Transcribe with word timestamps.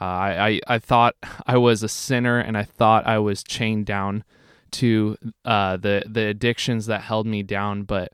Uh, 0.00 0.04
I, 0.04 0.60
I, 0.66 0.78
thought 0.78 1.16
I 1.46 1.56
was 1.58 1.82
a 1.82 1.88
sinner 1.88 2.38
and 2.38 2.56
I 2.56 2.62
thought 2.62 3.06
I 3.06 3.18
was 3.18 3.42
chained 3.42 3.86
down 3.86 4.24
to 4.70 5.16
uh, 5.44 5.76
the, 5.76 6.04
the 6.06 6.26
addictions 6.26 6.86
that 6.86 7.02
held 7.02 7.26
me 7.26 7.42
down. 7.42 7.82
But 7.82 8.12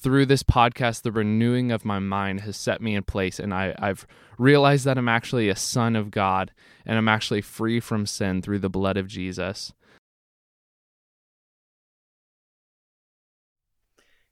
through 0.00 0.26
this 0.26 0.42
podcast, 0.42 1.02
the 1.02 1.12
renewing 1.12 1.72
of 1.72 1.84
my 1.84 1.98
mind 1.98 2.40
has 2.40 2.56
set 2.56 2.80
me 2.80 2.94
in 2.94 3.02
place. 3.02 3.40
And 3.40 3.52
I, 3.52 3.74
I've 3.78 4.06
realized 4.38 4.84
that 4.84 4.98
I'm 4.98 5.08
actually 5.08 5.48
a 5.48 5.56
son 5.56 5.96
of 5.96 6.10
God 6.10 6.52
and 6.84 6.98
I'm 6.98 7.08
actually 7.08 7.40
free 7.40 7.80
from 7.80 8.06
sin 8.06 8.42
through 8.42 8.60
the 8.60 8.70
blood 8.70 8.96
of 8.96 9.08
Jesus. 9.08 9.72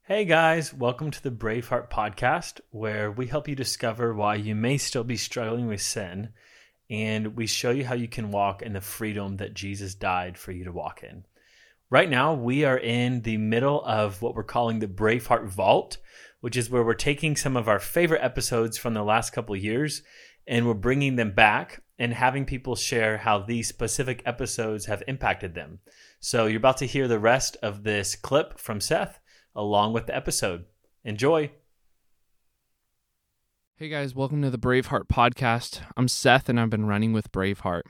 Hey 0.03 0.23
guys, 0.25 0.71
welcome 0.71 1.09
to 1.09 1.23
the 1.23 1.31
Braveheart 1.31 1.89
podcast, 1.89 2.61
where 2.69 3.11
we 3.11 3.25
help 3.25 3.47
you 3.47 3.55
discover 3.55 4.13
why 4.13 4.35
you 4.35 4.53
may 4.53 4.77
still 4.77 5.03
be 5.03 5.17
struggling 5.17 5.65
with 5.65 5.81
sin 5.81 6.29
and 6.89 7.35
we 7.35 7.47
show 7.47 7.71
you 7.71 7.85
how 7.85 7.95
you 7.95 8.07
can 8.07 8.31
walk 8.31 8.61
in 8.61 8.73
the 8.73 8.81
freedom 8.81 9.37
that 9.37 9.53
Jesus 9.53 9.95
died 9.95 10.37
for 10.37 10.51
you 10.51 10.65
to 10.65 10.71
walk 10.71 11.03
in. 11.03 11.25
Right 11.89 12.09
now, 12.09 12.33
we 12.33 12.65
are 12.65 12.77
in 12.77 13.21
the 13.21 13.37
middle 13.37 13.83
of 13.85 14.21
what 14.21 14.35
we're 14.35 14.43
calling 14.43 14.79
the 14.79 14.87
Braveheart 14.87 15.47
Vault, 15.47 15.97
which 16.41 16.57
is 16.57 16.69
where 16.69 16.83
we're 16.83 16.93
taking 16.93 17.35
some 17.35 17.55
of 17.55 17.67
our 17.67 17.79
favorite 17.79 18.23
episodes 18.23 18.77
from 18.77 18.93
the 18.93 19.03
last 19.03 19.31
couple 19.31 19.55
years 19.55 20.03
and 20.47 20.67
we're 20.67 20.73
bringing 20.73 21.15
them 21.15 21.31
back 21.31 21.81
and 21.97 22.13
having 22.13 22.45
people 22.45 22.75
share 22.75 23.17
how 23.17 23.39
these 23.39 23.67
specific 23.67 24.21
episodes 24.25 24.85
have 24.85 25.03
impacted 25.07 25.55
them. 25.55 25.79
So 26.19 26.45
you're 26.45 26.57
about 26.57 26.77
to 26.77 26.87
hear 26.87 27.07
the 27.07 27.19
rest 27.19 27.57
of 27.61 27.83
this 27.83 28.15
clip 28.15 28.59
from 28.59 28.81
Seth 28.81 29.19
along 29.55 29.93
with 29.93 30.07
the 30.07 30.15
episode. 30.15 30.65
Enjoy. 31.03 31.51
Hey 33.77 33.89
guys, 33.89 34.15
welcome 34.15 34.41
to 34.41 34.49
the 34.49 34.57
Braveheart 34.57 35.09
podcast. 35.09 35.81
I'm 35.97 36.07
Seth 36.07 36.47
and 36.47 36.57
I've 36.57 36.69
been 36.69 36.85
running 36.85 37.11
with 37.11 37.33
Braveheart. 37.33 37.81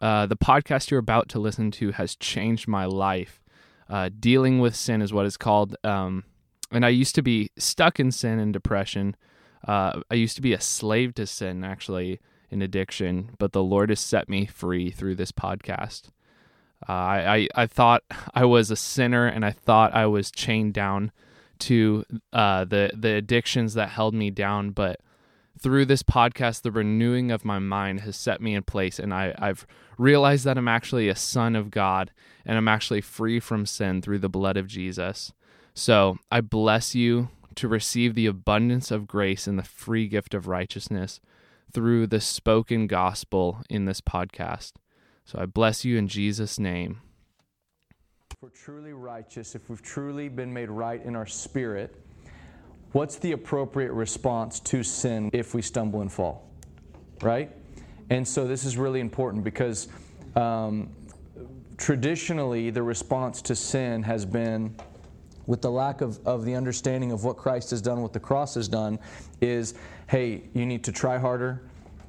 Uh, 0.00 0.26
the 0.26 0.36
podcast 0.36 0.90
you're 0.90 0.98
about 0.98 1.28
to 1.28 1.38
listen 1.38 1.70
to 1.70 1.92
has 1.92 2.16
changed 2.16 2.66
my 2.66 2.86
life. 2.86 3.40
Uh, 3.88 4.10
dealing 4.18 4.58
with 4.58 4.74
sin 4.74 5.00
is 5.00 5.12
what 5.12 5.26
it's 5.26 5.36
called. 5.36 5.76
Um, 5.84 6.24
and 6.72 6.84
I 6.84 6.88
used 6.88 7.14
to 7.14 7.22
be 7.22 7.50
stuck 7.56 8.00
in 8.00 8.10
sin 8.10 8.40
and 8.40 8.52
depression. 8.52 9.14
Uh, 9.64 10.00
I 10.10 10.14
used 10.14 10.34
to 10.34 10.42
be 10.42 10.54
a 10.54 10.60
slave 10.60 11.14
to 11.14 11.24
sin, 11.24 11.62
actually, 11.62 12.18
in 12.50 12.60
addiction, 12.60 13.36
but 13.38 13.52
the 13.52 13.62
Lord 13.62 13.90
has 13.90 14.00
set 14.00 14.28
me 14.28 14.44
free 14.44 14.90
through 14.90 15.14
this 15.14 15.30
podcast. 15.30 16.08
Uh, 16.88 16.92
I, 16.92 17.36
I, 17.36 17.48
I 17.54 17.66
thought 17.68 18.02
I 18.34 18.44
was 18.44 18.72
a 18.72 18.76
sinner 18.76 19.28
and 19.28 19.44
I 19.44 19.52
thought 19.52 19.94
I 19.94 20.06
was 20.06 20.32
chained 20.32 20.74
down 20.74 21.12
to 21.60 22.04
uh, 22.32 22.64
the 22.64 22.90
the 22.92 23.14
addictions 23.14 23.74
that 23.74 23.90
held 23.90 24.14
me 24.14 24.30
down, 24.30 24.70
but 24.70 25.00
through 25.60 25.86
this 25.86 26.02
podcast, 26.02 26.62
the 26.62 26.70
renewing 26.70 27.30
of 27.30 27.44
my 27.44 27.58
mind 27.58 28.00
has 28.00 28.16
set 28.16 28.40
me 28.40 28.54
in 28.54 28.62
place, 28.62 28.98
and 28.98 29.12
I, 29.12 29.34
I've 29.38 29.66
realized 29.98 30.44
that 30.44 30.56
I'm 30.56 30.68
actually 30.68 31.08
a 31.08 31.16
son 31.16 31.56
of 31.56 31.70
God 31.70 32.12
and 32.46 32.56
I'm 32.56 32.68
actually 32.68 33.00
free 33.00 33.40
from 33.40 33.66
sin 33.66 34.00
through 34.00 34.20
the 34.20 34.28
blood 34.28 34.56
of 34.56 34.68
Jesus. 34.68 35.32
So 35.74 36.18
I 36.30 36.40
bless 36.40 36.94
you 36.94 37.28
to 37.56 37.68
receive 37.68 38.14
the 38.14 38.26
abundance 38.26 38.90
of 38.90 39.08
grace 39.08 39.46
and 39.46 39.58
the 39.58 39.64
free 39.64 40.06
gift 40.06 40.32
of 40.34 40.46
righteousness 40.46 41.20
through 41.72 42.06
the 42.06 42.20
spoken 42.20 42.86
gospel 42.86 43.62
in 43.68 43.84
this 43.84 44.00
podcast. 44.00 44.74
So 45.24 45.38
I 45.40 45.46
bless 45.46 45.84
you 45.84 45.98
in 45.98 46.08
Jesus' 46.08 46.58
name. 46.58 47.00
If 48.30 48.36
we're 48.40 48.48
truly 48.50 48.92
righteous, 48.92 49.54
if 49.54 49.68
we've 49.68 49.82
truly 49.82 50.28
been 50.28 50.52
made 50.52 50.70
right 50.70 51.04
in 51.04 51.16
our 51.16 51.26
spirit, 51.26 51.94
what's 52.92 53.16
the 53.16 53.32
appropriate 53.32 53.92
response 53.92 54.60
to 54.60 54.82
sin 54.82 55.30
if 55.32 55.54
we 55.54 55.62
stumble 55.62 56.00
and 56.00 56.12
fall? 56.12 56.48
Right? 57.22 57.50
And 58.10 58.26
so 58.26 58.46
this 58.46 58.64
is 58.64 58.76
really 58.76 59.00
important 59.00 59.44
because 59.44 59.88
um, 60.36 60.88
traditionally 61.76 62.70
the 62.70 62.82
response 62.82 63.42
to 63.42 63.54
sin 63.54 64.02
has 64.02 64.24
been 64.24 64.74
with 65.46 65.62
the 65.62 65.70
lack 65.70 66.02
of, 66.02 66.24
of 66.26 66.44
the 66.44 66.54
understanding 66.54 67.10
of 67.10 67.24
what 67.24 67.36
Christ 67.36 67.70
has 67.70 67.80
done, 67.80 68.02
what 68.02 68.12
the 68.12 68.20
cross 68.20 68.54
has 68.54 68.68
done, 68.68 68.98
is 69.40 69.74
hey, 70.06 70.42
you 70.54 70.66
need 70.66 70.84
to 70.84 70.92
try 70.92 71.18
harder. 71.18 71.62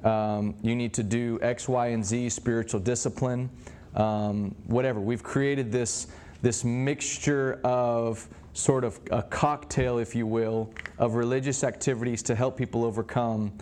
Um, 0.04 0.54
you 0.62 0.74
need 0.74 0.94
to 0.94 1.02
do 1.02 1.38
X, 1.42 1.68
Y, 1.68 1.88
and 1.88 2.04
Z, 2.04 2.30
spiritual 2.30 2.80
discipline, 2.80 3.50
um, 3.94 4.54
whatever. 4.66 5.00
We've 5.00 5.22
created 5.22 5.70
this, 5.70 6.06
this 6.42 6.64
mixture 6.64 7.60
of 7.64 8.26
sort 8.52 8.84
of 8.84 8.98
a 9.10 9.22
cocktail, 9.22 9.98
if 9.98 10.14
you 10.14 10.26
will, 10.26 10.72
of 10.98 11.14
religious 11.14 11.64
activities 11.64 12.22
to 12.24 12.34
help 12.34 12.56
people 12.56 12.84
overcome 12.84 13.52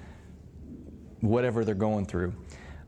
whatever 1.20 1.64
they're 1.64 1.74
going 1.74 2.06
through. 2.06 2.32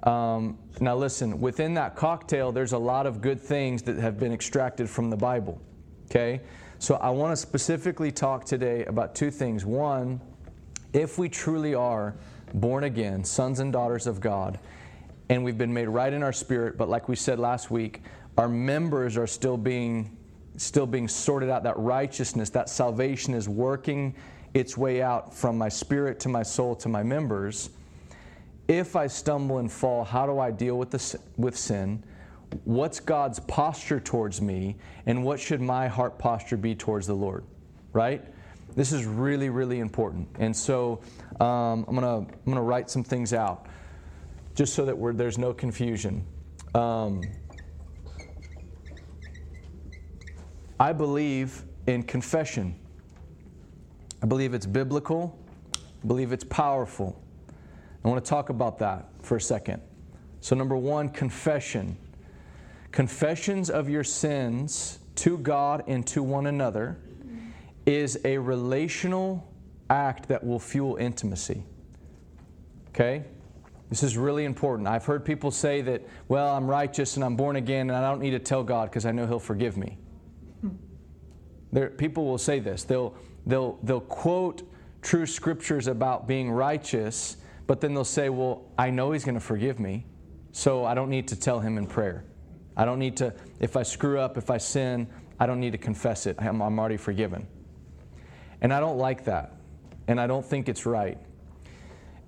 Um, 0.02 0.58
now, 0.80 0.96
listen, 0.96 1.40
within 1.40 1.74
that 1.74 1.94
cocktail, 1.94 2.52
there's 2.52 2.72
a 2.72 2.78
lot 2.78 3.06
of 3.06 3.20
good 3.20 3.40
things 3.40 3.82
that 3.82 3.96
have 3.96 4.18
been 4.18 4.32
extracted 4.32 4.88
from 4.88 5.10
the 5.10 5.16
Bible. 5.16 5.60
Okay? 6.06 6.40
So, 6.78 6.94
I 6.94 7.10
want 7.10 7.32
to 7.32 7.36
specifically 7.36 8.10
talk 8.10 8.44
today 8.46 8.84
about 8.86 9.14
two 9.14 9.30
things. 9.30 9.66
One, 9.66 10.20
if 10.94 11.18
we 11.18 11.28
truly 11.28 11.74
are 11.74 12.16
born 12.54 12.84
again, 12.84 13.24
sons 13.24 13.60
and 13.60 13.72
daughters 13.72 14.06
of 14.06 14.20
God, 14.20 14.58
and 15.28 15.44
we've 15.44 15.58
been 15.58 15.72
made 15.72 15.88
right 15.88 16.12
in 16.12 16.22
our 16.22 16.32
spirit, 16.32 16.76
but 16.78 16.88
like 16.88 17.08
we 17.08 17.14
said 17.14 17.38
last 17.38 17.70
week, 17.70 18.02
our 18.38 18.48
members 18.48 19.16
are 19.16 19.26
still 19.26 19.56
being 19.56 20.16
still 20.56 20.86
being 20.86 21.08
sorted 21.08 21.50
out. 21.50 21.62
That 21.62 21.78
righteousness 21.78 22.50
that 22.50 22.68
salvation 22.68 23.34
is 23.34 23.48
working 23.48 24.14
its 24.54 24.76
way 24.76 25.02
out 25.02 25.34
from 25.34 25.56
my 25.56 25.68
spirit 25.68 26.20
to 26.20 26.28
my 26.28 26.42
soul 26.42 26.74
to 26.76 26.88
my 26.88 27.02
members. 27.02 27.70
If 28.68 28.94
i 28.94 29.06
stumble 29.06 29.58
and 29.58 29.70
fall 29.70 30.04
how 30.04 30.26
do 30.26 30.38
i 30.38 30.50
deal 30.50 30.78
with 30.78 30.90
this 30.90 31.16
with 31.36 31.56
sin? 31.56 32.02
What's 32.64 33.00
god's 33.00 33.40
posture 33.40 34.00
towards 34.00 34.40
me 34.40 34.76
and 35.06 35.24
what 35.24 35.40
should 35.40 35.60
my 35.60 35.88
heart 35.88 36.18
posture 36.18 36.56
be 36.56 36.74
towards 36.74 37.06
the 37.06 37.14
lord 37.14 37.44
right? 37.92 38.24
This 38.76 38.92
is 38.92 39.04
really 39.04 39.50
really 39.50 39.80
important. 39.80 40.28
And 40.38 40.56
so 40.56 41.00
um, 41.40 41.84
i'm 41.88 41.94
gonna 41.94 42.18
i'm 42.18 42.28
gonna 42.46 42.62
write 42.62 42.90
some 42.90 43.04
things 43.04 43.32
out 43.32 43.66
just 44.54 44.74
so 44.74 44.84
that 44.84 45.16
there's 45.16 45.38
no 45.38 45.52
confusion. 45.52 46.24
Um, 46.74 47.22
I 50.80 50.94
believe 50.94 51.62
in 51.86 52.02
confession. 52.02 52.74
I 54.22 54.26
believe 54.26 54.54
it's 54.54 54.64
biblical. 54.64 55.38
I 55.76 56.06
believe 56.06 56.32
it's 56.32 56.44
powerful. 56.44 57.22
I 58.02 58.08
want 58.08 58.24
to 58.24 58.28
talk 58.28 58.48
about 58.48 58.78
that 58.78 59.06
for 59.20 59.36
a 59.36 59.40
second. 59.40 59.82
So, 60.40 60.56
number 60.56 60.78
one, 60.78 61.10
confession. 61.10 61.98
Confessions 62.92 63.68
of 63.68 63.90
your 63.90 64.02
sins 64.02 65.00
to 65.16 65.36
God 65.36 65.84
and 65.86 66.06
to 66.06 66.22
one 66.22 66.46
another 66.46 66.98
is 67.84 68.18
a 68.24 68.38
relational 68.38 69.52
act 69.90 70.28
that 70.28 70.42
will 70.42 70.58
fuel 70.58 70.96
intimacy. 70.96 71.62
Okay? 72.88 73.24
This 73.90 74.02
is 74.02 74.16
really 74.16 74.46
important. 74.46 74.88
I've 74.88 75.04
heard 75.04 75.26
people 75.26 75.50
say 75.50 75.82
that, 75.82 76.08
well, 76.28 76.56
I'm 76.56 76.66
righteous 76.66 77.16
and 77.16 77.24
I'm 77.24 77.36
born 77.36 77.56
again 77.56 77.90
and 77.90 77.92
I 77.92 78.08
don't 78.08 78.20
need 78.20 78.30
to 78.30 78.38
tell 78.38 78.62
God 78.62 78.88
because 78.88 79.04
I 79.04 79.12
know 79.12 79.26
He'll 79.26 79.38
forgive 79.38 79.76
me. 79.76 79.98
There, 81.72 81.90
people 81.90 82.26
will 82.26 82.38
say 82.38 82.58
this. 82.58 82.84
They'll, 82.84 83.14
they'll, 83.46 83.78
they'll 83.82 84.00
quote 84.00 84.62
true 85.02 85.26
scriptures 85.26 85.86
about 85.86 86.26
being 86.26 86.50
righteous, 86.50 87.36
but 87.66 87.80
then 87.80 87.94
they'll 87.94 88.04
say, 88.04 88.28
Well, 88.28 88.64
I 88.78 88.90
know 88.90 89.12
He's 89.12 89.24
going 89.24 89.34
to 89.34 89.40
forgive 89.40 89.78
me, 89.78 90.06
so 90.52 90.84
I 90.84 90.94
don't 90.94 91.10
need 91.10 91.28
to 91.28 91.36
tell 91.36 91.60
Him 91.60 91.78
in 91.78 91.86
prayer. 91.86 92.24
I 92.76 92.84
don't 92.84 92.98
need 92.98 93.16
to, 93.18 93.34
if 93.60 93.76
I 93.76 93.82
screw 93.82 94.18
up, 94.18 94.36
if 94.36 94.50
I 94.50 94.58
sin, 94.58 95.06
I 95.38 95.46
don't 95.46 95.60
need 95.60 95.72
to 95.72 95.78
confess 95.78 96.26
it. 96.26 96.36
I'm, 96.38 96.60
I'm 96.60 96.78
already 96.78 96.96
forgiven. 96.96 97.46
And 98.60 98.72
I 98.72 98.80
don't 98.80 98.98
like 98.98 99.24
that. 99.24 99.54
And 100.08 100.20
I 100.20 100.26
don't 100.26 100.44
think 100.44 100.68
it's 100.68 100.86
right. 100.86 101.18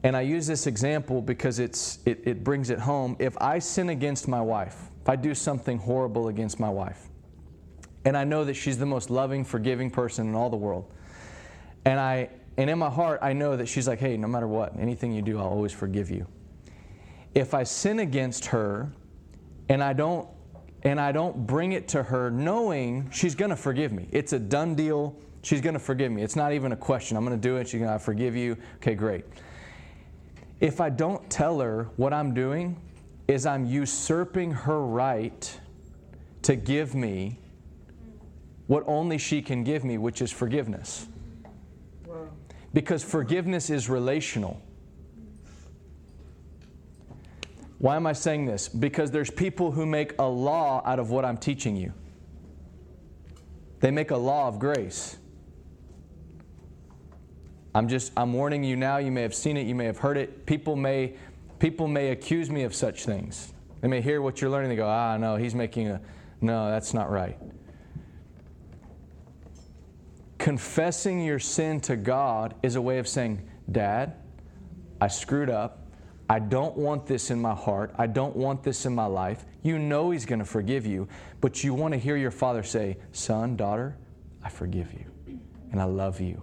And 0.04 0.16
I 0.16 0.22
use 0.22 0.46
this 0.46 0.66
example 0.66 1.22
because 1.22 1.58
it's, 1.58 2.00
it, 2.06 2.22
it 2.24 2.42
brings 2.42 2.70
it 2.70 2.78
home. 2.78 3.16
If 3.18 3.36
I 3.40 3.58
sin 3.58 3.90
against 3.90 4.28
my 4.28 4.40
wife, 4.40 4.90
if 5.00 5.08
I 5.08 5.16
do 5.16 5.34
something 5.34 5.78
horrible 5.78 6.28
against 6.28 6.58
my 6.58 6.70
wife, 6.70 7.08
and 8.04 8.16
I 8.16 8.24
know 8.24 8.44
that 8.44 8.54
she's 8.54 8.78
the 8.78 8.86
most 8.86 9.10
loving, 9.10 9.44
forgiving 9.44 9.90
person 9.90 10.28
in 10.28 10.34
all 10.34 10.50
the 10.50 10.56
world. 10.56 10.90
And 11.84 11.98
I 11.98 12.30
and 12.56 12.68
in 12.68 12.78
my 12.78 12.90
heart 12.90 13.20
I 13.22 13.32
know 13.32 13.56
that 13.56 13.66
she's 13.66 13.88
like, 13.88 13.98
"Hey, 13.98 14.16
no 14.16 14.28
matter 14.28 14.48
what, 14.48 14.78
anything 14.78 15.12
you 15.12 15.22
do, 15.22 15.38
I'll 15.38 15.46
always 15.46 15.72
forgive 15.72 16.10
you." 16.10 16.26
If 17.34 17.54
I 17.54 17.62
sin 17.62 18.00
against 18.00 18.46
her 18.46 18.92
and 19.68 19.82
I 19.82 19.92
don't 19.92 20.28
and 20.84 21.00
I 21.00 21.12
don't 21.12 21.46
bring 21.46 21.72
it 21.72 21.88
to 21.88 22.02
her 22.02 22.30
knowing 22.30 23.08
she's 23.10 23.34
going 23.34 23.50
to 23.50 23.56
forgive 23.56 23.92
me. 23.92 24.08
It's 24.10 24.32
a 24.32 24.38
done 24.38 24.74
deal. 24.74 25.16
She's 25.42 25.60
going 25.60 25.74
to 25.74 25.80
forgive 25.80 26.10
me. 26.10 26.22
It's 26.22 26.36
not 26.36 26.52
even 26.52 26.72
a 26.72 26.76
question. 26.76 27.16
I'm 27.16 27.24
going 27.24 27.40
to 27.40 27.48
do 27.48 27.56
it. 27.56 27.68
She's 27.68 27.80
going 27.80 27.92
to 27.92 27.98
forgive 27.98 28.36
you. 28.36 28.56
Okay, 28.76 28.94
great. 28.94 29.24
If 30.60 30.80
I 30.80 30.90
don't 30.90 31.28
tell 31.30 31.60
her 31.60 31.88
what 31.96 32.12
I'm 32.12 32.34
doing 32.34 32.80
is 33.28 33.46
I'm 33.46 33.64
usurping 33.64 34.52
her 34.52 34.80
right 34.80 35.60
to 36.42 36.56
give 36.56 36.94
me 36.94 37.38
what 38.72 38.84
only 38.86 39.18
she 39.18 39.42
can 39.42 39.64
give 39.64 39.84
me, 39.84 39.98
which 39.98 40.22
is 40.22 40.32
forgiveness. 40.32 41.06
Because 42.72 43.04
forgiveness 43.04 43.68
is 43.68 43.90
relational. 43.90 44.62
Why 47.76 47.96
am 47.96 48.06
I 48.06 48.14
saying 48.14 48.46
this? 48.46 48.70
Because 48.70 49.10
there's 49.10 49.28
people 49.28 49.72
who 49.72 49.84
make 49.84 50.18
a 50.18 50.24
law 50.24 50.82
out 50.86 50.98
of 50.98 51.10
what 51.10 51.22
I'm 51.22 51.36
teaching 51.36 51.76
you. 51.76 51.92
They 53.80 53.90
make 53.90 54.10
a 54.10 54.16
law 54.16 54.48
of 54.48 54.58
grace. 54.58 55.18
I'm 57.74 57.88
just 57.88 58.10
I'm 58.16 58.32
warning 58.32 58.64
you 58.64 58.76
now, 58.76 58.96
you 58.96 59.12
may 59.12 59.20
have 59.20 59.34
seen 59.34 59.58
it, 59.58 59.66
you 59.66 59.74
may 59.74 59.84
have 59.84 59.98
heard 59.98 60.16
it. 60.16 60.46
People 60.46 60.76
may 60.76 61.12
people 61.58 61.88
may 61.88 62.08
accuse 62.08 62.48
me 62.48 62.62
of 62.62 62.74
such 62.74 63.04
things. 63.04 63.52
They 63.82 63.88
may 63.88 64.00
hear 64.00 64.22
what 64.22 64.40
you're 64.40 64.48
learning, 64.48 64.70
they 64.70 64.76
go, 64.76 64.88
"Ah, 64.88 65.18
no, 65.18 65.36
he's 65.36 65.54
making 65.54 65.88
a 65.88 66.00
no, 66.40 66.70
that's 66.70 66.94
not 66.94 67.10
right." 67.10 67.36
Confessing 70.42 71.24
your 71.24 71.38
sin 71.38 71.80
to 71.82 71.94
God 71.94 72.56
is 72.64 72.74
a 72.74 72.82
way 72.82 72.98
of 72.98 73.06
saying, 73.06 73.48
"Dad, 73.70 74.16
I 75.00 75.06
screwed 75.06 75.48
up. 75.48 75.86
I 76.28 76.40
don't 76.40 76.76
want 76.76 77.06
this 77.06 77.30
in 77.30 77.40
my 77.40 77.54
heart. 77.54 77.94
I 77.96 78.08
don't 78.08 78.34
want 78.34 78.64
this 78.64 78.84
in 78.84 78.92
my 78.92 79.06
life. 79.06 79.44
You 79.62 79.78
know 79.78 80.10
He's 80.10 80.26
going 80.26 80.40
to 80.40 80.44
forgive 80.44 80.84
you, 80.84 81.06
but 81.40 81.62
you 81.62 81.74
want 81.74 81.94
to 81.94 81.98
hear 81.98 82.16
your 82.16 82.32
father 82.32 82.64
say, 82.64 82.96
Son, 83.12 83.54
daughter, 83.54 83.96
I 84.42 84.48
forgive 84.48 84.92
you 84.92 85.38
and 85.70 85.80
I 85.80 85.84
love 85.84 86.20
you. 86.20 86.42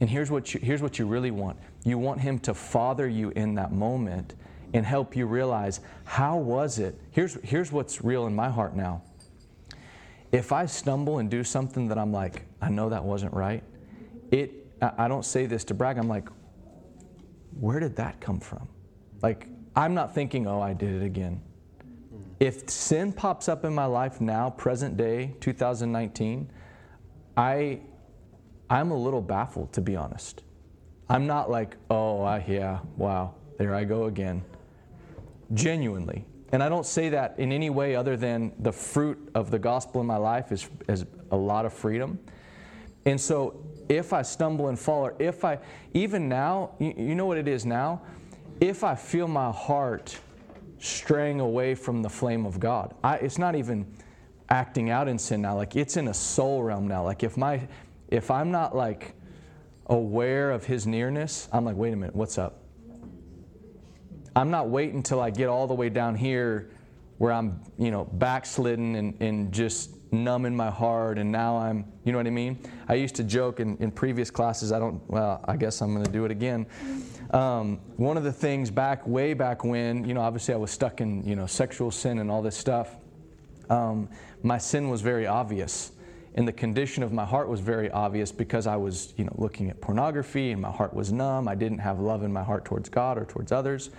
And 0.00 0.08
here's 0.08 0.30
what 0.30 0.54
you, 0.54 0.60
here's 0.60 0.80
what 0.80 1.00
you 1.00 1.06
really 1.06 1.32
want 1.32 1.58
you 1.82 1.98
want 1.98 2.20
Him 2.20 2.38
to 2.38 2.54
father 2.54 3.08
you 3.08 3.30
in 3.30 3.56
that 3.56 3.72
moment 3.72 4.36
and 4.74 4.86
help 4.86 5.16
you 5.16 5.26
realize 5.26 5.80
how 6.04 6.36
was 6.36 6.78
it? 6.78 6.96
Here's, 7.10 7.34
here's 7.42 7.72
what's 7.72 8.04
real 8.04 8.28
in 8.28 8.34
my 8.36 8.48
heart 8.48 8.76
now. 8.76 9.02
If 10.34 10.50
I 10.50 10.66
stumble 10.66 11.20
and 11.20 11.30
do 11.30 11.44
something 11.44 11.86
that 11.86 11.96
I'm 11.96 12.10
like, 12.10 12.42
I 12.60 12.68
know 12.68 12.88
that 12.88 13.04
wasn't 13.04 13.32
right, 13.34 13.62
it, 14.32 14.66
I 14.82 15.06
don't 15.06 15.24
say 15.24 15.46
this 15.46 15.62
to 15.66 15.74
brag, 15.74 15.96
I'm 15.96 16.08
like, 16.08 16.28
where 17.60 17.78
did 17.78 17.94
that 17.94 18.20
come 18.20 18.40
from? 18.40 18.66
Like, 19.22 19.46
I'm 19.76 19.94
not 19.94 20.12
thinking, 20.12 20.48
oh, 20.48 20.60
I 20.60 20.72
did 20.72 21.00
it 21.00 21.04
again. 21.04 21.40
If 22.40 22.68
sin 22.68 23.12
pops 23.12 23.48
up 23.48 23.64
in 23.64 23.72
my 23.72 23.84
life 23.84 24.20
now, 24.20 24.50
present 24.50 24.96
day, 24.96 25.36
2019, 25.38 26.50
I, 27.36 27.78
I'm 28.68 28.90
a 28.90 28.96
little 28.96 29.22
baffled, 29.22 29.72
to 29.74 29.80
be 29.80 29.94
honest. 29.94 30.42
I'm 31.08 31.28
not 31.28 31.48
like, 31.48 31.76
oh, 31.90 32.22
I, 32.22 32.44
yeah, 32.48 32.80
wow, 32.96 33.36
there 33.56 33.72
I 33.72 33.84
go 33.84 34.06
again. 34.06 34.42
Genuinely. 35.52 36.24
And 36.54 36.62
I 36.62 36.68
don't 36.68 36.86
say 36.86 37.08
that 37.08 37.34
in 37.36 37.50
any 37.50 37.68
way 37.68 37.96
other 37.96 38.16
than 38.16 38.52
the 38.60 38.70
fruit 38.70 39.28
of 39.34 39.50
the 39.50 39.58
gospel 39.58 40.00
in 40.00 40.06
my 40.06 40.18
life 40.18 40.52
is, 40.52 40.68
is 40.88 41.04
a 41.32 41.36
lot 41.36 41.66
of 41.66 41.72
freedom. 41.72 42.16
And 43.06 43.20
so 43.20 43.60
if 43.88 44.12
I 44.12 44.22
stumble 44.22 44.68
and 44.68 44.78
fall, 44.78 45.04
or 45.04 45.16
if 45.18 45.44
I, 45.44 45.58
even 45.94 46.28
now, 46.28 46.70
you, 46.78 46.94
you 46.96 47.14
know 47.16 47.26
what 47.26 47.38
it 47.38 47.48
is 47.48 47.66
now? 47.66 48.02
If 48.60 48.84
I 48.84 48.94
feel 48.94 49.26
my 49.26 49.50
heart 49.50 50.16
straying 50.78 51.40
away 51.40 51.74
from 51.74 52.02
the 52.02 52.08
flame 52.08 52.46
of 52.46 52.60
God, 52.60 52.94
I, 53.02 53.16
it's 53.16 53.36
not 53.36 53.56
even 53.56 53.84
acting 54.48 54.90
out 54.90 55.08
in 55.08 55.18
sin 55.18 55.42
now. 55.42 55.56
Like 55.56 55.74
it's 55.74 55.96
in 55.96 56.06
a 56.06 56.14
soul 56.14 56.62
realm 56.62 56.86
now. 56.86 57.02
Like 57.02 57.24
if 57.24 57.36
my, 57.36 57.66
if 58.06 58.30
I'm 58.30 58.52
not 58.52 58.76
like 58.76 59.16
aware 59.86 60.52
of 60.52 60.66
His 60.66 60.86
nearness, 60.86 61.48
I'm 61.52 61.64
like, 61.64 61.74
wait 61.74 61.94
a 61.94 61.96
minute, 61.96 62.14
what's 62.14 62.38
up? 62.38 62.63
I'm 64.36 64.50
not 64.50 64.68
waiting 64.68 64.96
until 64.96 65.20
I 65.20 65.30
get 65.30 65.48
all 65.48 65.66
the 65.66 65.74
way 65.74 65.88
down 65.88 66.14
here 66.16 66.70
where 67.18 67.32
I'm, 67.32 67.60
you 67.78 67.90
know, 67.90 68.04
backslidden 68.04 68.96
and, 68.96 69.20
and 69.20 69.52
just 69.52 69.90
numb 70.10 70.46
in 70.46 70.54
my 70.54 70.70
heart 70.70 71.18
and 71.18 71.30
now 71.30 71.56
I'm, 71.56 71.84
you 72.04 72.12
know 72.12 72.18
what 72.18 72.26
I 72.26 72.30
mean? 72.30 72.58
I 72.88 72.94
used 72.94 73.14
to 73.16 73.24
joke 73.24 73.60
in, 73.60 73.76
in 73.78 73.90
previous 73.90 74.30
classes, 74.30 74.72
I 74.72 74.78
don't, 74.78 75.00
well, 75.08 75.44
I 75.46 75.56
guess 75.56 75.80
I'm 75.80 75.92
going 75.92 76.04
to 76.04 76.12
do 76.12 76.24
it 76.24 76.30
again. 76.30 76.66
Um, 77.30 77.80
one 77.96 78.16
of 78.16 78.24
the 78.24 78.32
things 78.32 78.70
back, 78.70 79.06
way 79.06 79.34
back 79.34 79.64
when, 79.64 80.04
you 80.04 80.14
know, 80.14 80.20
obviously 80.20 80.54
I 80.54 80.56
was 80.56 80.70
stuck 80.70 81.00
in, 81.00 81.26
you 81.26 81.36
know, 81.36 81.46
sexual 81.46 81.90
sin 81.90 82.18
and 82.18 82.30
all 82.30 82.42
this 82.42 82.56
stuff. 82.56 82.96
Um, 83.70 84.08
my 84.42 84.58
sin 84.58 84.88
was 84.88 85.00
very 85.00 85.26
obvious. 85.26 85.92
And 86.36 86.46
the 86.48 86.52
condition 86.52 87.04
of 87.04 87.12
my 87.12 87.24
heart 87.24 87.48
was 87.48 87.60
very 87.60 87.90
obvious 87.92 88.32
because 88.32 88.66
I 88.66 88.74
was, 88.74 89.14
you 89.16 89.24
know, 89.24 89.34
looking 89.36 89.70
at 89.70 89.80
pornography 89.80 90.50
and 90.50 90.60
my 90.60 90.70
heart 90.70 90.92
was 90.92 91.12
numb. 91.12 91.46
I 91.46 91.54
didn't 91.54 91.78
have 91.78 92.00
love 92.00 92.24
in 92.24 92.32
my 92.32 92.42
heart 92.42 92.64
towards 92.64 92.88
God 92.88 93.18
or 93.18 93.24
towards 93.24 93.52
others. 93.52 93.90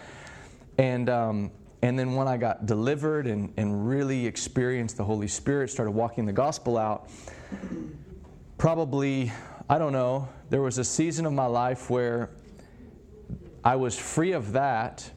And, 0.78 1.10
um, 1.10 1.52
and 1.82 1.98
then 1.98 2.16
when 2.16 2.28
I 2.28 2.38
got 2.38 2.66
delivered 2.66 3.28
and, 3.28 3.54
and 3.58 3.88
really 3.88 4.26
experienced 4.26 4.98
the 4.98 5.04
Holy 5.04 5.28
Spirit, 5.28 5.70
started 5.70 5.92
walking 5.92 6.26
the 6.26 6.34
gospel 6.34 6.78
out, 6.78 7.10
probably, 8.58 9.32
I 9.70 9.78
don't 9.78 9.94
know, 9.94 10.30
there 10.50 10.62
was 10.62 10.78
a 10.78 10.84
season 10.84 11.26
of 11.26 11.34
my 11.34 11.46
life 11.46 11.90
where 11.90 12.32
I 13.64 13.76
was 13.76 13.98
free 13.98 14.34
of 14.34 14.52
that, 14.54 15.10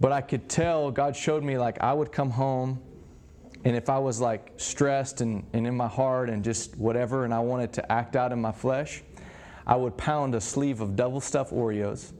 but 0.00 0.12
I 0.12 0.20
could 0.20 0.48
tell 0.48 0.90
God 0.90 1.16
showed 1.16 1.42
me 1.42 1.58
like 1.58 1.80
I 1.80 1.92
would 1.92 2.12
come 2.12 2.30
home 2.30 2.80
and 3.64 3.76
if 3.76 3.88
I 3.88 3.98
was 3.98 4.20
like 4.20 4.52
stressed 4.56 5.20
and, 5.20 5.44
and 5.52 5.66
in 5.66 5.76
my 5.76 5.88
heart 5.88 6.30
and 6.30 6.44
just 6.44 6.76
whatever, 6.76 7.24
and 7.24 7.34
I 7.34 7.40
wanted 7.40 7.72
to 7.74 7.92
act 7.92 8.16
out 8.16 8.32
in 8.32 8.40
my 8.40 8.52
flesh, 8.52 9.02
I 9.66 9.76
would 9.76 9.96
pound 9.96 10.34
a 10.34 10.40
sleeve 10.40 10.80
of 10.80 10.96
double 10.96 11.20
stuffed 11.20 11.52
Oreos 11.52 12.12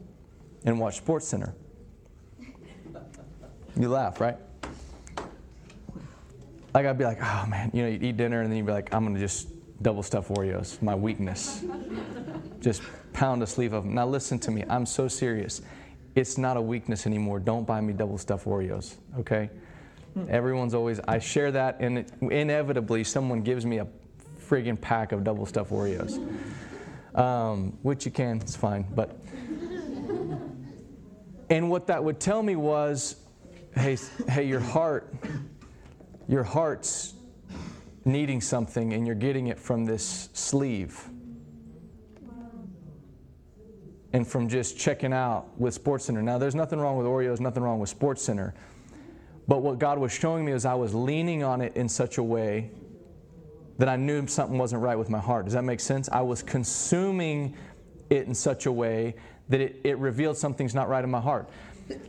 and 0.64 0.78
watch 0.78 0.96
Sports 0.96 1.28
Center. 1.28 1.54
You 3.78 3.88
laugh, 3.88 4.20
right? 4.20 4.36
Like 6.74 6.86
I'd 6.86 6.98
be 6.98 7.04
like, 7.04 7.22
oh 7.22 7.46
man, 7.48 7.70
you 7.72 7.82
know, 7.82 7.88
you'd 7.88 8.02
eat 8.02 8.16
dinner 8.16 8.42
and 8.42 8.50
then 8.50 8.56
you'd 8.58 8.66
be 8.66 8.72
like, 8.72 8.92
I'm 8.92 9.04
gonna 9.04 9.20
just 9.20 9.48
double 9.82 10.02
stuff 10.02 10.28
Oreos, 10.28 10.82
my 10.82 10.96
weakness. 10.96 11.64
just 12.60 12.82
pound 13.12 13.42
a 13.42 13.46
sleeve 13.46 13.72
of 13.72 13.84
them. 13.84 13.94
Now 13.94 14.06
listen 14.06 14.38
to 14.40 14.50
me, 14.50 14.64
I'm 14.68 14.84
so 14.84 15.06
serious. 15.06 15.62
It's 16.16 16.36
not 16.36 16.56
a 16.56 16.60
weakness 16.60 17.06
anymore. 17.06 17.38
Don't 17.38 17.66
buy 17.66 17.80
me 17.80 17.92
double 17.92 18.18
stuff 18.18 18.44
Oreos, 18.44 18.96
okay? 19.20 19.48
Everyone's 20.28 20.74
always, 20.74 20.98
I 21.06 21.20
share 21.20 21.52
that, 21.52 21.76
and 21.78 21.98
it, 21.98 22.12
inevitably 22.20 23.04
someone 23.04 23.42
gives 23.42 23.64
me 23.64 23.78
a 23.78 23.86
friggin' 24.48 24.80
pack 24.80 25.12
of 25.12 25.22
double 25.22 25.46
stuff 25.46 25.70
Oreos. 25.70 26.18
Um, 27.14 27.78
which 27.82 28.04
you 28.04 28.10
can, 28.10 28.38
it's 28.38 28.56
fine. 28.56 28.84
But, 28.94 29.16
and 31.50 31.70
what 31.70 31.86
that 31.86 32.02
would 32.02 32.18
tell 32.18 32.42
me 32.42 32.56
was, 32.56 33.16
hey, 33.74 33.96
hey, 34.28 34.46
your 34.46 34.60
heart, 34.60 35.14
your 36.28 36.42
heart's 36.42 37.14
needing 38.04 38.40
something 38.40 38.92
and 38.92 39.06
you're 39.06 39.14
getting 39.14 39.48
it 39.48 39.58
from 39.58 39.84
this 39.84 40.28
sleeve. 40.32 41.08
And 44.12 44.26
from 44.26 44.48
just 44.48 44.78
checking 44.78 45.12
out 45.12 45.48
with 45.58 45.74
Sports 45.74 46.06
Center. 46.06 46.22
Now, 46.22 46.38
there's 46.38 46.54
nothing 46.54 46.80
wrong 46.80 46.96
with 46.96 47.06
Oreos, 47.06 47.40
nothing 47.40 47.62
wrong 47.62 47.78
with 47.78 47.90
Sports 47.90 48.22
Center. 48.22 48.54
But 49.46 49.62
what 49.62 49.78
God 49.78 49.98
was 49.98 50.12
showing 50.12 50.44
me 50.44 50.52
is 50.52 50.64
I 50.64 50.74
was 50.74 50.94
leaning 50.94 51.42
on 51.42 51.60
it 51.60 51.76
in 51.76 51.88
such 51.88 52.18
a 52.18 52.22
way 52.22 52.70
that 53.78 53.88
I 53.88 53.96
knew 53.96 54.26
something 54.26 54.58
wasn't 54.58 54.82
right 54.82 54.96
with 54.96 55.10
my 55.10 55.18
heart. 55.18 55.44
Does 55.44 55.54
that 55.54 55.62
make 55.62 55.80
sense? 55.80 56.08
I 56.10 56.22
was 56.22 56.42
consuming 56.42 57.54
it 58.10 58.26
in 58.26 58.34
such 58.34 58.66
a 58.66 58.72
way 58.72 59.14
that 59.48 59.60
it, 59.60 59.80
it 59.84 59.98
revealed 59.98 60.36
something's 60.36 60.74
not 60.74 60.88
right 60.88 61.04
in 61.04 61.10
my 61.10 61.20
heart. 61.20 61.48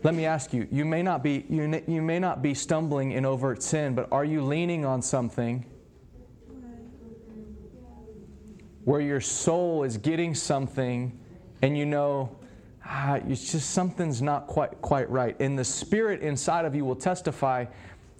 Let 0.03 0.13
me 0.13 0.25
ask 0.25 0.53
you, 0.53 0.67
you 0.71 0.85
may 0.85 1.01
not 1.01 1.23
be 1.23 1.45
you, 1.49 1.81
you 1.87 2.01
may 2.01 2.19
not 2.19 2.41
be 2.41 2.53
stumbling 2.53 3.11
in 3.11 3.25
overt 3.25 3.63
sin, 3.63 3.95
but 3.95 4.07
are 4.11 4.25
you 4.25 4.41
leaning 4.41 4.85
on 4.85 5.01
something 5.01 5.65
where 8.85 9.01
your 9.01 9.21
soul 9.21 9.83
is 9.83 9.97
getting 9.97 10.33
something 10.33 11.17
and 11.61 11.77
you 11.77 11.85
know 11.85 12.35
ah, 12.85 13.19
it's 13.27 13.51
just 13.51 13.71
something's 13.71 14.21
not 14.21 14.47
quite 14.47 14.81
quite 14.81 15.09
right. 15.09 15.39
And 15.39 15.57
the 15.57 15.63
spirit 15.63 16.21
inside 16.21 16.65
of 16.65 16.75
you 16.75 16.83
will 16.83 16.95
testify, 16.95 17.65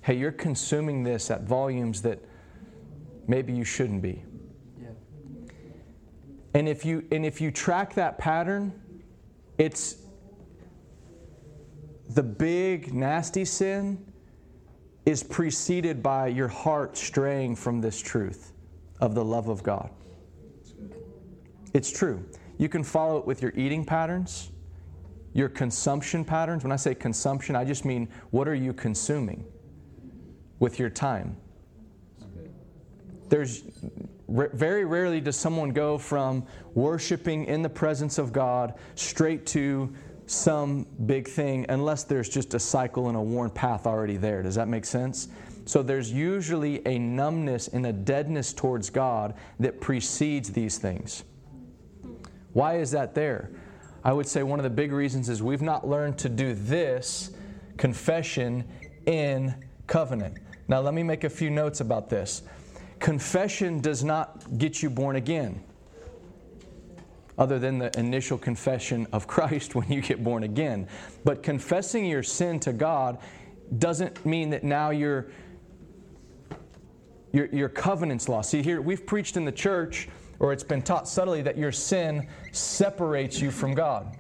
hey, 0.04 0.16
you're 0.16 0.32
consuming 0.32 1.04
this 1.04 1.32
at 1.32 1.44
volumes 1.44 2.02
that 2.04 2.20
maybe 3.28 3.52
you 3.54 3.64
shouldn't 3.64 4.02
be. 4.02 4.24
Yeah. 4.82 4.90
And 6.54 6.68
if 6.68 6.86
you 6.86 7.06
and 7.12 7.26
if 7.26 7.42
you 7.42 7.52
track 7.52 7.94
that 7.96 8.18
pattern, 8.18 8.72
it's 9.58 9.98
the 12.10 12.24
big 12.24 12.94
nasty 12.94 13.46
sin 13.46 14.06
is 15.06 15.24
preceded 15.24 16.04
by 16.04 16.28
your 16.28 16.48
heart 16.48 16.98
straying 16.98 17.56
from 17.56 17.82
this 17.82 18.00
truth 18.00 18.54
of 19.00 19.16
the 19.16 19.24
love 19.24 19.48
of 19.48 19.64
God. 19.64 19.90
It's 21.74 21.92
true. 21.92 22.24
You 22.58 22.68
can 22.70 22.84
follow 22.84 23.18
it 23.20 23.26
with 23.26 23.42
your 23.42 23.54
eating 23.56 23.86
patterns 23.86 24.52
your 25.34 25.50
consumption 25.50 26.26
patterns. 26.26 26.64
When 26.64 26.72
I 26.72 26.76
say 26.76 26.96
consumption, 26.96 27.56
I 27.56 27.66
just 27.66 27.86
mean 27.86 28.10
what 28.32 28.48
are 28.48 28.56
you 28.56 28.74
consuming 28.74 29.46
with 30.60 30.80
your 30.80 30.90
time? 30.90 31.38
There's 33.30 33.64
very 34.28 34.86
rarely 34.86 35.22
does 35.22 35.38
someone 35.38 35.70
go 35.70 35.98
from 35.98 36.46
worshiping 36.74 37.46
in 37.46 37.62
the 37.62 37.70
presence 37.70 38.18
of 38.18 38.34
God 38.34 38.76
straight 38.96 39.46
to 39.48 39.94
some 40.30 40.86
big 41.06 41.28
thing 41.28 41.66
unless 41.70 42.04
there's 42.04 42.30
just 42.30 42.54
a 42.54 42.60
cycle 42.60 43.08
and 43.08 43.18
a 43.18 43.22
worn 43.22 43.50
path 43.50 43.88
already 43.88 44.18
there. 44.18 44.44
Does 44.44 44.56
that 44.56 44.68
make 44.68 44.86
sense? 44.86 45.28
So 45.66 45.84
there's 45.84 46.12
usually 46.12 46.86
a 46.88 46.98
numbness 47.00 47.68
and 47.68 47.86
a 47.86 47.94
deadness 47.94 48.54
towards 48.54 48.90
God 48.90 49.36
that 49.60 49.82
precedes 49.82 50.52
these 50.52 50.78
things. 50.78 51.24
Why 52.54 52.78
is 52.78 52.92
that 52.92 53.16
there? 53.16 53.52
I 54.04 54.14
would 54.14 54.28
say 54.28 54.44
one 54.44 54.60
of 54.60 54.64
the 54.64 54.70
big 54.70 54.92
reasons 54.92 55.30
is 55.30 55.44
we've 55.44 55.62
not 55.62 55.88
learned 55.88 56.18
to 56.20 56.30
do 56.30 56.54
this 56.54 57.32
confession 57.78 58.64
in 59.06 59.54
covenant. 59.88 60.38
Now, 60.68 60.80
let 60.82 60.94
me 60.94 61.04
make 61.04 61.24
a 61.24 61.30
few 61.30 61.50
notes 61.50 61.82
about 61.82 62.10
this. 62.10 62.44
Confession 63.00 63.80
does 63.80 64.04
not 64.04 64.58
get 64.58 64.84
you 64.84 64.90
born 64.90 65.16
again, 65.16 65.64
other 67.40 67.58
than 67.58 67.80
the 67.80 67.98
initial 67.98 68.38
confession 68.38 69.08
of 69.14 69.26
Christ 69.26 69.74
when 69.76 69.92
you 69.92 70.02
get 70.02 70.24
born 70.24 70.44
again. 70.44 70.88
But 71.24 71.42
confessing 71.42 72.06
your 72.06 72.22
sin 72.22 72.60
to 72.62 72.74
God 72.74 73.18
doesn't 73.80 74.26
mean 74.26 74.50
that 74.50 74.64
now 74.64 74.90
your, 74.90 75.32
your, 77.32 77.46
your 77.48 77.70
covenant's 77.70 78.28
lost. 78.28 78.52
See, 78.52 78.62
here, 78.62 78.82
we've 78.82 79.06
preached 79.06 79.38
in 79.38 79.46
the 79.46 79.52
church, 79.52 80.10
or 80.40 80.52
it's 80.54 80.64
been 80.64 80.82
taught 80.82 81.08
subtly, 81.08 81.42
that 81.44 81.58
your 81.58 81.72
sin 81.72 82.28
separates 82.52 83.40
you 83.40 83.52
from 83.52 83.74
God. 83.74 84.16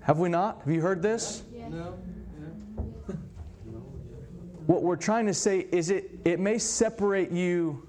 Have 0.00 0.18
we 0.18 0.28
not? 0.28 0.62
Have 0.64 0.74
you 0.74 0.80
heard 0.80 1.00
this? 1.00 1.42
No. 1.70 1.96
What 4.72 4.82
we're 4.82 4.96
trying 4.96 5.26
to 5.26 5.34
say 5.34 5.66
is 5.70 5.90
it, 5.90 6.10
it 6.24 6.40
may 6.40 6.56
separate 6.56 7.30
you, 7.30 7.86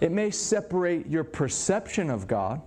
it 0.00 0.12
may 0.12 0.30
separate 0.30 1.08
your 1.08 1.24
perception 1.24 2.08
of 2.08 2.28
God, 2.28 2.62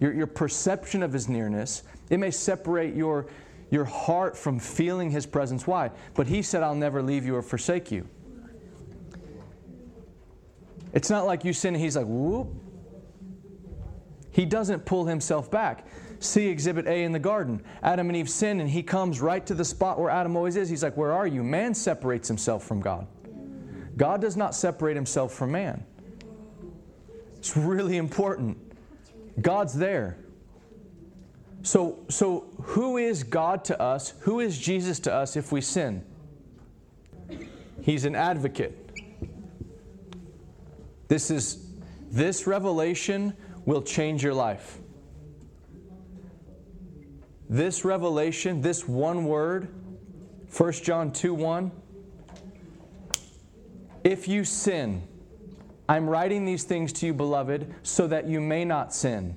your, 0.00 0.12
your 0.12 0.26
perception 0.26 1.02
of 1.02 1.10
His 1.10 1.30
nearness. 1.30 1.82
It 2.10 2.18
may 2.18 2.30
separate 2.30 2.94
your, 2.94 3.26
your 3.70 3.86
heart 3.86 4.36
from 4.36 4.58
feeling 4.58 5.10
His 5.10 5.24
presence. 5.24 5.66
Why? 5.66 5.90
But 6.12 6.26
He 6.26 6.42
said, 6.42 6.62
I'll 6.62 6.74
never 6.74 7.02
leave 7.02 7.24
you 7.24 7.36
or 7.36 7.42
forsake 7.42 7.90
you. 7.90 8.06
It's 10.92 11.08
not 11.08 11.24
like 11.24 11.46
you 11.46 11.54
sin 11.54 11.74
and 11.74 11.82
He's 11.82 11.96
like, 11.96 12.06
whoop. 12.06 12.48
He 14.30 14.44
doesn't 14.44 14.84
pull 14.84 15.06
Himself 15.06 15.50
back. 15.50 15.86
See 16.20 16.48
Exhibit 16.48 16.86
A 16.86 17.04
in 17.04 17.12
the 17.12 17.18
garden. 17.18 17.62
Adam 17.82 18.08
and 18.08 18.16
Eve 18.16 18.28
sin, 18.28 18.60
and 18.60 18.68
he 18.68 18.82
comes 18.82 19.20
right 19.20 19.44
to 19.46 19.54
the 19.54 19.64
spot 19.64 20.00
where 20.00 20.10
Adam 20.10 20.36
always 20.36 20.56
is. 20.56 20.68
He's 20.68 20.82
like, 20.82 20.96
Where 20.96 21.12
are 21.12 21.26
you? 21.26 21.42
Man 21.42 21.74
separates 21.74 22.26
himself 22.26 22.64
from 22.64 22.80
God. 22.80 23.06
God 23.96 24.20
does 24.20 24.36
not 24.36 24.54
separate 24.54 24.94
himself 24.94 25.32
from 25.32 25.52
man. 25.52 25.84
It's 27.36 27.56
really 27.56 27.96
important. 27.96 28.58
God's 29.40 29.74
there. 29.74 30.18
So, 31.62 31.98
so 32.08 32.46
who 32.62 32.96
is 32.96 33.24
God 33.24 33.64
to 33.64 33.80
us? 33.80 34.14
Who 34.20 34.40
is 34.40 34.58
Jesus 34.58 35.00
to 35.00 35.12
us 35.12 35.36
if 35.36 35.52
we 35.52 35.60
sin? 35.60 36.04
He's 37.82 38.04
an 38.04 38.14
advocate. 38.14 38.76
This 41.08 41.30
is 41.30 41.64
this 42.10 42.46
revelation 42.46 43.34
will 43.64 43.82
change 43.82 44.22
your 44.22 44.34
life. 44.34 44.77
This 47.48 47.84
revelation, 47.84 48.60
this 48.60 48.86
one 48.86 49.24
word, 49.24 49.68
1 50.54 50.72
John 50.72 51.12
2 51.12 51.34
1, 51.34 51.70
if 54.04 54.28
you 54.28 54.44
sin, 54.44 55.02
I'm 55.88 56.08
writing 56.08 56.44
these 56.44 56.64
things 56.64 56.92
to 56.94 57.06
you, 57.06 57.14
beloved, 57.14 57.74
so 57.82 58.06
that 58.06 58.26
you 58.26 58.40
may 58.40 58.64
not 58.64 58.94
sin. 58.94 59.36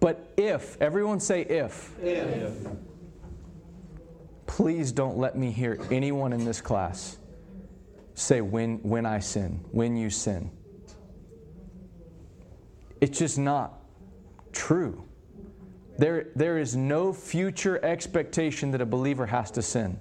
But 0.00 0.32
if, 0.36 0.80
everyone 0.80 1.20
say 1.20 1.42
if. 1.42 1.92
If. 2.00 2.52
Please 4.46 4.92
don't 4.92 5.18
let 5.18 5.36
me 5.36 5.50
hear 5.50 5.78
anyone 5.90 6.32
in 6.32 6.44
this 6.44 6.60
class 6.60 7.18
say 8.14 8.40
when, 8.40 8.78
when 8.82 9.06
I 9.06 9.20
sin, 9.20 9.64
when 9.70 9.96
you 9.96 10.10
sin. 10.10 10.50
It's 13.00 13.18
just 13.18 13.38
not 13.38 13.77
true. 14.52 15.04
There, 15.98 16.28
there 16.36 16.58
is 16.58 16.76
no 16.76 17.12
future 17.12 17.84
expectation 17.84 18.70
that 18.70 18.80
a 18.80 18.86
believer 18.86 19.26
has 19.26 19.50
to 19.52 19.62
sin. 19.62 19.98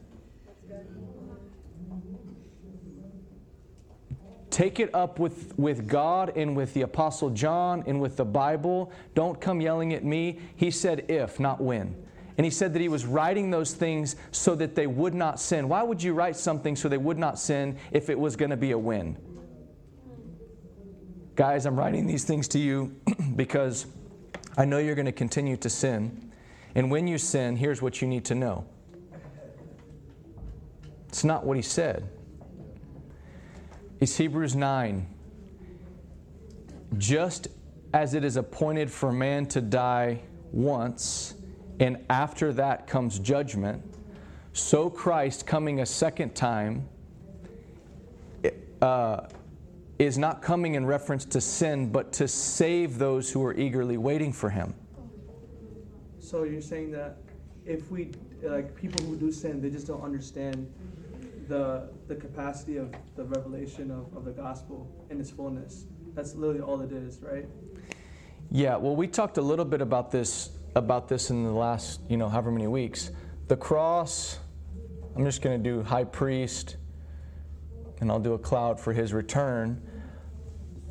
Take 4.50 4.80
it 4.80 4.94
up 4.96 5.20
with, 5.20 5.58
with 5.60 5.88
God 5.88 6.36
and 6.36 6.56
with 6.56 6.74
the 6.74 6.82
Apostle 6.82 7.30
John 7.30 7.84
and 7.86 8.02
with 8.02 8.18
the 8.18 8.26
Bible. 8.26 8.92
Don't 9.14 9.40
come 9.40 9.62
yelling 9.62 9.94
at 9.94 10.04
me. 10.04 10.40
He 10.56 10.72
said 10.72 11.06
if, 11.10 11.40
not 11.40 11.62
when. 11.62 11.96
And 12.38 12.46
he 12.46 12.52
said 12.52 12.74
that 12.74 12.82
he 12.82 12.90
was 12.90 13.06
writing 13.06 13.52
those 13.52 13.74
things 13.74 14.16
so 14.32 14.56
that 14.56 14.76
they 14.76 14.88
would 14.88 15.14
not 15.14 15.40
sin. 15.40 15.68
Why 15.68 15.84
would 15.84 16.02
you 16.02 16.14
write 16.14 16.36
something 16.36 16.76
so 16.76 16.88
they 16.88 16.98
would 16.98 17.18
not 17.18 17.40
sin 17.40 17.78
if 17.92 18.10
it 18.10 18.18
was 18.18 18.36
going 18.36 18.52
to 18.52 18.58
be 18.58 18.72
a 18.72 18.78
win? 18.78 19.18
Guys, 21.36 21.66
I'm 21.66 21.76
writing 21.76 22.08
these 22.08 22.24
things 22.24 22.48
to 22.50 22.60
you 22.60 22.96
because 23.36 23.86
I 24.58 24.66
know 24.66 24.80
you're 24.80 24.96
going 24.96 25.06
to 25.06 25.12
continue 25.12 25.56
to 25.58 25.70
sin. 25.70 26.32
And 26.74 26.90
when 26.90 27.08
you 27.08 27.20
sin, 27.20 27.56
here's 27.56 27.82
what 27.82 28.02
you 28.02 28.08
need 28.08 28.26
to 28.26 28.36
know 28.36 28.66
it's 31.08 31.24
not 31.24 31.46
what 31.46 31.56
he 31.56 31.64
said. 31.64 32.10
It's 34.00 34.18
Hebrews 34.18 34.56
9. 34.56 35.08
Just 36.98 37.48
as 37.94 38.14
it 38.14 38.24
is 38.24 38.36
appointed 38.36 38.92
for 38.92 39.12
man 39.12 39.46
to 39.48 39.62
die 39.62 40.22
once, 40.52 41.36
and 41.80 42.04
after 42.10 42.52
that 42.54 42.88
comes 42.88 43.20
judgment, 43.20 43.84
so 44.54 44.90
Christ 44.90 45.46
coming 45.46 45.82
a 45.82 45.86
second 45.86 46.36
time 46.36 46.88
uh, 48.82 49.28
is 50.00 50.18
not 50.18 50.42
coming 50.42 50.76
in 50.76 50.86
reference 50.86 51.26
to 51.26 51.42
sin, 51.42 51.90
but 51.90 52.12
to 52.14 52.28
save 52.28 52.98
those 52.98 53.32
who 53.32 53.44
are 53.44 53.56
eagerly 53.56 53.98
waiting 53.98 54.32
for 54.32 54.50
him. 54.50 54.74
So 56.20 56.44
you're 56.44 56.62
saying 56.62 56.92
that 56.92 57.18
if 57.66 57.90
we, 57.90 58.12
like 58.44 58.76
people 58.76 59.04
who 59.06 59.16
do 59.16 59.32
sin, 59.32 59.62
they 59.62 59.70
just 59.70 59.88
don't 59.88 60.04
understand 60.04 60.72
the 61.48 61.90
the 62.08 62.16
capacity 62.16 62.78
of 62.78 62.94
the 63.16 63.24
revelation 63.24 63.92
of, 63.92 64.16
of 64.16 64.26
the 64.26 64.32
gospel 64.32 64.88
in 65.10 65.20
its 65.20 65.32
fullness. 65.32 65.86
That's 66.14 66.36
literally 66.36 66.62
all 66.62 66.82
it 66.82 66.92
is, 66.92 67.20
right? 67.22 67.46
Yeah, 68.52 68.76
well 68.76 68.96
we 68.96 69.08
talked 69.08 69.38
a 69.38 69.42
little 69.42 69.66
bit 69.66 69.82
about 69.82 70.12
this 70.12 70.52
about 70.76 71.08
this 71.08 71.30
in 71.30 71.44
the 71.44 71.52
last, 71.52 72.02
you 72.10 72.18
know, 72.18 72.30
however 72.30 72.52
many 72.52 72.68
weeks. 72.68 73.12
The 73.48 73.56
cross, 73.56 74.40
I'm 75.16 75.26
just 75.26 75.42
gonna 75.42 75.58
do 75.58 75.82
high 75.84 76.04
priest, 76.04 76.78
and 78.00 78.12
I'll 78.12 78.20
do 78.20 78.34
a 78.34 78.40
cloud 78.40 78.80
for 78.80 78.94
his 78.94 79.14
return. 79.14 79.82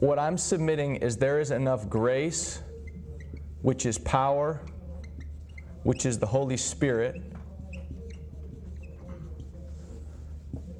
What 0.00 0.18
I'm 0.18 0.36
submitting 0.36 0.96
is 0.96 1.16
there 1.16 1.40
is 1.40 1.50
enough 1.50 1.88
grace, 1.88 2.60
which 3.62 3.86
is 3.86 3.98
power, 3.98 4.60
which 5.84 6.04
is 6.04 6.18
the 6.18 6.26
Holy 6.26 6.56
Spirit. 6.56 7.22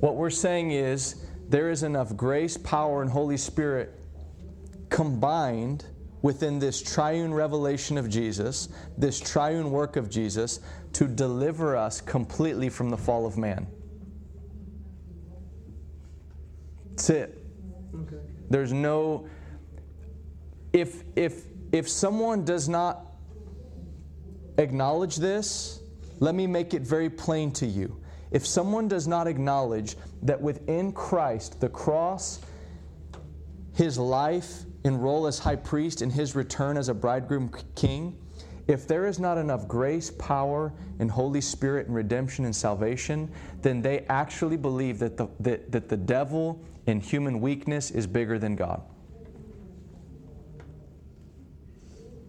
What 0.00 0.16
we're 0.16 0.30
saying 0.30 0.72
is 0.72 1.26
there 1.48 1.70
is 1.70 1.82
enough 1.82 2.16
grace, 2.16 2.56
power, 2.56 3.02
and 3.02 3.10
Holy 3.10 3.36
Spirit 3.36 3.94
combined 4.90 5.86
within 6.22 6.58
this 6.58 6.82
triune 6.82 7.32
revelation 7.32 7.96
of 7.96 8.08
Jesus, 8.08 8.68
this 8.98 9.20
triune 9.20 9.70
work 9.70 9.96
of 9.96 10.10
Jesus, 10.10 10.60
to 10.92 11.06
deliver 11.06 11.76
us 11.76 12.00
completely 12.00 12.68
from 12.68 12.90
the 12.90 12.96
fall 12.96 13.26
of 13.26 13.38
man. 13.38 13.66
That's 16.96 17.10
it. 17.10 17.44
Okay. 17.94 18.16
There's 18.48 18.72
no 18.72 19.28
if 20.72 21.04
if 21.14 21.44
if 21.72 21.88
someone 21.90 22.42
does 22.44 22.70
not 22.70 23.12
acknowledge 24.56 25.16
this, 25.16 25.80
let 26.20 26.34
me 26.34 26.46
make 26.46 26.72
it 26.72 26.82
very 26.82 27.10
plain 27.10 27.52
to 27.52 27.66
you. 27.66 28.00
If 28.30 28.46
someone 28.46 28.88
does 28.88 29.06
not 29.06 29.26
acknowledge 29.26 29.96
that 30.22 30.40
within 30.40 30.90
Christ, 30.92 31.60
the 31.60 31.68
cross, 31.68 32.40
his 33.74 33.98
life 33.98 34.62
and 34.84 35.02
role 35.02 35.26
as 35.26 35.38
high 35.38 35.56
priest, 35.56 36.00
and 36.00 36.10
his 36.10 36.34
return 36.34 36.78
as 36.78 36.88
a 36.88 36.94
bridegroom 36.94 37.50
king, 37.74 38.16
if 38.68 38.88
there 38.88 39.06
is 39.06 39.18
not 39.18 39.36
enough 39.36 39.68
grace, 39.68 40.10
power, 40.12 40.72
and 40.98 41.10
Holy 41.10 41.42
Spirit 41.42 41.86
and 41.86 41.94
redemption 41.94 42.46
and 42.46 42.56
salvation, 42.56 43.30
then 43.60 43.82
they 43.82 44.06
actually 44.08 44.56
believe 44.56 44.98
that 44.98 45.16
the, 45.16 45.28
that, 45.40 45.70
that 45.70 45.88
the 45.88 45.96
devil 45.96 46.64
and 46.86 47.02
human 47.02 47.40
weakness 47.40 47.90
is 47.90 48.06
bigger 48.06 48.38
than 48.38 48.56
God. 48.56 48.82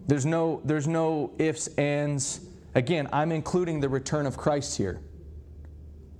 There's 0.06 0.24
no, 0.24 0.62
there's 0.64 0.88
no 0.88 1.32
ifs, 1.38 1.68
ands. 1.76 2.40
Again, 2.74 3.08
I'm 3.12 3.30
including 3.30 3.80
the 3.80 3.88
return 3.88 4.26
of 4.26 4.36
Christ 4.36 4.76
here. 4.76 5.00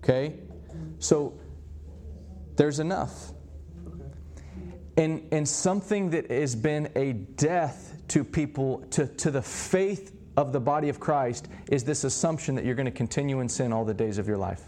Okay? 0.05 0.35
So 0.99 1.39
there's 2.57 2.81
enough. 2.81 3.33
And, 4.97 5.27
and 5.33 5.49
something 5.49 6.11
that 6.11 6.31
has 6.31 6.55
been 6.55 6.91
a 6.97 7.13
death 7.13 7.95
to 8.09 8.25
people, 8.25 8.85
to, 8.91 9.07
to 9.07 9.31
the 9.31 9.43
faith 9.43 10.15
of 10.37 10.53
the 10.53 10.61
body 10.61 10.89
of 10.89 11.01
Christ, 11.01 11.49
is 11.71 11.85
this 11.85 12.05
assumption 12.05 12.57
that 12.57 12.65
you're 12.65 12.75
going 12.75 12.87
to 12.87 12.93
continue 12.93 13.41
in 13.41 13.49
sin 13.49 13.73
all 13.73 13.85
the 13.85 13.95
days 13.95 14.19
of 14.19 14.27
your 14.29 14.37
life. 14.37 14.63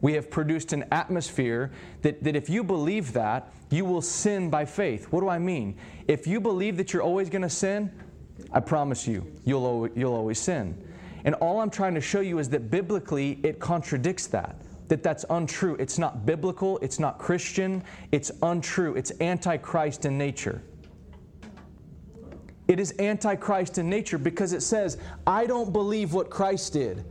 We 0.00 0.14
have 0.14 0.30
produced 0.30 0.72
an 0.72 0.84
atmosphere 0.92 1.72
that, 2.02 2.22
that 2.22 2.36
if 2.36 2.48
you 2.48 2.62
believe 2.62 3.12
that, 3.14 3.52
you 3.70 3.84
will 3.84 4.02
sin 4.02 4.50
by 4.50 4.64
faith. 4.64 5.06
What 5.12 5.20
do 5.20 5.28
I 5.28 5.38
mean? 5.38 5.76
If 6.06 6.26
you 6.26 6.40
believe 6.40 6.76
that 6.76 6.92
you're 6.92 7.02
always 7.02 7.28
going 7.28 7.42
to 7.42 7.50
sin, 7.50 7.92
I 8.52 8.60
promise 8.60 9.06
you, 9.06 9.30
you'll, 9.44 9.88
you'll 9.94 10.14
always 10.14 10.38
sin. 10.38 10.82
And 11.24 11.34
all 11.36 11.60
I'm 11.60 11.70
trying 11.70 11.94
to 11.94 12.00
show 12.00 12.20
you 12.20 12.38
is 12.38 12.48
that 12.50 12.70
biblically 12.70 13.40
it 13.42 13.58
contradicts 13.58 14.26
that. 14.28 14.56
That 14.88 15.02
that's 15.02 15.26
untrue. 15.28 15.74
It's 15.78 15.98
not 15.98 16.24
biblical, 16.24 16.78
it's 16.78 16.98
not 16.98 17.18
Christian, 17.18 17.82
it's 18.10 18.30
untrue. 18.42 18.94
It's 18.94 19.12
antichrist 19.20 20.06
in 20.06 20.16
nature. 20.16 20.62
It 22.68 22.80
is 22.80 22.94
antichrist 22.98 23.78
in 23.78 23.90
nature 23.90 24.16
because 24.16 24.52
it 24.52 24.62
says, 24.62 24.96
I 25.26 25.46
don't 25.46 25.72
believe 25.72 26.14
what 26.14 26.30
Christ 26.30 26.74
did. 26.74 27.04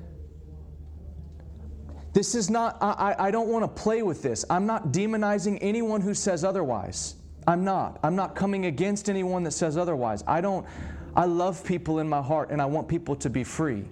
This 2.17 2.33
is 2.33 2.49
not, 2.49 2.79
I, 2.81 3.15
I 3.19 3.29
don't 3.29 3.47
want 3.47 3.63
to 3.63 3.67
play 3.67 4.01
with 4.01 4.23
this. 4.23 4.43
I'm 4.49 4.65
not 4.65 4.87
demonizing 4.87 5.59
anyone 5.61 6.01
who 6.01 6.15
says 6.15 6.43
otherwise. 6.43 7.13
I'm 7.45 7.63
not. 7.63 7.99
I'm 8.01 8.15
not 8.15 8.33
coming 8.33 8.65
against 8.65 9.07
anyone 9.07 9.43
that 9.43 9.51
says 9.51 9.77
otherwise. 9.77 10.23
I 10.25 10.41
don't, 10.41 10.65
I 11.15 11.25
love 11.25 11.63
people 11.63 11.99
in 11.99 12.09
my 12.09 12.23
heart 12.23 12.49
and 12.49 12.59
I 12.59 12.65
want 12.65 12.87
people 12.87 13.15
to 13.17 13.29
be 13.29 13.43
free. 13.43 13.85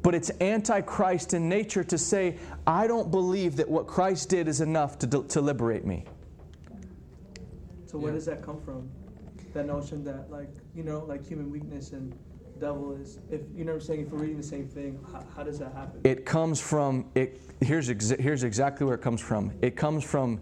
But 0.00 0.14
it's 0.14 0.30
antichrist 0.40 1.34
in 1.34 1.46
nature 1.46 1.84
to 1.84 1.98
say, 1.98 2.38
I 2.66 2.86
don't 2.86 3.10
believe 3.10 3.56
that 3.56 3.68
what 3.68 3.86
Christ 3.86 4.30
did 4.30 4.48
is 4.48 4.62
enough 4.62 4.98
to, 5.00 5.24
to 5.24 5.42
liberate 5.42 5.84
me. 5.84 6.06
So 7.84 7.98
where 7.98 8.12
does 8.12 8.24
that 8.24 8.42
come 8.42 8.62
from? 8.62 8.88
That 9.52 9.66
notion 9.66 10.04
that 10.04 10.30
like 10.30 10.48
you 10.74 10.84
know 10.84 11.04
like 11.06 11.22
human 11.28 11.50
weakness 11.50 11.92
and 11.92 12.18
devil 12.62 12.92
is 12.92 13.18
if 13.28 13.40
you 13.56 13.64
know 13.64 13.72
what 13.72 13.82
I'm 13.82 13.86
saying 13.86 14.00
if 14.02 14.10
we're 14.10 14.20
reading 14.20 14.36
the 14.36 14.42
same 14.42 14.68
thing 14.68 15.04
how, 15.10 15.26
how 15.36 15.42
does 15.42 15.58
that 15.58 15.72
happen? 15.72 16.00
It 16.04 16.24
comes 16.24 16.60
from 16.60 17.10
it. 17.16 17.40
Here's 17.60 17.88
exa- 17.88 18.20
here's 18.20 18.44
exactly 18.44 18.86
where 18.86 18.94
it 18.94 19.02
comes 19.02 19.20
from. 19.20 19.52
It 19.62 19.74
comes 19.74 20.04
from 20.04 20.40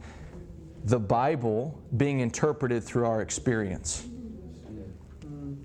the 0.85 0.99
Bible 0.99 1.81
being 1.97 2.21
interpreted 2.21 2.85
through 2.85 3.07
our 3.07 3.23
experience. 3.23 4.07
Mm. 5.25 5.57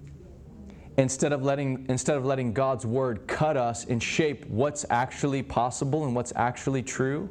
Instead 0.97 1.33
of 1.33 1.43
letting 1.43 1.85
instead 1.89 2.15
of 2.15 2.23
letting 2.23 2.53
God's 2.53 2.85
word 2.85 3.27
cut 3.27 3.57
us 3.57 3.83
and 3.85 4.01
shape 4.01 4.45
what's 4.45 4.85
actually 4.89 5.43
possible 5.43 6.05
and 6.05 6.15
what's 6.15 6.31
actually 6.37 6.83
true, 6.83 7.27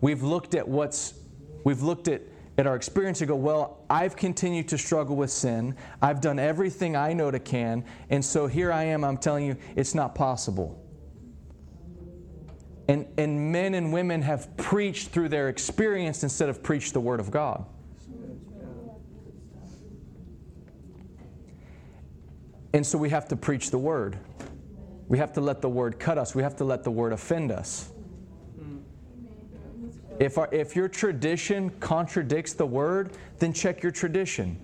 we've 0.00 0.24
looked 0.24 0.56
at 0.56 0.66
what's 0.66 1.14
we've 1.62 1.82
looked 1.82 2.08
at 2.08 2.22
at 2.58 2.66
our 2.66 2.74
experience 2.74 3.20
and 3.20 3.28
go, 3.28 3.36
well, 3.36 3.84
I've 3.88 4.16
continued 4.16 4.68
to 4.68 4.78
struggle 4.78 5.14
with 5.14 5.30
sin. 5.30 5.76
I've 6.02 6.20
done 6.20 6.40
everything 6.40 6.96
I 6.96 7.12
know 7.12 7.30
to 7.30 7.38
can, 7.38 7.84
and 8.10 8.22
so 8.22 8.48
here 8.48 8.72
I 8.72 8.82
am, 8.84 9.04
I'm 9.04 9.16
telling 9.16 9.46
you, 9.46 9.56
it's 9.76 9.94
not 9.94 10.16
possible. 10.16 10.84
And, 12.88 13.06
and 13.16 13.52
men 13.52 13.74
and 13.74 13.92
women 13.92 14.22
have 14.22 14.56
preached 14.56 15.10
through 15.10 15.28
their 15.28 15.48
experience 15.48 16.24
instead 16.24 16.48
of 16.48 16.62
preached 16.62 16.94
the 16.94 17.00
Word 17.00 17.20
of 17.20 17.30
God. 17.30 17.64
And 22.72 22.86
so 22.86 22.98
we 22.98 23.10
have 23.10 23.28
to 23.28 23.36
preach 23.36 23.70
the 23.70 23.78
Word. 23.78 24.18
We 25.06 25.18
have 25.18 25.32
to 25.34 25.40
let 25.40 25.62
the 25.62 25.68
Word 25.68 25.98
cut 25.98 26.18
us. 26.18 26.34
We 26.34 26.42
have 26.42 26.56
to 26.56 26.64
let 26.64 26.82
the 26.82 26.90
Word 26.90 27.12
offend 27.12 27.52
us. 27.52 27.90
If, 30.18 30.38
our, 30.38 30.48
if 30.52 30.74
your 30.74 30.88
tradition 30.88 31.70
contradicts 31.80 32.52
the 32.52 32.66
Word, 32.66 33.12
then 33.38 33.52
check 33.52 33.82
your 33.82 33.92
tradition. 33.92 34.58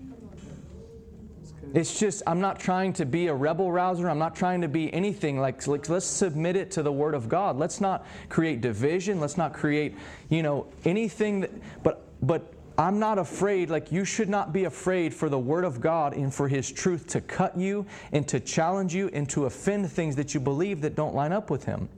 It's 1.73 1.99
just, 1.99 2.23
I'm 2.25 2.39
not 2.39 2.59
trying 2.59 2.93
to 2.93 3.05
be 3.05 3.27
a 3.27 3.33
rebel 3.33 3.69
rouser. 3.71 4.09
I'm 4.09 4.19
not 4.19 4.35
trying 4.35 4.61
to 4.61 4.69
be 4.69 4.93
anything. 4.93 5.39
Like, 5.39 5.67
like, 5.67 5.89
let's 5.89 6.05
submit 6.05 6.55
it 6.55 6.71
to 6.71 6.83
the 6.83 6.91
Word 6.91 7.13
of 7.13 7.27
God. 7.27 7.57
Let's 7.57 7.81
not 7.81 8.05
create 8.29 8.61
division. 8.61 9.19
Let's 9.19 9.35
not 9.35 9.53
create, 9.53 9.95
you 10.29 10.41
know, 10.41 10.67
anything 10.85 11.41
that, 11.41 11.51
but, 11.83 12.05
but 12.21 12.53
I'm 12.77 12.99
not 12.99 13.17
afraid, 13.17 13.69
like, 13.69 13.91
you 13.91 14.05
should 14.05 14.29
not 14.29 14.53
be 14.53 14.65
afraid 14.65 15.13
for 15.13 15.27
the 15.27 15.39
Word 15.39 15.65
of 15.65 15.81
God 15.81 16.13
and 16.13 16.33
for 16.33 16.47
His 16.47 16.71
truth 16.71 17.07
to 17.07 17.21
cut 17.21 17.57
you 17.57 17.85
and 18.11 18.27
to 18.27 18.39
challenge 18.39 18.93
you 18.93 19.09
and 19.13 19.29
to 19.29 19.45
offend 19.45 19.89
things 19.91 20.15
that 20.17 20.33
you 20.33 20.39
believe 20.39 20.81
that 20.81 20.95
don't 20.95 21.15
line 21.15 21.31
up 21.33 21.49
with 21.49 21.65
Him. 21.65 21.89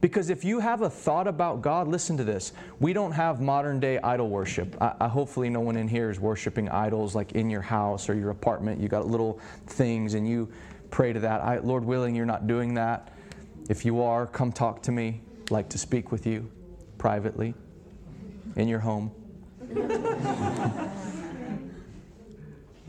Because 0.00 0.30
if 0.30 0.44
you 0.44 0.60
have 0.60 0.82
a 0.82 0.90
thought 0.90 1.26
about 1.26 1.62
God, 1.62 1.88
listen 1.88 2.16
to 2.18 2.24
this. 2.24 2.52
We 2.80 2.92
don't 2.92 3.12
have 3.12 3.40
modern 3.40 3.80
day 3.80 3.98
idol 3.98 4.28
worship. 4.28 4.76
I, 4.80 4.94
I, 5.00 5.08
hopefully, 5.08 5.48
no 5.48 5.60
one 5.60 5.76
in 5.76 5.88
here 5.88 6.10
is 6.10 6.20
worshiping 6.20 6.68
idols 6.68 7.14
like 7.14 7.32
in 7.32 7.48
your 7.48 7.62
house 7.62 8.08
or 8.08 8.14
your 8.14 8.30
apartment. 8.30 8.80
You 8.80 8.88
got 8.88 9.06
little 9.06 9.40
things 9.66 10.14
and 10.14 10.28
you 10.28 10.52
pray 10.90 11.12
to 11.12 11.20
that. 11.20 11.40
I, 11.42 11.58
Lord 11.58 11.84
willing, 11.84 12.14
you're 12.14 12.26
not 12.26 12.46
doing 12.46 12.74
that. 12.74 13.12
If 13.68 13.84
you 13.84 14.02
are, 14.02 14.26
come 14.26 14.52
talk 14.52 14.82
to 14.84 14.92
me. 14.92 15.20
I'd 15.42 15.50
like 15.50 15.68
to 15.70 15.78
speak 15.78 16.12
with 16.12 16.26
you 16.26 16.50
privately 16.98 17.54
in 18.56 18.68
your 18.68 18.80
home. 18.80 19.10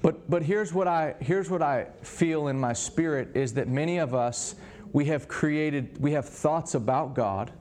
but 0.01 0.29
but 0.29 0.43
here's 0.43 0.73
what 0.73 0.87
I 0.87 1.15
here's 1.19 1.49
what 1.49 1.61
I 1.61 1.87
feel 2.03 2.47
in 2.47 2.59
my 2.59 2.73
spirit 2.73 3.29
is 3.35 3.53
that 3.53 3.67
many 3.67 3.97
of 3.97 4.13
us 4.13 4.55
we 4.93 5.05
have 5.05 5.27
created, 5.27 5.97
we 5.99 6.11
have 6.13 6.27
thoughts 6.27 6.75
about 6.75 7.13
God, 7.13 7.51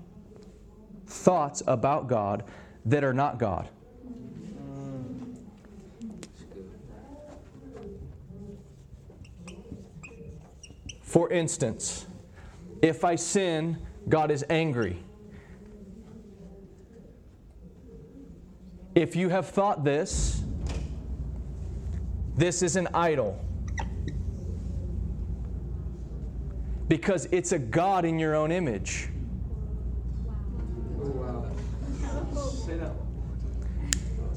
thoughts 1.06 1.62
about 1.66 2.08
God 2.08 2.44
that 2.84 3.04
are 3.04 3.14
not 3.14 3.38
God. 3.38 3.68
For 11.02 11.32
instance, 11.32 12.06
if 12.82 13.04
I 13.04 13.14
sin, 13.14 13.78
God 14.08 14.30
is 14.30 14.44
angry. 14.50 15.02
If 18.94 19.16
you 19.16 19.28
have 19.28 19.48
thought 19.48 19.84
this, 19.84 20.42
this 22.36 22.62
is 22.62 22.76
an 22.76 22.88
idol. 22.92 23.45
Because 26.88 27.26
it's 27.32 27.52
a 27.52 27.58
God 27.58 28.04
in 28.04 28.18
your 28.18 28.34
own 28.34 28.52
image. 28.52 29.08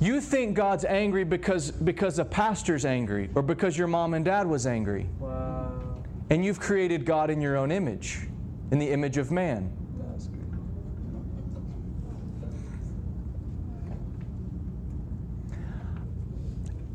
You 0.02 0.22
think 0.22 0.56
God's 0.56 0.86
angry 0.86 1.26
because, 1.26 1.72
because 1.72 2.20
a 2.20 2.26
pastor's 2.26 2.86
angry 2.86 3.30
or 3.36 3.42
because 3.42 3.78
your 3.78 3.88
mom 3.88 4.14
and 4.14 4.24
dad 4.24 4.48
was 4.48 4.66
angry. 4.66 5.10
Wow. 5.20 5.74
And 6.30 6.46
you've 6.46 6.60
created 6.60 7.06
God 7.06 7.30
in 7.30 7.42
your 7.42 7.58
own 7.58 7.70
image, 7.70 8.22
in 8.72 8.80
the 8.80 8.90
image 8.90 9.18
of 9.18 9.30
man. 9.30 9.74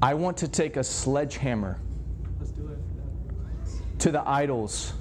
I 0.00 0.14
want 0.14 0.36
to 0.38 0.48
take 0.48 0.76
a 0.76 0.84
sledgehammer 0.84 1.78
to 3.98 4.10
the 4.10 4.26
idols 4.28 4.92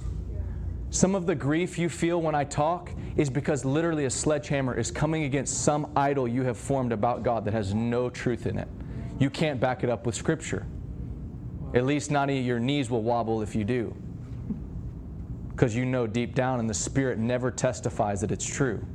some 0.94 1.16
of 1.16 1.26
the 1.26 1.34
grief 1.34 1.80
you 1.80 1.90
feel 1.90 2.22
when 2.22 2.36
I 2.36 2.44
talk 2.44 2.92
is 3.18 3.28
because 3.28 3.66
literally 3.66 4.06
a 4.06 4.12
sledgehammer 4.12 4.78
is 4.78 4.92
coming 4.92 5.24
against 5.24 5.64
some 5.64 5.92
idol 5.96 6.28
you 6.28 6.44
have 6.44 6.56
formed 6.56 6.92
about 6.92 7.24
God 7.24 7.46
that 7.46 7.54
has 7.56 7.74
no 7.74 8.12
truth 8.12 8.46
in 8.46 8.60
it. 8.60 8.68
You 9.18 9.32
can't 9.32 9.60
back 9.60 9.84
it 9.84 9.90
up 9.90 10.06
with 10.06 10.14
Scripture. 10.14 10.68
At 11.74 11.86
least 11.86 12.12
not 12.12 12.30
your 12.30 12.60
knees 12.60 12.92
will 12.92 13.02
wobble 13.02 13.42
if 13.42 13.56
you 13.56 13.64
do. 13.64 13.96
Because 15.50 15.76
you 15.76 15.84
know 15.84 16.06
deep 16.06 16.36
down 16.36 16.60
and 16.60 16.70
the 16.70 16.76
Spirit 16.76 17.18
never 17.18 17.50
testifies 17.50 18.22
that 18.22 18.32
it's 18.32 18.46
true. 18.46 18.86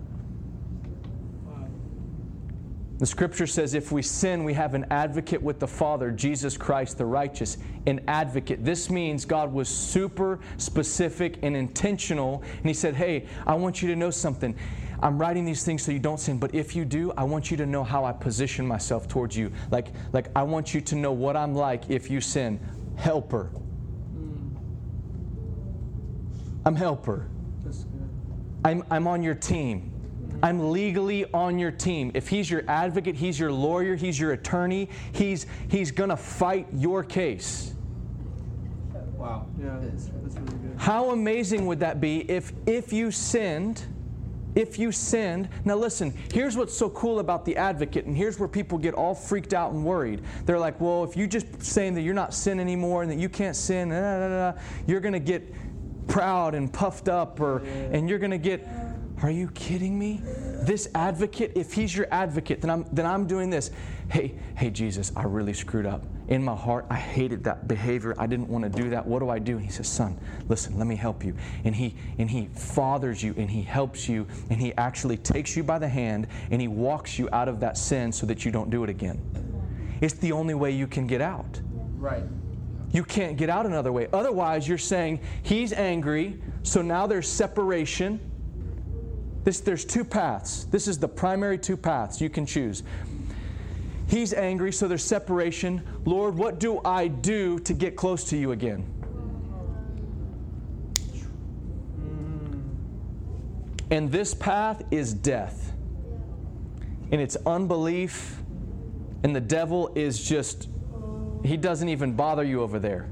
The 2.99 3.07
scripture 3.07 3.47
says 3.47 3.75
if 3.75 3.93
we 3.93 4.03
sin, 4.03 4.43
we 4.43 4.55
have 4.55 4.75
an 4.75 4.85
advocate 4.91 5.41
with 5.41 5.61
the 5.61 5.69
Father, 5.69 6.11
Jesus 6.11 6.57
Christ 6.57 6.99
the 6.99 7.07
righteous. 7.07 7.57
An 7.87 8.01
advocate. 8.09 8.65
This 8.65 8.91
means 8.91 9.25
God 9.25 9.53
was 9.53 9.69
super 9.69 10.41
specific 10.57 11.39
and 11.43 11.57
intentional. 11.57 12.43
And 12.57 12.67
He 12.67 12.75
said, 12.75 12.97
Hey, 12.97 13.27
I 13.47 13.55
want 13.55 13.83
you 13.83 13.89
to 13.89 13.97
know 13.97 14.11
something. 14.11 14.57
I'm 15.01 15.17
writing 15.17 15.45
these 15.45 15.63
things 15.63 15.83
so 15.83 15.93
you 15.93 16.01
don't 16.01 16.19
sin, 16.19 16.39
but 16.39 16.53
if 16.57 16.75
you 16.75 16.85
do, 16.85 17.13
I 17.17 17.23
want 17.23 17.53
you 17.53 17.57
to 17.59 17.67
know 17.67 17.85
how 17.85 18.05
I 18.05 18.11
position 18.11 18.67
myself 18.67 19.07
towards 19.07 19.37
you. 19.37 19.53
Like, 19.71 19.89
like 20.13 20.27
I 20.35 20.43
want 20.43 20.75
you 20.75 20.81
to 20.81 20.97
know 20.97 21.13
what 21.13 21.37
I'm 21.37 21.55
like 21.55 21.89
if 21.89 22.11
you 22.11 22.21
sin. 22.21 22.59
Helper. 22.97 23.45
Hmm. 23.45 24.57
I'm 26.65 26.75
helper. 26.75 27.29
I'm, 28.65 28.83
I'm 28.91 29.07
on 29.07 29.23
your 29.23 29.37
team. 29.37 29.93
I'm 30.43 30.71
legally 30.71 31.25
on 31.33 31.59
your 31.59 31.71
team. 31.71 32.11
If 32.15 32.29
he's 32.29 32.51
your 32.51 32.63
advocate, 32.69 33.17
he's 33.17 33.39
your 33.39 33.53
lawyer, 33.53 33.97
he's 33.97 34.19
your 34.19 34.33
attorney, 34.33 34.89
he's, 35.13 35.47
he's 35.69 35.91
going 35.91 36.11
to 36.11 36.17
fight 36.17 36.67
your 36.73 37.03
case. 37.03 37.75
Wow. 39.17 39.47
Yeah, 39.61 39.77
that's, 39.81 40.07
that's 40.07 40.37
really 40.37 40.59
good. 40.59 40.75
How 40.79 41.11
amazing 41.11 41.67
would 41.67 41.81
that 41.81 42.01
be 42.01 42.21
if, 42.31 42.53
if 42.67 42.93
you 42.93 43.11
sinned? 43.11 43.83
If 44.55 44.79
you 44.79 44.91
sinned, 44.91 45.49
now 45.65 45.77
listen, 45.77 46.13
here's 46.33 46.57
what's 46.57 46.75
so 46.77 46.89
cool 46.91 47.21
about 47.21 47.45
the 47.45 47.57
advocate, 47.57 48.07
and 48.07 48.17
here's 48.17 48.41
where 48.41 48.49
people 48.49 48.79
get 48.79 48.95
all 48.95 49.15
freaked 49.15 49.55
out 49.55 49.73
and 49.73 49.85
worried. 49.85 50.23
They're 50.47 50.59
like, 50.59 50.81
well, 50.81 51.05
if 51.05 51.17
you 51.17 51.27
just 51.29 51.63
saying 51.63 51.95
that 51.95 52.03
you're 52.03 52.15
not 52.15 52.35
sin 52.35 52.59
anymore 52.59 53.03
and 53.03 53.11
that 53.11 53.19
you 53.19 53.29
can't 53.29 53.55
sin, 53.55 53.91
you're 54.87 55.01
going 55.01 55.13
to 55.13 55.21
get 55.21 55.53
proud 56.09 56.55
and 56.55 56.73
puffed 56.73 57.09
up, 57.09 57.39
or, 57.41 57.59
and 57.93 58.09
you're 58.09 58.19
going 58.19 58.33
to 58.33 58.39
get 58.39 58.67
Are 59.23 59.31
you 59.31 59.49
kidding 59.49 59.99
me? 59.99 60.23
This 60.63 60.89
advocate, 60.95 61.53
if 61.57 61.73
he's 61.73 61.97
your 61.97 62.07
advocate, 62.11 62.61
then 62.61 62.71
I'm 62.71 62.87
then 62.93 63.05
I'm 63.05 63.27
doing 63.27 63.51
this. 63.51 63.71
Hey, 64.11 64.35
hey 64.57 64.71
Jesus, 64.71 65.11
I 65.17 65.25
really 65.25 65.53
screwed 65.53 65.87
up. 65.87 66.05
In 66.29 66.45
my 66.45 66.55
heart, 66.55 66.87
I 66.89 66.97
hated 66.97 67.43
that 67.45 67.67
behavior. 67.67 68.15
I 68.19 68.27
didn't 68.27 68.49
want 68.49 68.65
to 68.65 68.71
do 68.71 68.91
that. 68.91 69.05
What 69.05 69.19
do 69.21 69.29
I 69.29 69.39
do? 69.39 69.57
And 69.57 69.65
he 69.65 69.73
says, 69.73 69.89
"Son, 69.89 70.19
listen, 70.47 70.79
let 70.79 70.87
me 70.87 70.95
help 70.95 71.25
you." 71.25 71.35
And 71.65 71.75
he 71.75 71.97
and 72.19 72.31
he 72.31 72.49
fathers 72.55 73.23
you 73.23 73.35
and 73.37 73.51
he 73.51 73.63
helps 73.63 74.09
you 74.09 74.27
and 74.51 74.61
he 74.61 74.73
actually 74.77 75.17
takes 75.17 75.57
you 75.57 75.65
by 75.65 75.79
the 75.79 75.89
hand 75.89 76.29
and 76.51 76.61
he 76.61 76.69
walks 76.69 77.19
you 77.19 77.29
out 77.33 77.49
of 77.49 77.61
that 77.61 77.77
sin 77.77 78.13
so 78.13 78.27
that 78.27 78.45
you 78.45 78.53
don't 78.53 78.71
do 78.71 78.85
it 78.85 78.91
again. 78.91 79.21
It's 80.01 80.15
the 80.15 80.31
only 80.33 80.55
way 80.55 80.71
you 80.71 80.87
can 80.87 81.07
get 81.09 81.21
out. 81.21 81.61
Right. 81.97 82.23
You 82.93 83.05
can't 83.05 83.37
get 83.37 83.51
out 83.51 83.67
another 83.67 83.93
way. 83.93 84.09
Otherwise, 84.13 84.69
you're 84.69 84.79
saying 84.79 85.21
he's 85.43 85.73
angry, 85.73 86.41
so 86.63 86.83
now 86.83 87.07
there's 87.07 87.29
separation. 87.29 88.21
This, 89.45 89.61
there's 89.61 89.85
two 89.85 90.05
paths. 90.05 90.65
This 90.65 90.89
is 90.89 90.99
the 90.99 91.09
primary 91.09 91.59
two 91.59 91.77
paths 91.77 92.21
you 92.21 92.29
can 92.29 92.45
choose. 92.45 92.83
He's 94.09 94.33
angry, 94.33 94.73
so 94.73 94.89
there's 94.89 95.05
separation. 95.05 95.83
Lord, 96.05 96.35
what 96.35 96.59
do 96.59 96.81
I 96.85 97.09
do 97.09 97.59
to 97.61 97.75
get 97.75 97.95
close 97.95 98.25
to 98.31 98.37
you 98.37 98.53
again? 98.53 98.87
And 103.91 104.11
this 104.11 104.35
path 104.35 104.83
is 104.91 105.13
death. 105.15 105.73
And 107.11 107.21
it's 107.21 107.37
unbelief. 107.47 108.41
And 109.23 109.35
the 109.35 109.41
devil 109.41 109.93
is 109.95 110.23
just, 110.23 110.69
he 111.45 111.57
doesn't 111.57 111.89
even 111.89 112.13
bother 112.13 112.45
you 112.45 112.63
over 112.63 112.79
there. 112.79 113.11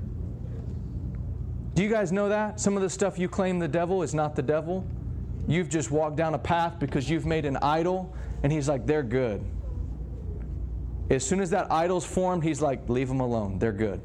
Do 1.74 1.82
you 1.82 1.90
guys 1.90 2.10
know 2.12 2.28
that? 2.30 2.58
Some 2.58 2.76
of 2.76 2.82
the 2.82 2.90
stuff 2.90 3.18
you 3.18 3.28
claim 3.28 3.58
the 3.58 3.68
devil 3.68 4.02
is 4.02 4.14
not 4.14 4.34
the 4.34 4.42
devil. 4.42 4.86
You've 5.46 5.68
just 5.68 5.90
walked 5.90 6.16
down 6.16 6.34
a 6.34 6.38
path 6.38 6.78
because 6.78 7.08
you've 7.08 7.26
made 7.26 7.44
an 7.44 7.56
idol, 7.58 8.14
and 8.42 8.52
he's 8.52 8.68
like, 8.68 8.86
they're 8.86 9.02
good. 9.02 9.44
As 11.08 11.24
soon 11.24 11.40
as 11.40 11.50
that 11.50 11.70
idol's 11.70 12.04
formed, 12.04 12.42
he's 12.42 12.60
like, 12.60 12.88
leave 12.88 13.08
them 13.08 13.20
alone. 13.20 13.58
They're 13.58 13.72
good. 13.72 14.00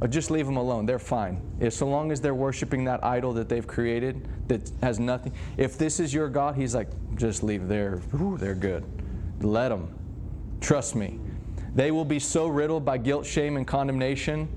Or 0.00 0.08
just 0.08 0.30
leave 0.30 0.46
them 0.46 0.56
alone. 0.56 0.86
They're 0.86 0.98
fine. 0.98 1.40
If 1.60 1.72
so 1.72 1.86
long 1.86 2.10
as 2.10 2.20
they're 2.20 2.34
worshiping 2.34 2.84
that 2.84 3.04
idol 3.04 3.32
that 3.34 3.48
they've 3.48 3.66
created 3.66 4.28
that 4.48 4.70
has 4.82 4.98
nothing. 4.98 5.32
If 5.56 5.78
this 5.78 6.00
is 6.00 6.12
your 6.12 6.28
God, 6.28 6.54
he's 6.54 6.74
like, 6.74 6.88
just 7.16 7.42
leave. 7.42 7.68
They're, 7.68 7.98
whew, 8.12 8.36
they're 8.38 8.54
good. 8.54 8.84
Let 9.40 9.70
them. 9.70 9.94
Trust 10.60 10.94
me. 10.94 11.18
They 11.74 11.90
will 11.90 12.04
be 12.04 12.18
so 12.18 12.46
riddled 12.46 12.84
by 12.84 12.98
guilt, 12.98 13.26
shame, 13.26 13.56
and 13.56 13.66
condemnation, 13.66 14.48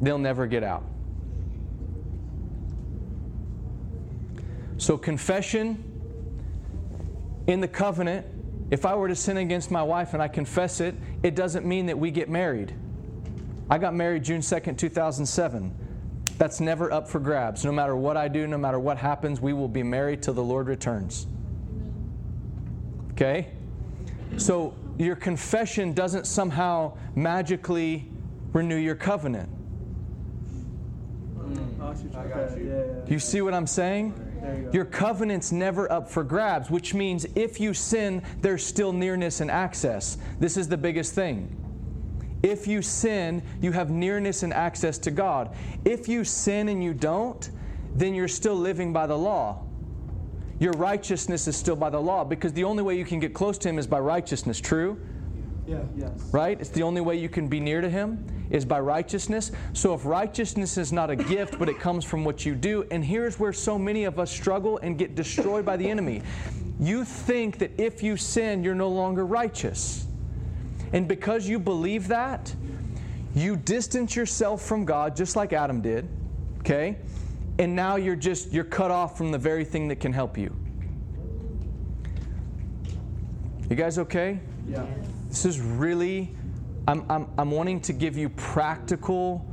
they'll 0.00 0.18
never 0.18 0.46
get 0.46 0.62
out. 0.62 0.84
So, 4.78 4.96
confession 4.96 5.84
in 7.48 7.60
the 7.60 7.68
covenant, 7.68 8.26
if 8.70 8.86
I 8.86 8.94
were 8.94 9.08
to 9.08 9.16
sin 9.16 9.38
against 9.38 9.70
my 9.72 9.82
wife 9.82 10.14
and 10.14 10.22
I 10.22 10.28
confess 10.28 10.80
it, 10.80 10.94
it 11.24 11.34
doesn't 11.34 11.66
mean 11.66 11.86
that 11.86 11.98
we 11.98 12.12
get 12.12 12.28
married. 12.28 12.72
I 13.68 13.78
got 13.78 13.94
married 13.94 14.22
June 14.22 14.40
2nd, 14.40 14.78
2007. 14.78 15.74
That's 16.38 16.60
never 16.60 16.92
up 16.92 17.08
for 17.08 17.18
grabs. 17.18 17.64
No 17.64 17.72
matter 17.72 17.96
what 17.96 18.16
I 18.16 18.28
do, 18.28 18.46
no 18.46 18.56
matter 18.56 18.78
what 18.78 18.98
happens, 18.98 19.40
we 19.40 19.52
will 19.52 19.68
be 19.68 19.82
married 19.82 20.22
till 20.22 20.34
the 20.34 20.44
Lord 20.44 20.68
returns. 20.68 21.26
Okay? 23.12 23.48
So, 24.36 24.74
your 24.96 25.16
confession 25.16 25.92
doesn't 25.92 26.26
somehow 26.26 26.96
magically 27.16 28.08
renew 28.52 28.76
your 28.76 28.94
covenant. 28.94 29.48
You. 31.38 32.64
Yeah, 32.64 32.74
yeah. 32.76 32.84
You 33.08 33.18
see 33.18 33.40
what 33.40 33.54
I'm 33.54 33.66
saying? 33.66 34.27
You. 34.56 34.70
Your 34.72 34.84
covenant's 34.84 35.52
never 35.52 35.90
up 35.90 36.10
for 36.10 36.24
grabs, 36.24 36.70
which 36.70 36.94
means 36.94 37.26
if 37.34 37.60
you 37.60 37.74
sin, 37.74 38.22
there's 38.40 38.64
still 38.64 38.92
nearness 38.92 39.40
and 39.40 39.50
access. 39.50 40.18
This 40.38 40.56
is 40.56 40.68
the 40.68 40.76
biggest 40.76 41.14
thing. 41.14 41.54
If 42.42 42.66
you 42.66 42.82
sin, 42.82 43.42
you 43.60 43.72
have 43.72 43.90
nearness 43.90 44.42
and 44.42 44.54
access 44.54 44.98
to 44.98 45.10
God. 45.10 45.54
If 45.84 46.08
you 46.08 46.24
sin 46.24 46.68
and 46.68 46.82
you 46.82 46.94
don't, 46.94 47.50
then 47.94 48.14
you're 48.14 48.28
still 48.28 48.54
living 48.54 48.92
by 48.92 49.06
the 49.06 49.18
law. 49.18 49.64
Your 50.60 50.72
righteousness 50.72 51.46
is 51.48 51.56
still 51.56 51.76
by 51.76 51.90
the 51.90 52.00
law 52.00 52.24
because 52.24 52.52
the 52.52 52.64
only 52.64 52.82
way 52.82 52.96
you 52.96 53.04
can 53.04 53.20
get 53.20 53.34
close 53.34 53.58
to 53.58 53.68
Him 53.68 53.78
is 53.78 53.86
by 53.86 53.98
righteousness. 53.98 54.60
True? 54.60 55.00
Yeah. 55.66 55.82
Yes. 55.96 56.10
right? 56.32 56.58
It's 56.58 56.70
the 56.70 56.82
only 56.82 57.00
way 57.00 57.16
you 57.16 57.28
can 57.28 57.46
be 57.46 57.60
near 57.60 57.80
to 57.80 57.90
Him 57.90 58.24
is 58.50 58.64
by 58.64 58.80
righteousness. 58.80 59.52
So 59.72 59.94
if 59.94 60.04
righteousness 60.04 60.78
is 60.78 60.92
not 60.92 61.10
a 61.10 61.16
gift, 61.16 61.58
but 61.58 61.68
it 61.68 61.78
comes 61.78 62.04
from 62.04 62.24
what 62.24 62.46
you 62.46 62.54
do, 62.54 62.86
and 62.90 63.04
here's 63.04 63.38
where 63.38 63.52
so 63.52 63.78
many 63.78 64.04
of 64.04 64.18
us 64.18 64.30
struggle 64.30 64.78
and 64.78 64.98
get 64.98 65.14
destroyed 65.14 65.64
by 65.64 65.76
the 65.76 65.88
enemy. 65.88 66.22
You 66.80 67.04
think 67.04 67.58
that 67.58 67.72
if 67.78 68.02
you 68.02 68.16
sin, 68.16 68.62
you're 68.62 68.74
no 68.74 68.88
longer 68.88 69.26
righteous. 69.26 70.06
And 70.92 71.06
because 71.06 71.48
you 71.48 71.58
believe 71.58 72.08
that, 72.08 72.54
you 73.34 73.56
distance 73.56 74.16
yourself 74.16 74.62
from 74.62 74.84
God 74.84 75.14
just 75.14 75.36
like 75.36 75.52
Adam 75.52 75.80
did, 75.80 76.08
okay? 76.60 76.96
And 77.58 77.74
now 77.74 77.96
you're 77.96 78.16
just 78.16 78.52
you're 78.52 78.64
cut 78.64 78.90
off 78.90 79.18
from 79.18 79.30
the 79.32 79.38
very 79.38 79.64
thing 79.64 79.88
that 79.88 80.00
can 80.00 80.12
help 80.12 80.38
you. 80.38 80.54
You 83.68 83.76
guys 83.76 83.98
okay? 83.98 84.40
Yeah. 84.66 84.86
This 85.28 85.44
is 85.44 85.60
really, 85.60 86.34
I'm, 86.88 87.04
I'm, 87.10 87.28
I'm 87.36 87.50
wanting 87.50 87.80
to 87.82 87.92
give 87.92 88.16
you 88.16 88.30
practical 88.30 89.46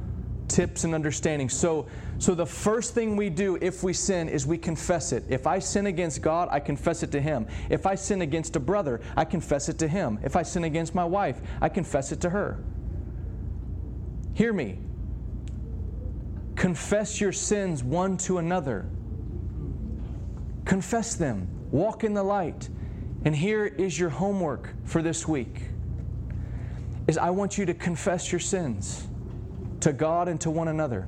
tips 0.48 0.86
and 0.86 0.96
understanding. 0.96 1.50
So, 1.50 1.86
so 2.18 2.34
the 2.34 2.46
first 2.46 2.94
thing 2.94 3.18
we 3.18 3.30
do 3.30 3.58
if 3.60 3.84
we 3.84 3.92
sin 3.92 4.30
is 4.30 4.48
we 4.48 4.58
confess 4.58 5.12
it. 5.12 5.26
If 5.28 5.46
I 5.46 5.60
sin 5.60 5.88
against 5.88 6.22
God, 6.22 6.48
I 6.50 6.62
confess 6.62 7.04
it 7.04 7.12
to 7.12 7.20
Him. 7.20 7.46
If 7.70 7.86
I 7.86 7.96
sin 7.96 8.22
against 8.22 8.56
a 8.56 8.60
brother, 8.62 9.02
I 9.18 9.26
confess 9.26 9.68
it 9.68 9.78
to 9.80 9.88
him. 9.88 10.18
If 10.24 10.38
I 10.38 10.44
sin 10.44 10.64
against 10.64 10.96
my 10.96 11.04
wife, 11.04 11.42
I 11.62 11.68
confess 11.68 12.14
it 12.14 12.22
to 12.22 12.30
her. 12.30 12.64
Hear 14.34 14.54
me. 14.54 14.80
Confess 16.56 17.20
your 17.20 17.34
sins 17.34 17.84
one 17.84 18.16
to 18.18 18.38
another. 18.38 18.86
Confess 20.64 21.16
them. 21.16 21.50
Walk 21.72 22.06
in 22.06 22.14
the 22.14 22.24
light. 22.24 22.70
And 23.26 23.36
here 23.36 23.66
is 23.66 24.00
your 24.00 24.10
homework 24.10 24.74
for 24.86 25.02
this 25.02 25.28
week. 25.28 25.64
Is 27.08 27.18
I 27.18 27.30
want 27.30 27.58
you 27.58 27.66
to 27.66 27.74
confess 27.74 28.32
your 28.32 28.40
sins 28.40 29.08
to 29.82 29.94
God 29.94 30.28
and 30.28 30.42
to 30.42 30.50
one 30.50 30.68
another. 30.68 31.08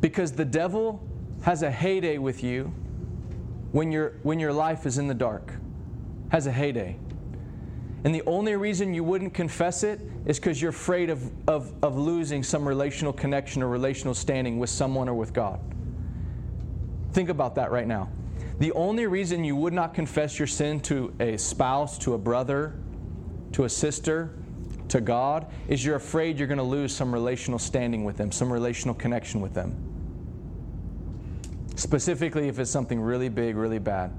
Because 0.00 0.32
the 0.32 0.44
devil 0.44 1.02
has 1.42 1.62
a 1.62 1.70
heyday 1.70 2.18
with 2.18 2.44
you 2.44 2.72
when, 3.72 3.90
your 3.90 4.14
when 4.22 4.38
your 4.38 4.52
life 4.52 4.86
is 4.86 4.98
in 4.98 5.08
the 5.08 5.14
dark. 5.14 5.52
Has 6.30 6.46
a 6.46 6.52
heyday. 6.52 6.96
And 8.04 8.14
the 8.14 8.22
only 8.26 8.56
reason 8.56 8.94
you 8.94 9.04
wouldn't 9.04 9.34
confess 9.34 9.82
it 9.82 10.00
is 10.24 10.38
because 10.38 10.60
you're 10.60 10.70
afraid 10.70 11.10
of, 11.10 11.30
of, 11.48 11.74
of 11.82 11.98
losing 11.98 12.42
some 12.42 12.66
relational 12.66 13.12
connection 13.12 13.62
or 13.62 13.68
relational 13.68 14.14
standing 14.14 14.58
with 14.58 14.70
someone 14.70 15.08
or 15.08 15.14
with 15.14 15.32
God. 15.32 15.60
Think 17.12 17.28
about 17.28 17.56
that 17.56 17.70
right 17.70 17.86
now. 17.86 18.08
The 18.60 18.72
only 18.72 19.06
reason 19.06 19.42
you 19.42 19.56
would 19.56 19.72
not 19.72 19.94
confess 19.94 20.38
your 20.38 20.46
sin 20.46 20.80
to 20.80 21.14
a 21.18 21.38
spouse, 21.38 21.96
to 21.98 22.12
a 22.12 22.18
brother, 22.18 22.74
to 23.52 23.64
a 23.64 23.68
sister, 23.68 24.34
to 24.88 25.00
God 25.00 25.46
is 25.66 25.84
you're 25.84 25.96
afraid 25.96 26.38
you're 26.38 26.46
going 26.46 26.58
to 26.58 26.64
lose 26.64 26.94
some 26.94 27.12
relational 27.12 27.58
standing 27.58 28.04
with 28.04 28.18
them, 28.18 28.30
some 28.30 28.52
relational 28.52 28.94
connection 28.94 29.40
with 29.40 29.54
them. 29.54 29.74
Specifically, 31.74 32.48
if 32.48 32.58
it's 32.58 32.70
something 32.70 33.00
really 33.00 33.30
big, 33.30 33.56
really 33.56 33.78
bad. 33.78 34.12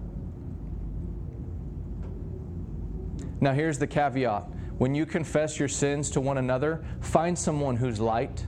Now, 3.39 3.53
here's 3.53 3.77
the 3.77 3.87
caveat 3.87 4.43
when 4.79 4.95
you 4.95 5.05
confess 5.05 5.59
your 5.59 5.67
sins 5.67 6.09
to 6.11 6.21
one 6.21 6.39
another, 6.39 6.83
find 7.01 7.37
someone 7.37 7.75
who's 7.75 7.99
light. 7.99 8.47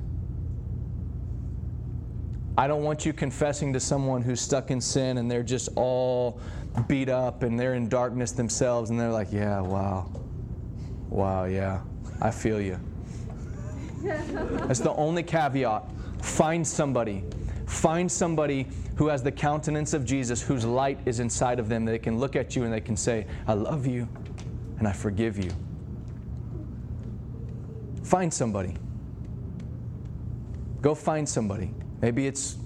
I 2.58 2.68
don't 2.68 2.84
want 2.84 3.06
you 3.06 3.14
confessing 3.14 3.74
to 3.74 3.80
someone 3.80 4.22
who's 4.22 4.40
stuck 4.40 4.70
in 4.70 4.80
sin 4.80 5.18
and 5.18 5.30
they're 5.30 5.44
just 5.44 5.70
all 5.76 6.40
beat 6.88 7.10
up 7.10 7.42
and 7.42 7.60
they're 7.60 7.74
in 7.74 7.90
darkness 7.90 8.32
themselves 8.32 8.92
and 8.92 9.00
they're 9.00 9.12
like, 9.12 9.32
yeah, 9.32 9.60
wow. 9.60 10.12
Wow, 11.10 11.46
yeah, 11.46 11.82
I 12.22 12.30
feel 12.30 12.62
you. 12.62 12.80
That's 14.04 14.80
the 14.80 14.94
only 14.94 15.24
caveat. 15.24 15.84
Find 16.22 16.66
somebody. 16.66 17.24
Find 17.66 18.12
somebody 18.12 18.68
who 18.98 19.08
has 19.08 19.24
the 19.24 19.32
countenance 19.32 19.94
of 19.94 20.06
Jesus, 20.06 20.42
whose 20.42 20.64
light 20.64 21.00
is 21.06 21.20
inside 21.20 21.60
of 21.60 21.70
them. 21.70 21.86
They 21.86 21.98
can 21.98 22.20
look 22.20 22.36
at 22.36 22.56
you 22.56 22.64
and 22.64 22.74
they 22.74 22.82
can 22.82 22.96
say, 22.96 23.26
I 23.48 23.54
love 23.54 23.88
you 23.88 24.08
and 24.78 24.88
I 24.88 24.92
forgive 24.92 25.44
you. 25.44 25.52
Find 28.04 28.32
somebody. 28.32 28.76
Go 30.82 30.94
find 30.94 31.28
somebody. 31.28 31.74
Maybe 32.04 32.28
it's 32.28 32.58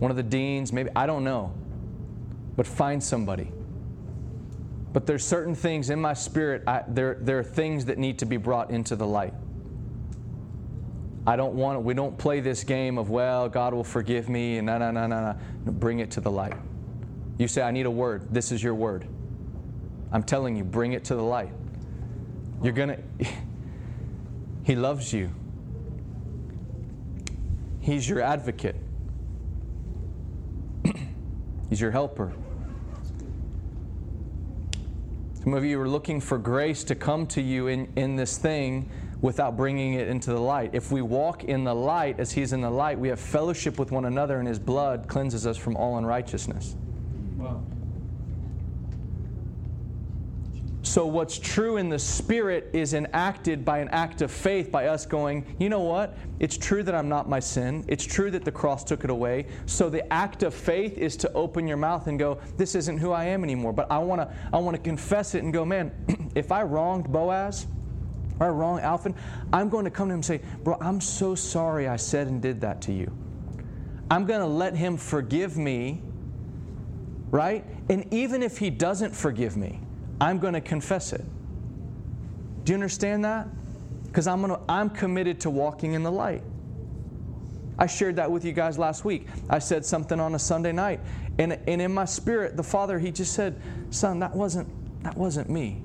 one 0.00 0.10
of 0.10 0.16
the 0.16 0.22
deans, 0.24 0.72
maybe, 0.72 0.90
I 0.96 1.06
don't 1.06 1.22
know. 1.22 1.54
But 2.56 2.66
find 2.66 3.00
somebody. 3.00 3.52
But 4.92 5.06
there's 5.06 5.24
certain 5.24 5.54
things 5.54 5.90
in 5.90 6.00
my 6.00 6.12
spirit, 6.12 6.64
I, 6.66 6.82
there, 6.88 7.16
there 7.20 7.38
are 7.38 7.44
things 7.44 7.84
that 7.84 7.98
need 7.98 8.18
to 8.18 8.26
be 8.26 8.36
brought 8.36 8.72
into 8.72 8.96
the 8.96 9.06
light. 9.06 9.32
I 11.24 11.36
don't 11.36 11.54
want, 11.54 11.80
we 11.82 11.94
don't 11.94 12.18
play 12.18 12.40
this 12.40 12.64
game 12.64 12.98
of, 12.98 13.10
well, 13.10 13.48
God 13.48 13.74
will 13.74 13.84
forgive 13.84 14.28
me, 14.28 14.58
and 14.58 14.66
no, 14.66 14.76
no, 14.76 14.90
no, 14.90 15.06
no, 15.06 15.36
no. 15.64 15.72
Bring 15.72 16.00
it 16.00 16.10
to 16.12 16.20
the 16.20 16.30
light. 16.32 16.56
You 17.38 17.46
say, 17.46 17.62
I 17.62 17.70
need 17.70 17.86
a 17.86 17.90
word. 17.92 18.34
This 18.34 18.50
is 18.50 18.60
your 18.60 18.74
word. 18.74 19.06
I'm 20.10 20.24
telling 20.24 20.56
you, 20.56 20.64
bring 20.64 20.94
it 20.94 21.04
to 21.04 21.14
the 21.14 21.22
light. 21.22 21.52
You're 22.60 22.72
going 22.72 22.88
to, 23.20 23.26
He 24.64 24.74
loves 24.74 25.12
you. 25.12 25.30
He's 27.80 28.08
your 28.08 28.20
advocate, 28.20 28.76
He's 31.70 31.80
your 31.80 31.92
helper. 31.92 32.32
Some 35.42 35.54
of 35.54 35.64
you 35.64 35.80
are 35.80 35.88
looking 35.88 36.20
for 36.20 36.36
grace 36.36 36.84
to 36.84 36.94
come 36.94 37.26
to 37.28 37.40
you 37.40 37.68
in, 37.68 37.90
in 37.96 38.16
this 38.16 38.36
thing 38.36 38.90
without 39.22 39.56
bringing 39.56 39.94
it 39.94 40.08
into 40.08 40.32
the 40.32 40.40
light. 40.40 40.74
If 40.74 40.92
we 40.92 41.00
walk 41.00 41.44
in 41.44 41.64
the 41.64 41.74
light 41.74 42.20
as 42.20 42.32
He's 42.32 42.52
in 42.52 42.60
the 42.60 42.70
light, 42.70 42.98
we 42.98 43.08
have 43.08 43.20
fellowship 43.20 43.78
with 43.78 43.90
one 43.90 44.04
another, 44.04 44.38
and 44.38 44.46
His 44.48 44.58
blood 44.58 45.08
cleanses 45.08 45.46
us 45.46 45.56
from 45.56 45.76
all 45.76 45.96
unrighteousness. 45.96 46.76
Wow. 47.38 47.62
So, 50.82 51.04
what's 51.04 51.38
true 51.38 51.76
in 51.76 51.90
the 51.90 51.98
Spirit 51.98 52.70
is 52.72 52.94
enacted 52.94 53.66
by 53.66 53.78
an 53.78 53.88
act 53.90 54.22
of 54.22 54.30
faith 54.30 54.72
by 54.72 54.86
us 54.86 55.04
going, 55.04 55.44
you 55.58 55.68
know 55.68 55.82
what? 55.82 56.16
It's 56.38 56.56
true 56.56 56.82
that 56.82 56.94
I'm 56.94 57.08
not 57.08 57.28
my 57.28 57.38
sin. 57.38 57.84
It's 57.86 58.04
true 58.04 58.30
that 58.30 58.46
the 58.46 58.52
cross 58.52 58.82
took 58.82 59.04
it 59.04 59.10
away. 59.10 59.46
So, 59.66 59.90
the 59.90 60.10
act 60.10 60.42
of 60.42 60.54
faith 60.54 60.96
is 60.96 61.16
to 61.18 61.32
open 61.34 61.68
your 61.68 61.76
mouth 61.76 62.06
and 62.06 62.18
go, 62.18 62.38
this 62.56 62.74
isn't 62.74 62.96
who 62.96 63.12
I 63.12 63.26
am 63.26 63.44
anymore. 63.44 63.74
But 63.74 63.90
I 63.90 63.98
want 63.98 64.22
to 64.22 64.34
I 64.54 64.58
wanna 64.58 64.78
confess 64.78 65.34
it 65.34 65.42
and 65.42 65.52
go, 65.52 65.66
man, 65.66 65.92
if 66.34 66.50
I 66.50 66.62
wronged 66.62 67.12
Boaz, 67.12 67.66
or 68.40 68.46
I 68.46 68.50
wronged 68.50 68.80
Alphen, 68.82 69.14
I'm 69.52 69.68
going 69.68 69.84
to 69.84 69.90
come 69.90 70.08
to 70.08 70.14
him 70.14 70.18
and 70.18 70.24
say, 70.24 70.40
bro, 70.64 70.78
I'm 70.80 71.00
so 71.02 71.34
sorry 71.34 71.88
I 71.88 71.96
said 71.96 72.26
and 72.26 72.40
did 72.40 72.62
that 72.62 72.80
to 72.82 72.92
you. 72.92 73.12
I'm 74.10 74.24
going 74.24 74.40
to 74.40 74.46
let 74.46 74.74
him 74.74 74.96
forgive 74.96 75.58
me, 75.58 76.02
right? 77.30 77.66
And 77.90 78.12
even 78.12 78.42
if 78.42 78.56
he 78.56 78.70
doesn't 78.70 79.14
forgive 79.14 79.58
me, 79.58 79.80
I'm 80.20 80.38
going 80.38 80.54
to 80.54 80.60
confess 80.60 81.12
it. 81.12 81.24
Do 82.64 82.72
you 82.72 82.74
understand 82.74 83.24
that? 83.24 83.48
Because 84.04 84.26
I'm, 84.26 84.40
gonna, 84.40 84.60
I'm 84.68 84.90
committed 84.90 85.40
to 85.40 85.50
walking 85.50 85.94
in 85.94 86.02
the 86.02 86.12
light. 86.12 86.42
I 87.78 87.86
shared 87.86 88.16
that 88.16 88.30
with 88.30 88.44
you 88.44 88.52
guys 88.52 88.78
last 88.78 89.04
week. 89.04 89.26
I 89.48 89.58
said 89.58 89.86
something 89.86 90.20
on 90.20 90.34
a 90.34 90.38
Sunday 90.38 90.72
night, 90.72 91.00
and, 91.38 91.58
and 91.66 91.80
in 91.80 91.94
my 91.94 92.04
spirit, 92.04 92.56
the 92.56 92.62
Father, 92.62 92.98
He 92.98 93.10
just 93.10 93.32
said, 93.32 93.60
Son, 93.88 94.18
that 94.18 94.34
wasn't, 94.34 94.68
that 95.02 95.16
wasn't 95.16 95.48
me. 95.48 95.82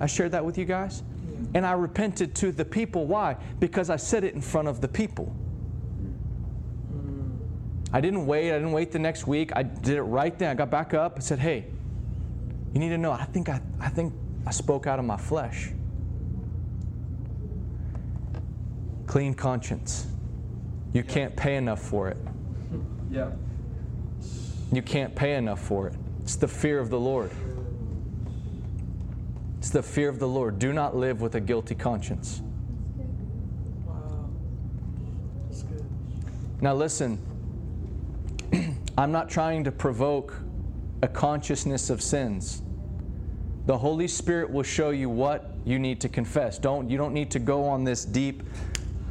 I 0.00 0.06
shared 0.06 0.32
that 0.32 0.44
with 0.44 0.58
you 0.58 0.64
guys. 0.64 1.02
And 1.54 1.64
I 1.64 1.72
repented 1.72 2.34
to 2.36 2.50
the 2.50 2.64
people. 2.64 3.06
Why? 3.06 3.36
Because 3.60 3.90
I 3.90 3.96
said 3.96 4.24
it 4.24 4.34
in 4.34 4.40
front 4.40 4.66
of 4.66 4.80
the 4.80 4.88
people. 4.88 5.32
Mm. 6.92 7.36
I 7.92 8.00
didn't 8.00 8.26
wait. 8.26 8.50
I 8.50 8.54
didn't 8.54 8.72
wait 8.72 8.90
the 8.90 8.98
next 8.98 9.26
week. 9.26 9.52
I 9.54 9.62
did 9.62 9.96
it 9.96 10.02
right 10.02 10.36
then. 10.36 10.50
I 10.50 10.54
got 10.54 10.70
back 10.70 10.94
up 10.94 11.16
and 11.16 11.24
said, 11.24 11.38
Hey, 11.38 11.66
you 12.74 12.80
need 12.80 12.88
to 12.88 12.98
know, 12.98 13.12
I 13.12 13.24
think 13.24 13.48
I, 13.48 13.60
I 13.80 13.88
think 13.88 14.12
I 14.44 14.50
spoke 14.50 14.88
out 14.88 14.98
of 14.98 15.04
my 15.04 15.16
flesh. 15.16 15.70
Clean 19.06 19.32
conscience. 19.32 20.08
You 20.92 21.04
can't 21.04 21.36
pay 21.36 21.54
enough 21.54 21.80
for 21.80 22.08
it. 22.08 22.16
Yeah. 23.12 23.30
You 24.72 24.82
can't 24.82 25.14
pay 25.14 25.36
enough 25.36 25.60
for 25.60 25.86
it. 25.86 25.94
It's 26.22 26.34
the 26.34 26.48
fear 26.48 26.80
of 26.80 26.90
the 26.90 26.98
Lord. 26.98 27.30
It's 29.58 29.70
the 29.70 29.82
fear 29.82 30.08
of 30.08 30.18
the 30.18 30.26
Lord. 30.26 30.58
Do 30.58 30.72
not 30.72 30.96
live 30.96 31.20
with 31.20 31.36
a 31.36 31.40
guilty 31.40 31.76
conscience. 31.76 32.42
Wow. 33.86 34.30
That's 35.46 35.62
good. 35.62 35.84
Now, 36.60 36.74
listen, 36.74 37.20
I'm 38.98 39.12
not 39.12 39.28
trying 39.28 39.62
to 39.62 39.70
provoke 39.70 40.34
a 41.02 41.08
consciousness 41.08 41.88
of 41.88 42.02
sins. 42.02 42.62
The 43.66 43.78
Holy 43.78 44.08
Spirit 44.08 44.50
will 44.50 44.62
show 44.62 44.90
you 44.90 45.08
what 45.08 45.50
you 45.64 45.78
need 45.78 46.00
to 46.02 46.08
confess. 46.08 46.58
Don't 46.58 46.90
you 46.90 46.98
don't 46.98 47.14
need 47.14 47.30
to 47.30 47.38
go 47.38 47.64
on 47.64 47.84
this 47.84 48.04
deep 48.04 48.42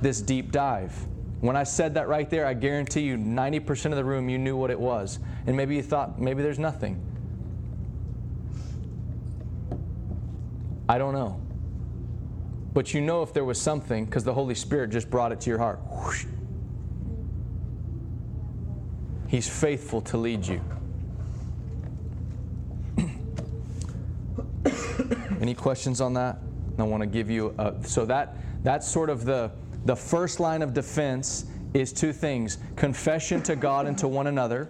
this 0.02 0.22
deep 0.22 0.52
dive. 0.52 0.94
When 1.42 1.56
I 1.56 1.64
said 1.64 1.96
that 1.96 2.08
right 2.08 2.30
there, 2.30 2.46
I 2.46 2.54
guarantee 2.54 3.02
you 3.02 3.18
90% 3.18 3.88
of 3.88 3.96
the 3.96 4.06
room 4.06 4.30
you 4.30 4.38
knew 4.38 4.56
what 4.56 4.72
it 4.72 4.80
was. 4.80 5.20
And 5.46 5.58
maybe 5.58 5.76
you 5.76 5.84
thought 5.84 6.20
maybe 6.20 6.44
there's 6.44 6.60
nothing. 6.60 7.02
I 10.88 10.98
don't 10.98 11.14
know. 11.14 11.40
But 12.74 12.94
you 12.94 13.02
know 13.02 13.24
if 13.24 13.34
there 13.34 13.46
was 13.46 13.60
something 13.60 14.06
because 14.06 14.24
the 14.24 14.34
Holy 14.34 14.56
Spirit 14.56 14.90
just 14.92 15.10
brought 15.10 15.32
it 15.32 15.42
to 15.42 15.50
your 15.50 15.60
heart. 15.60 15.80
Whoosh. 15.90 16.26
He's 19.28 19.50
faithful 19.50 20.02
to 20.02 20.18
lead 20.18 20.46
you. 20.46 20.62
Any 25.44 25.54
questions 25.54 26.00
on 26.00 26.14
that? 26.14 26.38
I 26.80 26.84
want 26.84 27.02
to 27.02 27.06
give 27.06 27.30
you 27.30 27.54
a, 27.58 27.74
so 27.84 28.06
that 28.06 28.38
that's 28.64 28.88
sort 28.88 29.10
of 29.10 29.26
the 29.26 29.52
the 29.84 29.94
first 29.94 30.40
line 30.40 30.62
of 30.62 30.74
defense 30.74 31.48
is 31.74 31.92
two 31.92 32.14
things: 32.14 32.60
confession 32.78 33.42
to 33.44 33.58
God 33.58 33.86
and 33.86 33.98
to 33.98 34.08
one 34.08 34.28
another. 34.28 34.70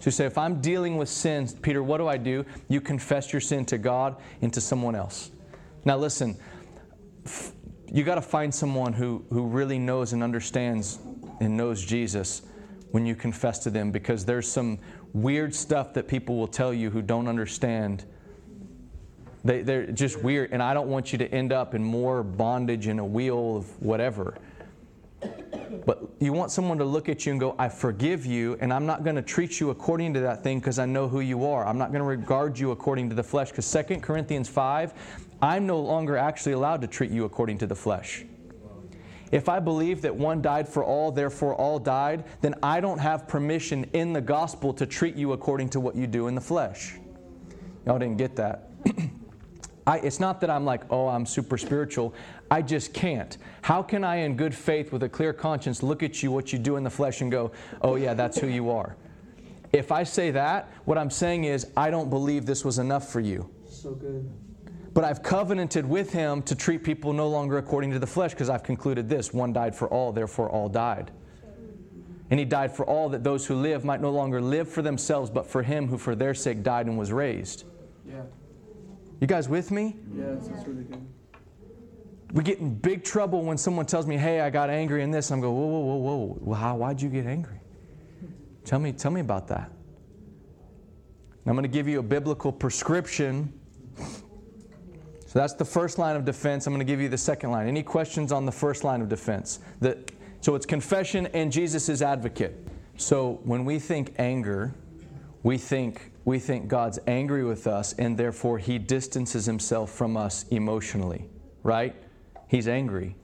So 0.00 0.10
say, 0.10 0.26
if 0.26 0.36
I'm 0.36 0.60
dealing 0.60 0.98
with 0.98 1.08
sins, 1.08 1.54
Peter, 1.54 1.82
what 1.82 1.96
do 1.96 2.08
I 2.08 2.18
do? 2.18 2.44
You 2.68 2.82
confess 2.82 3.32
your 3.32 3.40
sin 3.40 3.64
to 3.64 3.78
God 3.78 4.16
and 4.42 4.52
to 4.52 4.60
someone 4.60 4.94
else. 4.94 5.30
Now 5.86 5.96
listen, 5.96 6.36
you 7.90 8.04
got 8.04 8.16
to 8.16 8.20
find 8.20 8.54
someone 8.54 8.92
who 8.92 9.24
who 9.30 9.46
really 9.46 9.78
knows 9.78 10.12
and 10.12 10.22
understands 10.22 10.98
and 11.40 11.56
knows 11.56 11.82
Jesus 11.82 12.42
when 12.90 13.06
you 13.06 13.14
confess 13.14 13.60
to 13.60 13.70
them 13.70 13.90
because 13.90 14.26
there's 14.26 14.46
some 14.46 14.78
weird 15.14 15.54
stuff 15.54 15.94
that 15.94 16.06
people 16.06 16.36
will 16.36 16.46
tell 16.46 16.74
you 16.74 16.90
who 16.90 17.00
don't 17.00 17.28
understand 17.28 18.04
they, 19.44 19.62
they're 19.62 19.86
just 19.86 20.22
weird, 20.22 20.52
and 20.52 20.62
I 20.62 20.72
don't 20.72 20.88
want 20.88 21.12
you 21.12 21.18
to 21.18 21.28
end 21.28 21.52
up 21.52 21.74
in 21.74 21.82
more 21.82 22.22
bondage 22.22 22.86
in 22.86 22.98
a 22.98 23.04
wheel 23.04 23.56
of 23.56 23.82
whatever. 23.82 24.36
But 25.84 26.02
you 26.20 26.32
want 26.32 26.50
someone 26.50 26.78
to 26.78 26.84
look 26.84 27.08
at 27.08 27.26
you 27.26 27.32
and 27.32 27.40
go, 27.40 27.56
I 27.58 27.68
forgive 27.68 28.24
you, 28.26 28.56
and 28.60 28.72
I'm 28.72 28.86
not 28.86 29.04
going 29.04 29.16
to 29.16 29.22
treat 29.22 29.58
you 29.58 29.70
according 29.70 30.14
to 30.14 30.20
that 30.20 30.42
thing 30.42 30.60
because 30.60 30.78
I 30.78 30.86
know 30.86 31.08
who 31.08 31.20
you 31.20 31.46
are. 31.46 31.66
I'm 31.66 31.78
not 31.78 31.90
going 31.90 32.00
to 32.00 32.06
regard 32.06 32.58
you 32.58 32.70
according 32.70 33.08
to 33.08 33.14
the 33.14 33.22
flesh. 33.22 33.50
Because 33.50 33.70
2 33.70 34.00
Corinthians 34.00 34.48
5, 34.48 34.92
I'm 35.40 35.66
no 35.66 35.80
longer 35.80 36.16
actually 36.16 36.52
allowed 36.52 36.82
to 36.82 36.86
treat 36.86 37.10
you 37.10 37.24
according 37.24 37.58
to 37.58 37.66
the 37.66 37.74
flesh. 37.74 38.24
If 39.32 39.48
I 39.48 39.60
believe 39.60 40.02
that 40.02 40.14
one 40.14 40.42
died 40.42 40.68
for 40.68 40.84
all, 40.84 41.10
therefore 41.10 41.54
all 41.54 41.78
died, 41.78 42.24
then 42.42 42.54
I 42.62 42.80
don't 42.80 42.98
have 42.98 43.26
permission 43.26 43.84
in 43.94 44.12
the 44.12 44.20
gospel 44.20 44.74
to 44.74 44.84
treat 44.84 45.16
you 45.16 45.32
according 45.32 45.70
to 45.70 45.80
what 45.80 45.96
you 45.96 46.06
do 46.06 46.28
in 46.28 46.34
the 46.34 46.40
flesh. 46.40 46.96
Y'all 47.86 47.98
didn't 47.98 48.18
get 48.18 48.36
that. 48.36 48.68
I, 49.86 49.98
it's 49.98 50.20
not 50.20 50.40
that 50.40 50.50
I'm 50.50 50.64
like, 50.64 50.82
oh, 50.90 51.08
I'm 51.08 51.26
super 51.26 51.58
spiritual. 51.58 52.14
I 52.50 52.62
just 52.62 52.94
can't. 52.94 53.36
How 53.62 53.82
can 53.82 54.04
I, 54.04 54.16
in 54.16 54.36
good 54.36 54.54
faith, 54.54 54.92
with 54.92 55.02
a 55.02 55.08
clear 55.08 55.32
conscience, 55.32 55.82
look 55.82 56.02
at 56.02 56.22
you, 56.22 56.30
what 56.30 56.52
you 56.52 56.58
do 56.58 56.76
in 56.76 56.84
the 56.84 56.90
flesh, 56.90 57.20
and 57.20 57.30
go, 57.30 57.50
oh, 57.80 57.96
yeah, 57.96 58.14
that's 58.14 58.38
who 58.38 58.46
you 58.46 58.70
are? 58.70 58.96
If 59.72 59.90
I 59.90 60.04
say 60.04 60.30
that, 60.32 60.68
what 60.84 60.98
I'm 60.98 61.10
saying 61.10 61.44
is, 61.44 61.66
I 61.76 61.90
don't 61.90 62.10
believe 62.10 62.46
this 62.46 62.64
was 62.64 62.78
enough 62.78 63.10
for 63.10 63.20
you. 63.20 63.48
So 63.66 63.92
good. 63.92 64.30
But 64.94 65.04
I've 65.04 65.22
covenanted 65.22 65.86
with 65.86 66.12
him 66.12 66.42
to 66.42 66.54
treat 66.54 66.84
people 66.84 67.12
no 67.12 67.28
longer 67.28 67.56
according 67.58 67.92
to 67.92 67.98
the 67.98 68.06
flesh 68.06 68.32
because 68.32 68.50
I've 68.50 68.62
concluded 68.62 69.08
this 69.08 69.32
one 69.32 69.52
died 69.52 69.74
for 69.74 69.88
all, 69.88 70.12
therefore 70.12 70.50
all 70.50 70.68
died. 70.68 71.10
And 72.30 72.38
he 72.38 72.44
died 72.44 72.74
for 72.74 72.86
all 72.86 73.08
that 73.10 73.24
those 73.24 73.46
who 73.46 73.54
live 73.56 73.84
might 73.84 74.00
no 74.00 74.10
longer 74.10 74.40
live 74.40 74.68
for 74.68 74.82
themselves, 74.82 75.30
but 75.30 75.46
for 75.46 75.62
him 75.62 75.88
who 75.88 75.98
for 75.98 76.14
their 76.14 76.34
sake 76.34 76.62
died 76.62 76.86
and 76.86 76.98
was 76.98 77.12
raised. 77.12 77.64
Yeah. 78.06 78.22
You 79.22 79.28
guys 79.28 79.48
with 79.48 79.70
me? 79.70 79.94
Yeah, 80.16 80.24
that's, 80.30 80.66
really 80.66 80.82
good. 80.82 81.06
We 82.32 82.42
get 82.42 82.58
in 82.58 82.74
big 82.74 83.04
trouble 83.04 83.44
when 83.44 83.56
someone 83.56 83.86
tells 83.86 84.04
me, 84.04 84.16
"Hey, 84.16 84.40
I 84.40 84.50
got 84.50 84.68
angry 84.68 85.04
in 85.04 85.12
this." 85.12 85.30
I'm 85.30 85.40
going, 85.40 85.54
"Whoa, 85.54 85.64
whoa, 85.64 85.78
whoa, 85.78 85.96
whoa! 85.96 86.38
Well, 86.40 86.58
how? 86.58 86.74
Why'd 86.74 87.00
you 87.00 87.08
get 87.08 87.24
angry? 87.24 87.60
Tell 88.64 88.80
me, 88.80 88.90
tell 88.90 89.12
me 89.12 89.20
about 89.20 89.46
that." 89.46 89.70
And 89.70 91.46
I'm 91.46 91.54
going 91.54 91.62
to 91.62 91.68
give 91.68 91.86
you 91.86 92.00
a 92.00 92.02
biblical 92.02 92.50
prescription. 92.50 93.52
So 93.96 95.38
that's 95.38 95.54
the 95.54 95.64
first 95.64 95.98
line 95.98 96.16
of 96.16 96.24
defense. 96.24 96.66
I'm 96.66 96.72
going 96.72 96.84
to 96.84 96.92
give 96.92 97.00
you 97.00 97.08
the 97.08 97.16
second 97.16 97.52
line. 97.52 97.68
Any 97.68 97.84
questions 97.84 98.32
on 98.32 98.44
the 98.44 98.50
first 98.50 98.82
line 98.82 99.00
of 99.00 99.08
defense? 99.08 99.60
The, 99.78 99.98
so 100.40 100.56
it's 100.56 100.66
confession 100.66 101.28
and 101.28 101.52
Jesus 101.52 101.88
is 101.88 102.02
advocate. 102.02 102.66
So 102.96 103.40
when 103.44 103.64
we 103.64 103.78
think 103.78 104.14
anger, 104.18 104.74
we 105.44 105.58
think 105.58 106.11
we 106.24 106.38
think 106.38 106.68
God's 106.68 106.98
angry 107.06 107.44
with 107.44 107.66
us 107.66 107.92
and 107.94 108.16
therefore 108.16 108.58
he 108.58 108.78
distances 108.78 109.46
himself 109.46 109.90
from 109.90 110.16
us 110.16 110.44
emotionally, 110.50 111.28
right? 111.62 111.94
He's 112.48 112.68
angry. 112.68 113.16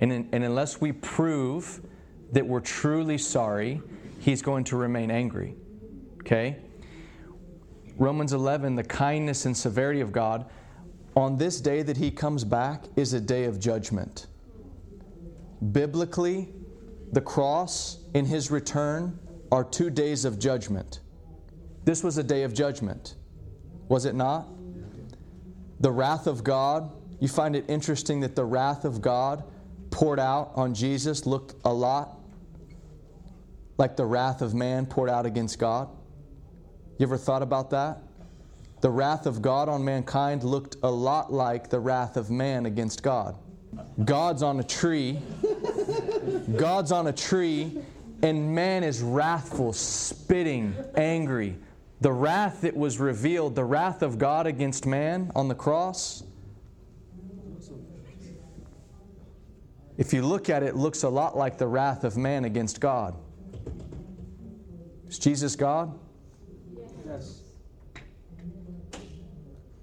And, 0.00 0.12
in, 0.12 0.28
and 0.32 0.42
unless 0.42 0.80
we 0.80 0.92
prove 0.92 1.80
that 2.32 2.46
we're 2.46 2.60
truly 2.60 3.18
sorry, 3.18 3.82
he's 4.20 4.42
going 4.42 4.64
to 4.64 4.76
remain 4.76 5.10
angry. 5.10 5.54
Okay? 6.20 6.56
Romans 7.96 8.32
11, 8.32 8.76
the 8.76 8.84
kindness 8.84 9.46
and 9.46 9.56
severity 9.56 10.00
of 10.00 10.10
God, 10.10 10.46
on 11.16 11.36
this 11.36 11.60
day 11.60 11.82
that 11.82 11.96
he 11.96 12.10
comes 12.10 12.44
back 12.44 12.84
is 12.96 13.12
a 13.12 13.20
day 13.20 13.44
of 13.44 13.60
judgment. 13.60 14.26
biblically, 15.72 16.48
the 17.12 17.20
cross 17.20 17.98
and 18.14 18.26
his 18.26 18.50
return 18.50 19.18
are 19.52 19.64
two 19.64 19.90
days 19.90 20.24
of 20.24 20.38
judgment. 20.38 21.00
This 21.90 22.04
was 22.04 22.18
a 22.18 22.22
day 22.22 22.44
of 22.44 22.54
judgment, 22.54 23.16
was 23.88 24.04
it 24.04 24.14
not? 24.14 24.46
The 25.80 25.90
wrath 25.90 26.28
of 26.28 26.44
God, 26.44 26.88
you 27.18 27.26
find 27.26 27.56
it 27.56 27.64
interesting 27.66 28.20
that 28.20 28.36
the 28.36 28.44
wrath 28.44 28.84
of 28.84 29.02
God 29.02 29.42
poured 29.90 30.20
out 30.20 30.52
on 30.54 30.72
Jesus 30.72 31.26
looked 31.26 31.56
a 31.64 31.74
lot 31.74 32.16
like 33.76 33.96
the 33.96 34.06
wrath 34.06 34.40
of 34.40 34.54
man 34.54 34.86
poured 34.86 35.10
out 35.10 35.26
against 35.26 35.58
God. 35.58 35.88
You 36.98 37.06
ever 37.06 37.16
thought 37.16 37.42
about 37.42 37.70
that? 37.70 37.98
The 38.82 38.90
wrath 38.90 39.26
of 39.26 39.42
God 39.42 39.68
on 39.68 39.84
mankind 39.84 40.44
looked 40.44 40.76
a 40.84 40.90
lot 40.92 41.32
like 41.32 41.70
the 41.70 41.80
wrath 41.80 42.16
of 42.16 42.30
man 42.30 42.66
against 42.66 43.02
God. 43.02 43.36
God's 44.04 44.44
on 44.44 44.60
a 44.60 44.62
tree. 44.62 45.18
God's 46.56 46.92
on 46.92 47.08
a 47.08 47.12
tree, 47.12 47.80
and 48.22 48.54
man 48.54 48.84
is 48.84 49.02
wrathful, 49.02 49.72
spitting, 49.72 50.72
angry. 50.94 51.56
The 52.00 52.12
wrath 52.12 52.62
that 52.62 52.76
was 52.76 52.98
revealed, 52.98 53.54
the 53.54 53.64
wrath 53.64 54.02
of 54.02 54.18
God 54.18 54.46
against 54.46 54.86
man 54.86 55.30
on 55.34 55.48
the 55.48 55.54
cross, 55.54 56.22
if 59.98 60.14
you 60.14 60.22
look 60.22 60.48
at 60.48 60.62
it, 60.62 60.68
it 60.68 60.76
looks 60.76 61.02
a 61.02 61.08
lot 61.10 61.36
like 61.36 61.58
the 61.58 61.66
wrath 61.66 62.04
of 62.04 62.16
man 62.16 62.46
against 62.46 62.80
God. 62.80 63.14
Is 65.08 65.18
Jesus 65.18 65.54
God? 65.56 65.98
Yes. 67.06 67.42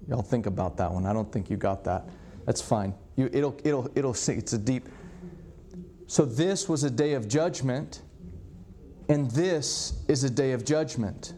Y'all 0.08 0.22
think 0.22 0.46
about 0.46 0.76
that 0.78 0.90
one. 0.90 1.06
I 1.06 1.12
don't 1.12 1.30
think 1.30 1.50
you 1.50 1.56
got 1.56 1.84
that. 1.84 2.08
That's 2.46 2.60
fine. 2.60 2.94
You, 3.14 3.30
it'll, 3.32 3.56
it'll, 3.62 3.90
it'll 3.94 4.14
sink. 4.14 4.38
It's 4.40 4.54
a 4.54 4.58
deep. 4.58 4.88
So 6.08 6.24
this 6.24 6.68
was 6.68 6.82
a 6.82 6.90
day 6.90 7.12
of 7.12 7.28
judgment, 7.28 8.00
and 9.08 9.30
this 9.30 10.02
is 10.08 10.24
a 10.24 10.30
day 10.30 10.52
of 10.52 10.64
judgment. 10.64 11.34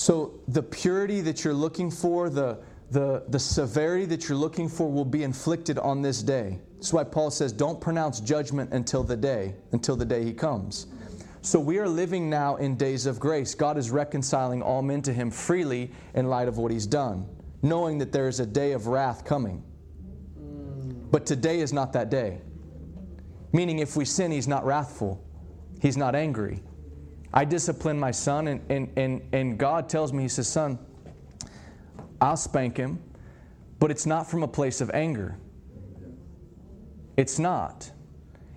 So 0.00 0.40
the 0.48 0.62
purity 0.62 1.20
that 1.20 1.44
you're 1.44 1.52
looking 1.52 1.90
for, 1.90 2.30
the, 2.30 2.58
the, 2.90 3.22
the 3.28 3.38
severity 3.38 4.06
that 4.06 4.30
you're 4.30 4.38
looking 4.38 4.66
for 4.66 4.90
will 4.90 5.04
be 5.04 5.24
inflicted 5.24 5.78
on 5.78 6.00
this 6.00 6.22
day. 6.22 6.58
That's 6.76 6.94
why 6.94 7.04
Paul 7.04 7.30
says, 7.30 7.52
don't 7.52 7.78
pronounce 7.78 8.20
judgment 8.20 8.72
until 8.72 9.02
the 9.02 9.14
day, 9.14 9.56
until 9.72 9.96
the 9.96 10.06
day 10.06 10.24
he 10.24 10.32
comes. 10.32 10.86
So 11.42 11.60
we 11.60 11.76
are 11.76 11.86
living 11.86 12.30
now 12.30 12.56
in 12.56 12.76
days 12.76 13.04
of 13.04 13.20
grace. 13.20 13.54
God 13.54 13.76
is 13.76 13.90
reconciling 13.90 14.62
all 14.62 14.80
men 14.80 15.02
to 15.02 15.12
him 15.12 15.30
freely 15.30 15.90
in 16.14 16.30
light 16.30 16.48
of 16.48 16.56
what 16.56 16.72
he's 16.72 16.86
done, 16.86 17.28
knowing 17.60 17.98
that 17.98 18.10
there 18.10 18.26
is 18.26 18.40
a 18.40 18.46
day 18.46 18.72
of 18.72 18.86
wrath 18.86 19.26
coming. 19.26 19.62
But 21.10 21.26
today 21.26 21.60
is 21.60 21.74
not 21.74 21.92
that 21.92 22.08
day. 22.08 22.40
Meaning, 23.52 23.80
if 23.80 23.96
we 23.96 24.06
sin, 24.06 24.30
he's 24.30 24.48
not 24.48 24.64
wrathful, 24.64 25.22
he's 25.82 25.98
not 25.98 26.14
angry. 26.14 26.62
I 27.32 27.44
discipline 27.44 27.98
my 27.98 28.10
son, 28.10 28.48
and, 28.48 28.60
and, 28.70 28.90
and, 28.96 29.22
and 29.32 29.58
God 29.58 29.88
tells 29.88 30.12
me, 30.12 30.22
He 30.22 30.28
says, 30.28 30.48
Son, 30.48 30.78
I'll 32.20 32.36
spank 32.36 32.76
him, 32.76 33.02
but 33.78 33.90
it's 33.90 34.06
not 34.06 34.28
from 34.28 34.42
a 34.42 34.48
place 34.48 34.80
of 34.80 34.90
anger. 34.92 35.36
It's 37.16 37.38
not. 37.38 37.90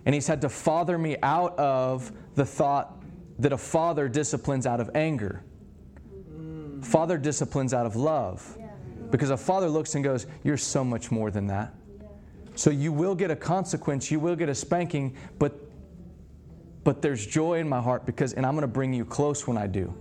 And 0.05 0.15
He's 0.15 0.27
had 0.27 0.41
to 0.41 0.49
father 0.49 0.97
me 0.97 1.17
out 1.21 1.57
of 1.57 2.12
the 2.36 2.45
thought 2.45 3.03
that 3.39 3.53
a 3.53 3.57
father 3.57 4.09
disciplines 4.09 4.65
out 4.65 4.79
of 4.79 4.89
anger. 4.95 5.43
Father 6.81 7.17
disciplines 7.17 7.73
out 7.73 7.86
of 7.86 7.95
love. 7.95 8.57
Because 9.12 9.29
a 9.29 9.38
father 9.38 9.69
looks 9.69 9.93
and 9.93 10.03
goes, 10.03 10.25
You're 10.43 10.57
so 10.57 10.83
much 10.83 11.12
more 11.12 11.29
than 11.29 11.45
that. 11.47 11.75
So 12.55 12.69
you 12.69 12.91
will 12.91 13.15
get 13.15 13.31
a 13.31 13.36
consequence, 13.36 14.12
you 14.12 14.19
will 14.19 14.36
get 14.36 14.49
a 14.49 14.55
spanking, 14.55 15.15
but 15.39 15.62
but 16.83 17.01
there's 17.01 17.25
joy 17.25 17.59
in 17.59 17.67
my 17.69 17.81
heart 17.81 18.05
because 18.05 18.33
and 18.33 18.45
I'm 18.45 18.53
going 18.53 18.61
to 18.61 18.67
bring 18.67 18.93
you 18.93 19.05
close 19.05 19.47
when 19.47 19.57
I 19.57 19.67
do. 19.67 19.93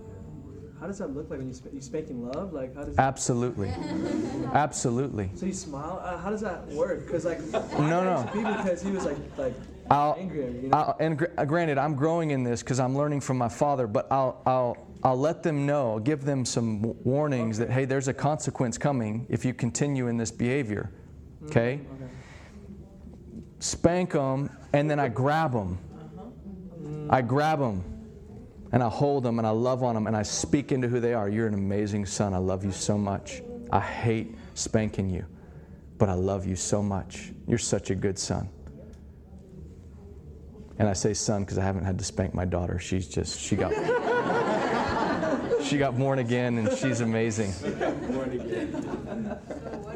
How 0.79 0.87
does 0.87 0.97
that 0.97 1.15
look 1.15 1.29
like 1.29 1.39
when 1.39 1.47
you, 1.47 1.53
sp- 1.55 1.71
you 1.71 1.79
spank 1.79 2.09
in 2.09 2.27
love? 2.27 2.51
Like 2.51 2.75
how 2.75 2.83
does 2.83 2.97
Absolutely. 2.97 3.69
Absolutely. 4.53 5.31
so 5.33 5.45
you 5.45 5.53
smile? 5.53 6.01
Uh, 6.03 6.17
how 6.17 6.29
does 6.29 6.41
that 6.41 6.67
work? 6.67 7.05
Because 7.05 7.23
like 7.23 7.39
No, 7.79 8.03
no. 8.03 8.29
because 8.33 8.81
he 8.81 8.91
was 8.91 9.05
like 9.05 9.17
like 9.37 9.53
I'll, 9.89 10.15
angry. 10.19 10.45
You 10.61 10.67
know? 10.69 10.77
I'll, 10.77 10.97
and 10.99 11.17
gr- 11.17 11.25
uh, 11.37 11.45
granted, 11.45 11.77
I'm 11.77 11.95
growing 11.95 12.31
in 12.31 12.43
this 12.43 12.61
because 12.63 12.79
I'm 12.79 12.97
learning 12.97 13.21
from 13.21 13.37
my 13.37 13.49
father, 13.49 13.87
but 13.87 14.11
I'll, 14.11 14.41
I'll, 14.45 14.77
I'll 15.03 15.19
let 15.19 15.43
them 15.43 15.65
know, 15.65 15.91
I'll 15.91 15.99
give 15.99 16.23
them 16.23 16.45
some 16.45 16.81
warnings 17.03 17.57
that, 17.57 17.69
hey, 17.69 17.85
there's 17.85 18.07
a 18.07 18.13
consequence 18.13 18.77
coming 18.77 19.25
if 19.29 19.43
you 19.43 19.53
continue 19.53 20.07
in 20.07 20.17
this 20.17 20.31
behavior. 20.31 20.91
Okay? 21.45 21.81
okay. 21.95 22.11
Spank 23.59 24.11
them, 24.11 24.49
and 24.73 24.89
then 24.89 24.99
I 24.99 25.09
grab 25.09 25.51
them. 25.51 25.77
I 27.09 27.21
grab 27.21 27.59
them, 27.59 27.83
and 28.71 28.81
I 28.81 28.89
hold 28.89 29.23
them, 29.23 29.37
and 29.37 29.47
I 29.47 29.51
love 29.51 29.83
on 29.83 29.95
them, 29.95 30.07
and 30.07 30.15
I 30.15 30.23
speak 30.23 30.71
into 30.71 30.87
who 30.87 30.99
they 30.99 31.13
are. 31.13 31.29
You're 31.29 31.47
an 31.47 31.53
amazing 31.53 32.05
son. 32.05 32.33
I 32.33 32.37
love 32.37 32.63
you 32.63 32.71
so 32.71 32.97
much. 32.97 33.41
I 33.71 33.79
hate 33.79 34.35
spanking 34.55 35.09
you, 35.09 35.25
but 35.97 36.09
I 36.09 36.13
love 36.13 36.45
you 36.45 36.55
so 36.55 36.81
much. 36.81 37.31
You're 37.47 37.57
such 37.57 37.89
a 37.89 37.95
good 37.95 38.17
son. 38.17 38.49
And 40.79 40.87
I 40.87 40.93
say 40.93 41.13
son 41.13 41.43
because 41.43 41.57
I 41.57 41.63
haven't 41.63 41.85
had 41.85 41.99
to 41.99 42.03
spank 42.03 42.33
my 42.33 42.45
daughter. 42.45 42.79
She's 42.79 43.07
just, 43.07 43.39
she 43.39 43.55
got, 43.55 43.71
she 45.63 45.77
got 45.77 45.97
born 45.97 46.19
again 46.19 46.57
and 46.57 46.75
she's 46.77 47.01
amazing. 47.01 47.51
So 47.51 47.69
what 47.69 48.27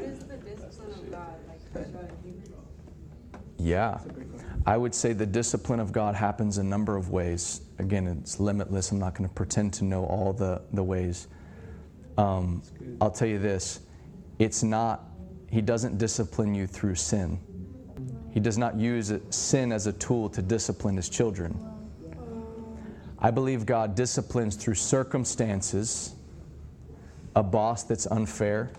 is 0.01 0.19
the 0.19 0.37
discipline 0.37 0.91
of 0.91 1.11
God 1.11 1.33
like 1.47 1.73
to 1.73 1.91
show 1.91 1.99
in 1.99 2.09
Hebrews? 2.23 2.49
Yeah. 3.57 3.99
I 4.67 4.75
would 4.75 4.93
say 4.93 5.13
the 5.13 5.25
discipline 5.25 5.79
of 5.79 5.93
God 5.93 6.13
happens 6.13 6.57
a 6.57 6.63
number 6.63 6.97
of 6.97 7.09
ways. 7.09 7.61
Again, 7.79 8.05
it's 8.05 8.37
limitless. 8.37 8.91
I'm 8.91 8.99
not 8.99 9.15
going 9.15 9.27
to 9.27 9.33
pretend 9.33 9.73
to 9.75 9.85
know 9.85 10.03
all 10.03 10.33
the, 10.33 10.61
the 10.73 10.83
ways. 10.83 11.29
Um, 12.17 12.61
I'll 12.99 13.09
tell 13.09 13.29
you 13.29 13.39
this 13.39 13.79
it's 14.39 14.63
not, 14.63 15.05
He 15.49 15.61
doesn't 15.61 15.97
discipline 15.97 16.53
you 16.53 16.67
through 16.67 16.95
sin. 16.95 17.39
He 18.33 18.41
does 18.41 18.57
not 18.57 18.77
use 18.77 19.13
sin 19.29 19.71
as 19.71 19.87
a 19.87 19.93
tool 19.93 20.27
to 20.31 20.41
discipline 20.41 20.97
His 20.97 21.07
children. 21.07 21.57
I 23.19 23.31
believe 23.31 23.65
God 23.65 23.95
disciplines 23.95 24.57
through 24.57 24.75
circumstances, 24.75 26.13
a 27.37 27.41
boss 27.41 27.83
that's 27.83 28.05
unfair, 28.07 28.71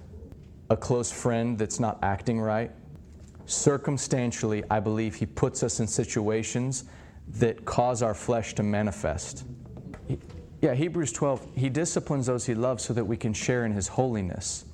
a 0.69 0.77
close 0.77 1.11
friend 1.11 1.57
that's 1.57 1.81
not 1.81 1.99
acting 2.03 2.39
right, 2.39 2.73
circumstantially, 3.49 4.63
I 4.71 4.79
believe 4.79 5.15
He 5.15 5.27
puts 5.27 5.63
us 5.63 5.81
in 5.81 5.87
situations 5.87 6.85
that 7.39 7.65
cause 7.65 8.03
our 8.03 8.15
flesh 8.15 8.55
to 8.55 8.63
manifest. 8.63 9.45
Yeah, 10.61 10.75
Hebrews 10.75 11.13
12, 11.13 11.47
He 11.57 11.69
disciplines 11.69 12.27
those 12.27 12.47
He 12.47 12.55
loves 12.55 12.85
so 12.85 12.93
that 12.95 13.05
we 13.05 13.17
can 13.17 13.33
share 13.33 13.65
in 13.65 13.73
His 13.73 13.89
holiness. 13.89 14.65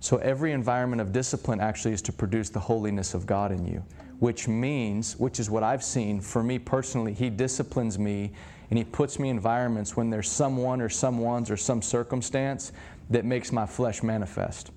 So 0.00 0.16
every 0.18 0.52
environment 0.52 1.00
of 1.00 1.12
discipline 1.12 1.60
actually 1.60 1.94
is 1.94 2.02
to 2.02 2.12
produce 2.12 2.48
the 2.48 2.58
holiness 2.58 3.14
of 3.14 3.26
God 3.26 3.52
in 3.52 3.64
you, 3.64 3.84
which 4.18 4.48
means, 4.48 5.16
which 5.16 5.38
is 5.38 5.48
what 5.48 5.62
I've 5.62 5.84
seen 5.84 6.20
for 6.20 6.42
me 6.42 6.58
personally, 6.58 7.12
He 7.12 7.30
disciplines 7.30 7.98
me 7.98 8.32
and 8.70 8.78
He 8.78 8.84
puts 8.84 9.18
me 9.18 9.28
in 9.28 9.36
environments 9.36 9.96
when 9.96 10.10
there's 10.10 10.30
someone 10.30 10.80
or 10.80 10.88
someone's 10.88 11.50
or 11.50 11.56
some 11.56 11.82
circumstance 11.82 12.72
that 13.10 13.24
makes 13.24 13.52
my 13.52 13.66
flesh 13.66 14.02
manifest. 14.02 14.70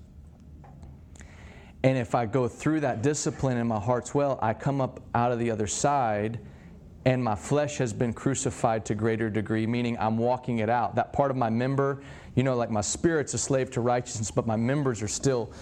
And 1.82 1.96
if 1.96 2.14
I 2.14 2.26
go 2.26 2.48
through 2.48 2.80
that 2.80 3.02
discipline 3.02 3.58
and 3.58 3.68
my 3.68 3.78
heart's 3.78 4.14
well, 4.14 4.38
I 4.42 4.54
come 4.54 4.80
up 4.80 5.00
out 5.14 5.32
of 5.32 5.38
the 5.38 5.50
other 5.50 5.66
side 5.66 6.40
and 7.06 7.22
my 7.22 7.36
flesh 7.36 7.78
has 7.78 7.92
been 7.92 8.12
crucified 8.12 8.84
to 8.86 8.94
greater 8.96 9.30
degree, 9.30 9.64
meaning 9.64 9.96
I'm 10.00 10.18
walking 10.18 10.58
it 10.58 10.68
out. 10.68 10.96
That 10.96 11.12
part 11.12 11.30
of 11.30 11.36
my 11.36 11.48
member, 11.48 12.02
you 12.34 12.42
know, 12.42 12.56
like 12.56 12.68
my 12.68 12.80
spirit's 12.80 13.32
a 13.32 13.38
slave 13.38 13.70
to 13.72 13.80
righteousness, 13.80 14.32
but 14.32 14.44
my 14.44 14.56
members 14.56 15.02
are 15.02 15.08
still, 15.08 15.52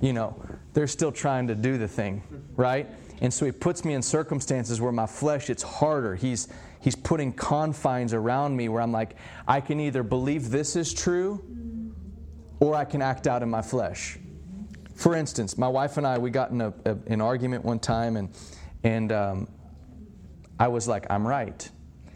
you 0.00 0.12
know, 0.12 0.40
they're 0.74 0.86
still 0.86 1.10
trying 1.10 1.48
to 1.48 1.56
do 1.56 1.76
the 1.76 1.88
thing, 1.88 2.22
right? 2.54 2.86
And 3.20 3.34
so 3.34 3.44
he 3.44 3.50
puts 3.50 3.84
me 3.84 3.94
in 3.94 4.02
circumstances 4.02 4.80
where 4.80 4.92
my 4.92 5.06
flesh, 5.06 5.50
it's 5.50 5.64
harder. 5.64 6.14
He's, 6.14 6.46
he's 6.80 6.94
putting 6.94 7.32
confines 7.32 8.14
around 8.14 8.56
me 8.56 8.68
where 8.68 8.80
I'm 8.80 8.92
like, 8.92 9.16
I 9.48 9.60
can 9.60 9.80
either 9.80 10.04
believe 10.04 10.50
this 10.50 10.76
is 10.76 10.94
true 10.94 11.42
or 12.60 12.76
I 12.76 12.84
can 12.84 13.02
act 13.02 13.26
out 13.26 13.42
in 13.42 13.50
my 13.50 13.62
flesh. 13.62 14.18
For 15.02 15.16
instance, 15.16 15.58
my 15.58 15.66
wife 15.66 15.96
and 15.96 16.06
I, 16.06 16.16
we 16.18 16.30
got 16.30 16.52
in 16.52 16.60
a, 16.60 16.72
a- 16.84 16.96
an 17.08 17.20
argument 17.20 17.64
one 17.64 17.80
time, 17.80 18.16
and, 18.16 18.28
and 18.84 19.10
um, 19.10 19.48
I 20.60 20.68
was 20.68 20.86
like, 20.86 21.06
I'm 21.10 21.26
right. 21.26 21.68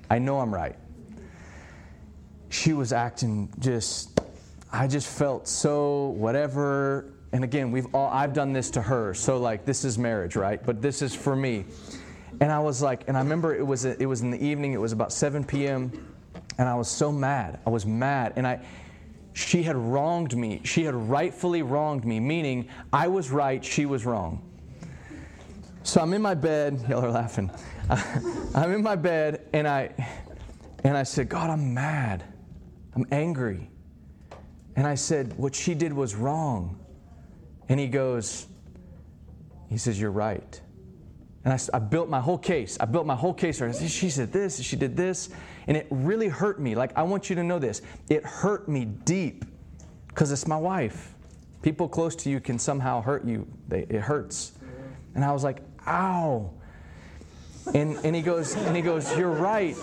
I 0.09 0.21
know 0.21 0.39
I'm 0.39 0.55
right. 0.55 0.77
She 2.49 2.75
was 2.75 2.93
acting 2.93 3.53
just, 3.59 4.21
I 4.73 4.87
just 4.87 5.09
felt 5.09 5.49
so 5.49 6.11
whatever. 6.11 7.13
And 7.33 7.43
again, 7.43 7.73
we've 7.73 7.93
all, 7.93 8.09
I've 8.09 8.33
done 8.33 8.53
this 8.53 8.71
to 8.71 8.83
her. 8.83 9.15
So, 9.15 9.39
like, 9.39 9.65
this 9.65 9.85
is 9.85 9.99
marriage, 9.99 10.37
right? 10.37 10.65
But 10.65 10.81
this 10.81 11.03
is 11.03 11.13
for 11.13 11.35
me. 11.35 11.65
And 12.41 12.53
I 12.53 12.61
was 12.61 12.83
like, 12.83 13.09
and 13.09 13.17
I 13.17 13.21
remember 13.21 13.53
it 13.53 13.67
was, 13.67 13.85
it 13.85 14.07
was 14.07 14.21
in 14.21 14.31
the 14.31 14.41
evening, 14.41 14.75
it 14.75 14.81
was 14.81 14.93
about 14.93 15.13
7 15.13 15.43
p.m., 15.43 15.91
and 16.57 16.69
I 16.69 16.77
was 16.77 16.87
so 16.87 17.11
mad. 17.11 17.59
I 17.67 17.71
was 17.71 17.85
mad. 17.85 18.35
And 18.37 18.47
I, 18.47 18.65
she 19.37 19.63
had 19.63 19.77
wronged 19.77 20.35
me. 20.35 20.63
She 20.65 20.85
had 20.85 20.95
rightfully 20.95 21.61
wronged 21.61 22.07
me, 22.07 22.19
meaning 22.21 22.71
I 22.91 23.09
was 23.09 23.31
right, 23.31 23.63
she 23.63 23.85
was 23.85 24.07
wrong. 24.07 24.43
So 25.83 26.01
I'm 26.01 26.15
in 26.15 26.23
my 26.23 26.33
bed. 26.33 26.83
Y'all 26.89 27.05
are 27.05 27.11
laughing. 27.11 27.51
I'm 28.55 28.73
in 28.73 28.83
my 28.83 28.97
bed, 28.97 29.47
and 29.53 29.69
I 29.69 29.93
and 30.85 30.97
I 30.97 31.03
said, 31.03 31.29
God, 31.29 31.51
I'm 31.51 31.75
mad. 31.75 32.25
I'm 32.95 33.07
angry. 33.13 33.69
And 34.75 34.87
I 34.87 34.95
said, 34.95 35.37
what 35.37 35.55
she 35.55 35.75
did 35.75 35.93
was 35.93 36.15
wrong. 36.15 36.81
And 37.69 37.79
he 37.79 37.89
goes, 37.89 38.47
he 39.69 39.77
says, 39.77 40.01
you're 40.01 40.11
right. 40.11 40.61
And 41.45 41.53
I, 41.53 41.59
I 41.75 41.79
built 41.79 42.09
my 42.09 42.21
whole 42.21 42.39
case. 42.39 42.79
I 42.81 42.87
built 42.87 43.05
my 43.05 43.15
whole 43.15 43.35
case. 43.35 43.61
She 43.91 44.09
said 44.09 44.33
this, 44.33 44.63
she 44.63 44.77
did 44.77 44.97
this. 44.97 45.29
And 45.67 45.77
it 45.77 45.87
really 45.91 46.29
hurt 46.29 46.61
me. 46.61 46.75
Like, 46.75 46.97
I 46.97 47.03
want 47.03 47.29
you 47.29 47.37
to 47.37 47.43
know 47.43 47.59
this. 47.59 47.83
It 48.09 48.25
hurt 48.25 48.69
me 48.69 48.85
deep 48.85 49.45
because 50.09 50.33
it's 50.33 50.47
my 50.47 50.57
wife. 50.57 51.15
People 51.63 51.89
close 51.89 52.15
to 52.17 52.31
you 52.31 52.41
can 52.41 52.59
somehow 52.59 53.03
hurt 53.03 53.25
you, 53.25 53.47
they, 53.69 53.81
it 53.81 54.01
hurts. 54.01 54.53
And 55.15 55.25
I 55.25 55.33
was 55.33 55.43
like, 55.43 55.63
ow. 55.87 56.51
And, 57.75 57.97
and 58.05 58.15
he 58.15 58.23
goes, 58.23 58.55
and 58.55 58.77
he 58.77 58.83
goes, 58.83 59.17
you're 59.17 59.31
right. 59.31 59.77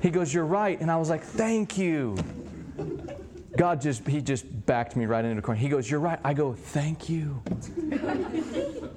He 0.00 0.10
goes, 0.10 0.32
you're 0.32 0.46
right. 0.46 0.80
And 0.80 0.90
I 0.90 0.96
was 0.96 1.10
like, 1.10 1.24
thank 1.24 1.76
you. 1.76 2.16
God 3.56 3.80
just, 3.80 4.06
he 4.06 4.20
just 4.20 4.44
backed 4.66 4.96
me 4.96 5.06
right 5.06 5.24
into 5.24 5.36
the 5.36 5.42
corner. 5.42 5.60
He 5.60 5.68
goes, 5.68 5.88
you're 5.90 6.00
right. 6.00 6.18
I 6.24 6.34
go, 6.34 6.52
thank 6.52 7.08
you. 7.08 7.42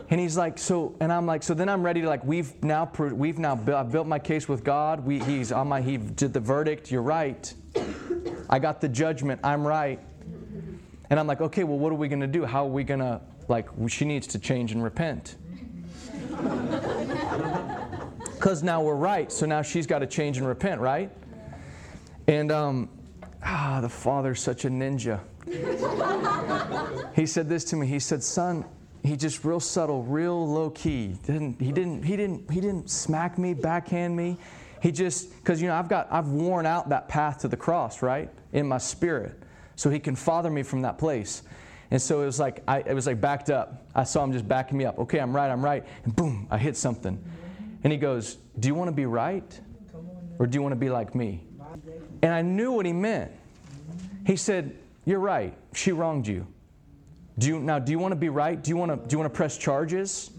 and 0.09 0.19
he's 0.19 0.35
like, 0.35 0.57
so, 0.57 0.95
and 0.99 1.11
I'm 1.11 1.25
like, 1.25 1.43
so 1.43 1.53
then 1.53 1.69
I'm 1.69 1.83
ready 1.83 2.01
to 2.01 2.07
like, 2.07 2.23
we've 2.23 2.61
now, 2.63 2.89
we've 2.97 3.37
now, 3.37 3.55
built, 3.55 3.77
I've 3.77 3.91
built 3.91 4.07
my 4.07 4.19
case 4.19 4.47
with 4.47 4.63
God. 4.63 5.05
We, 5.05 5.19
he's 5.19 5.51
on 5.51 5.67
my, 5.67 5.81
he 5.81 5.97
did 5.97 6.33
the 6.33 6.39
verdict. 6.39 6.91
You're 6.91 7.01
right. 7.01 7.53
I 8.49 8.59
got 8.59 8.81
the 8.81 8.89
judgment. 8.89 9.41
I'm 9.43 9.65
right. 9.65 9.99
And 11.09 11.19
I'm 11.19 11.27
like, 11.27 11.41
okay, 11.41 11.63
well, 11.63 11.77
what 11.77 11.91
are 11.91 11.95
we 11.95 12.07
going 12.07 12.21
to 12.21 12.27
do? 12.27 12.45
How 12.45 12.65
are 12.65 12.69
we 12.69 12.83
going 12.83 12.99
to, 12.99 13.21
like, 13.47 13.69
she 13.87 14.05
needs 14.05 14.27
to 14.27 14.39
change 14.39 14.71
and 14.71 14.83
repent. 14.83 15.35
Because 18.37 18.61
now 18.61 18.81
we're 18.81 18.93
right. 18.93 19.31
So 19.31 19.47
now 19.47 19.63
she's 19.63 19.87
got 19.87 19.99
to 19.99 20.05
change 20.05 20.37
and 20.37 20.47
repent, 20.47 20.79
right? 20.79 21.09
And, 22.27 22.51
um, 22.51 22.87
ah, 23.47 23.79
the 23.81 23.89
father's 23.89 24.41
such 24.41 24.65
a 24.65 24.69
ninja. 24.69 25.19
he 27.15 27.25
said 27.25 27.47
this 27.47 27.63
to 27.65 27.75
me. 27.75 27.87
He 27.87 27.99
said, 27.99 28.23
son, 28.23 28.65
he 29.03 29.15
just 29.15 29.45
real 29.45 29.59
subtle, 29.59 30.03
real 30.03 30.47
low 30.47 30.69
key. 30.71 31.17
Didn't, 31.25 31.61
he, 31.61 31.71
didn't, 31.71 32.03
he, 32.03 32.17
didn't, 32.17 32.51
he 32.51 32.59
didn't 32.59 32.89
smack 32.89 33.37
me, 33.37 33.53
backhand 33.53 34.15
me. 34.15 34.37
He 34.81 34.91
just, 34.91 35.35
because, 35.37 35.61
you 35.61 35.67
know, 35.67 35.75
I've 35.75 35.89
got, 35.89 36.07
I've 36.11 36.27
worn 36.27 36.65
out 36.65 36.89
that 36.89 37.07
path 37.07 37.39
to 37.39 37.47
the 37.47 37.57
cross, 37.57 38.01
right? 38.01 38.29
In 38.53 38.67
my 38.67 38.77
spirit. 38.77 39.41
So 39.75 39.89
he 39.89 39.99
can 39.99 40.15
father 40.15 40.49
me 40.49 40.63
from 40.63 40.81
that 40.81 40.97
place. 40.97 41.43
And 41.89 42.01
so 42.01 42.21
it 42.21 42.25
was 42.25 42.39
like, 42.39 42.63
I, 42.67 42.79
it 42.79 42.93
was 42.93 43.07
like 43.07 43.21
backed 43.21 43.49
up. 43.49 43.85
I 43.95 44.03
saw 44.03 44.23
him 44.23 44.33
just 44.33 44.47
backing 44.47 44.77
me 44.77 44.85
up. 44.85 44.99
Okay, 44.99 45.19
I'm 45.19 45.35
right, 45.35 45.49
I'm 45.49 45.63
right. 45.63 45.85
And 46.03 46.15
boom, 46.15 46.47
I 46.51 46.57
hit 46.57 46.75
something. 46.75 47.23
And 47.83 47.93
he 47.93 47.97
goes, 47.97 48.37
Do 48.59 48.67
you 48.67 48.75
want 48.75 48.89
to 48.89 48.91
be 48.91 49.05
right? 49.05 49.59
Or 50.37 50.45
do 50.45 50.57
you 50.57 50.61
want 50.61 50.73
to 50.73 50.77
be 50.77 50.89
like 50.89 51.15
me? 51.15 51.46
And 52.21 52.33
I 52.33 52.41
knew 52.41 52.71
what 52.71 52.85
he 52.85 52.93
meant. 52.93 53.31
He 54.25 54.35
said, 54.35 54.75
You're 55.05 55.19
right. 55.19 55.53
She 55.73 55.91
wronged 55.91 56.27
you. 56.27 56.47
Do 57.37 57.47
you 57.47 57.59
now 57.59 57.79
do 57.79 57.91
you 57.91 57.99
want 57.99 58.11
to 58.13 58.15
be 58.15 58.29
right? 58.29 58.61
Do 58.61 58.69
you 58.69 58.77
want 58.77 58.91
to 58.91 59.07
do 59.07 59.13
you 59.13 59.19
want 59.19 59.31
to 59.31 59.35
press 59.35 59.57
charges? 59.57 60.31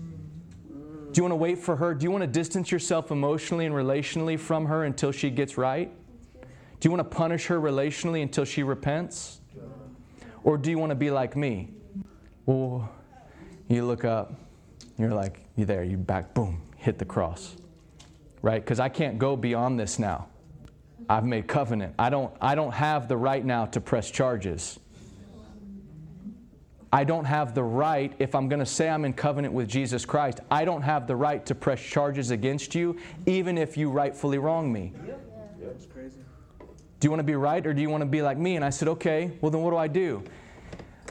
Do 0.68 1.12
you 1.14 1.22
want 1.22 1.33
to 1.33 1.37
wait 1.37 1.59
for 1.59 1.74
her? 1.76 1.95
Do 1.95 2.05
you 2.05 2.11
want 2.11 2.22
to 2.22 2.29
distance 2.29 2.70
yourself 2.70 3.11
emotionally 3.11 3.64
and 3.64 3.74
relationally 3.74 4.39
from 4.39 4.66
her 4.66 4.85
until 4.85 5.11
she 5.11 5.31
gets 5.31 5.57
right? 5.57 5.91
Do 6.81 6.87
you 6.87 6.91
want 6.91 7.11
to 7.11 7.16
punish 7.16 7.47
her 7.47 7.59
relationally 7.59 8.22
until 8.22 8.45
she 8.45 8.62
repents? 8.62 9.41
Or 10.45 10.59
do 10.59 10.70
you 10.70 10.79
want 10.79 10.91
to 10.91 10.97
be 10.97 11.11
like 11.11 11.35
me? 11.35 11.70
Well, 12.47 12.89
you 13.68 13.85
look 13.85 14.05
up, 14.05 14.33
you're 14.97 15.12
like, 15.12 15.41
you're 15.57 15.66
there, 15.66 15.83
you 15.83 15.97
back, 15.97 16.35
boom, 16.35 16.62
hit 16.76 16.99
the 16.99 17.05
cross. 17.05 17.57
Right? 18.43 18.62
Because 18.62 18.79
I 18.79 18.89
can't 18.89 19.18
go 19.18 19.37
beyond 19.37 19.81
this 19.81 19.99
now. 19.99 20.29
I've 21.09 21.25
made 21.25 21.47
covenant. 21.47 21.95
I 21.99 22.11
don't, 22.11 22.35
I 22.41 22.55
don't 22.55 22.73
have 22.73 23.09
the 23.09 23.17
right 23.17 23.45
now 23.45 23.67
to 23.67 23.81
press 23.81 24.11
charges. 24.11 24.79
I 26.93 27.05
don't 27.05 27.25
have 27.25 27.55
the 27.55 27.63
right, 27.63 28.15
if 28.19 28.35
I'm 28.35 28.49
going 28.49 28.61
to 28.61 28.67
say 28.67 28.89
I'm 28.89 29.05
in 29.05 29.13
covenant 29.13 29.53
with 29.53 29.69
Jesus 29.69 30.07
Christ, 30.07 30.41
I 30.51 30.65
don't 30.65 30.83
have 30.83 31.07
the 31.07 31.17
right 31.17 31.45
to 31.47 31.55
press 31.55 31.81
charges 31.81 32.31
against 32.31 32.75
you, 32.75 32.99
even 33.27 33.59
if 33.59 33.77
you 33.77 33.91
rightfully 33.91 34.39
wrong 34.39 34.73
me. 34.73 34.93
That's 35.61 35.87
crazy. 35.87 36.21
Do 37.01 37.07
you 37.07 37.11
want 37.11 37.21
to 37.21 37.25
be 37.25 37.35
right 37.35 37.65
or 37.67 37.75
do 37.75 37.83
you 37.83 37.91
want 37.91 38.01
to 38.01 38.07
be 38.07 38.23
like 38.23 38.39
me? 38.39 38.57
And 38.57 38.65
I 38.65 38.71
said, 38.71 38.89
Okay, 38.89 39.31
well, 39.41 39.51
then 39.51 39.63
what 39.63 39.71
do 39.71 39.77
I 39.77 39.87
do? 39.87 40.23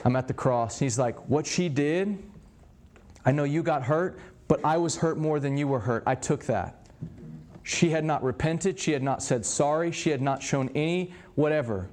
I'm 0.04 0.16
at 0.16 0.28
the 0.28 0.34
cross. 0.34 0.80
He's 0.80 0.98
like, 0.98 1.16
What 1.30 1.46
she 1.46 1.70
did, 1.70 2.18
I 3.24 3.32
know 3.32 3.44
you 3.44 3.62
got 3.62 3.84
hurt, 3.84 4.20
but 4.48 4.64
I 4.66 4.78
was 4.78 4.96
hurt 4.98 5.18
more 5.18 5.40
than 5.40 5.58
you 5.58 5.68
were 5.68 5.80
hurt. 5.80 6.04
I 6.06 6.16
took 6.16 6.46
that. 6.46 6.77
She 7.68 7.90
had 7.90 8.06
not 8.06 8.24
repented. 8.24 8.80
She 8.80 8.94
had 8.94 9.04
not 9.04 9.22
said 9.22 9.46
sorry. 9.46 9.92
She 9.92 10.10
had 10.10 10.22
not 10.22 10.42
shown 10.42 10.70
any 10.74 11.14
whatever. 11.36 11.90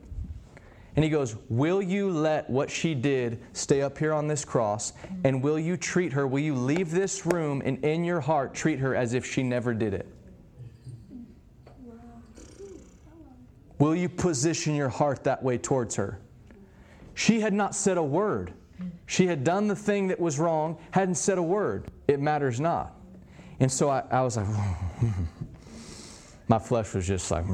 And 0.94 1.04
he 1.04 1.10
goes, 1.10 1.34
Will 1.48 1.82
you 1.82 2.10
let 2.10 2.48
what 2.48 2.70
she 2.70 2.94
did 2.94 3.40
stay 3.54 3.82
up 3.82 3.98
here 3.98 4.12
on 4.12 4.28
this 4.28 4.44
cross? 4.44 4.92
And 5.24 5.42
will 5.42 5.58
you 5.58 5.76
treat 5.76 6.12
her? 6.12 6.28
Will 6.28 6.38
you 6.38 6.54
leave 6.54 6.92
this 6.92 7.26
room 7.26 7.60
and 7.64 7.84
in 7.84 8.04
your 8.04 8.20
heart 8.20 8.54
treat 8.54 8.78
her 8.78 8.94
as 8.94 9.14
if 9.14 9.26
she 9.26 9.42
never 9.42 9.74
did 9.74 9.94
it? 9.94 10.06
Will 13.80 13.96
you 13.96 14.08
position 14.08 14.76
your 14.76 14.88
heart 14.88 15.24
that 15.24 15.42
way 15.42 15.58
towards 15.58 15.96
her? 15.96 16.20
She 17.14 17.40
had 17.40 17.52
not 17.52 17.74
said 17.74 17.98
a 17.98 18.02
word. 18.02 18.52
She 19.06 19.26
had 19.26 19.42
done 19.42 19.66
the 19.66 19.74
thing 19.74 20.06
that 20.06 20.20
was 20.20 20.38
wrong, 20.38 20.78
hadn't 20.92 21.16
said 21.16 21.36
a 21.36 21.42
word. 21.42 21.88
It 22.06 22.20
matters 22.20 22.60
not. 22.60 22.94
And 23.58 23.70
so 23.70 23.90
I, 23.90 24.04
I 24.08 24.22
was 24.22 24.36
like, 24.36 24.46
my 26.48 26.58
flesh 26.58 26.94
was 26.94 27.06
just 27.06 27.30
like, 27.30 27.44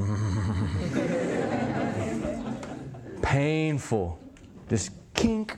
painful. 3.21 4.19
This 4.67 4.89
kink, 5.13 5.55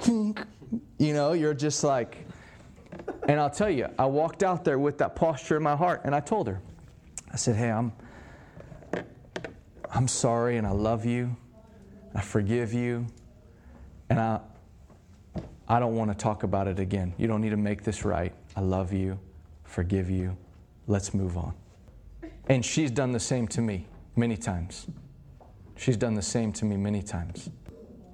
kink. 0.00 0.40
You 0.98 1.12
know, 1.12 1.32
you're 1.32 1.54
just 1.54 1.84
like, 1.84 2.26
and 3.28 3.38
I'll 3.40 3.50
tell 3.50 3.70
you, 3.70 3.88
I 3.98 4.06
walked 4.06 4.42
out 4.42 4.64
there 4.64 4.78
with 4.78 4.98
that 4.98 5.14
posture 5.14 5.56
in 5.56 5.62
my 5.62 5.76
heart, 5.76 6.02
and 6.04 6.14
I 6.14 6.20
told 6.20 6.48
her, 6.48 6.60
I 7.32 7.36
said, 7.36 7.56
hey, 7.56 7.70
I'm, 7.70 7.92
I'm 9.90 10.08
sorry, 10.08 10.56
and 10.56 10.66
I 10.66 10.70
love 10.70 11.04
you. 11.04 11.36
I 12.14 12.22
forgive 12.22 12.72
you. 12.72 13.06
And 14.08 14.18
I, 14.18 14.40
I 15.68 15.78
don't 15.80 15.96
want 15.96 16.10
to 16.10 16.16
talk 16.16 16.44
about 16.44 16.68
it 16.68 16.78
again. 16.78 17.12
You 17.18 17.26
don't 17.26 17.40
need 17.40 17.50
to 17.50 17.56
make 17.56 17.82
this 17.82 18.04
right. 18.04 18.32
I 18.54 18.60
love 18.60 18.92
you, 18.92 19.18
forgive 19.64 20.08
you. 20.08 20.36
Let's 20.86 21.12
move 21.12 21.36
on. 21.36 21.54
And 22.48 22.64
she's 22.64 22.90
done 22.90 23.12
the 23.12 23.20
same 23.20 23.48
to 23.48 23.60
me 23.60 23.86
many 24.14 24.36
times. 24.36 24.86
She's 25.76 25.96
done 25.96 26.14
the 26.14 26.22
same 26.22 26.52
to 26.54 26.64
me 26.64 26.76
many 26.76 27.02
times. 27.02 27.50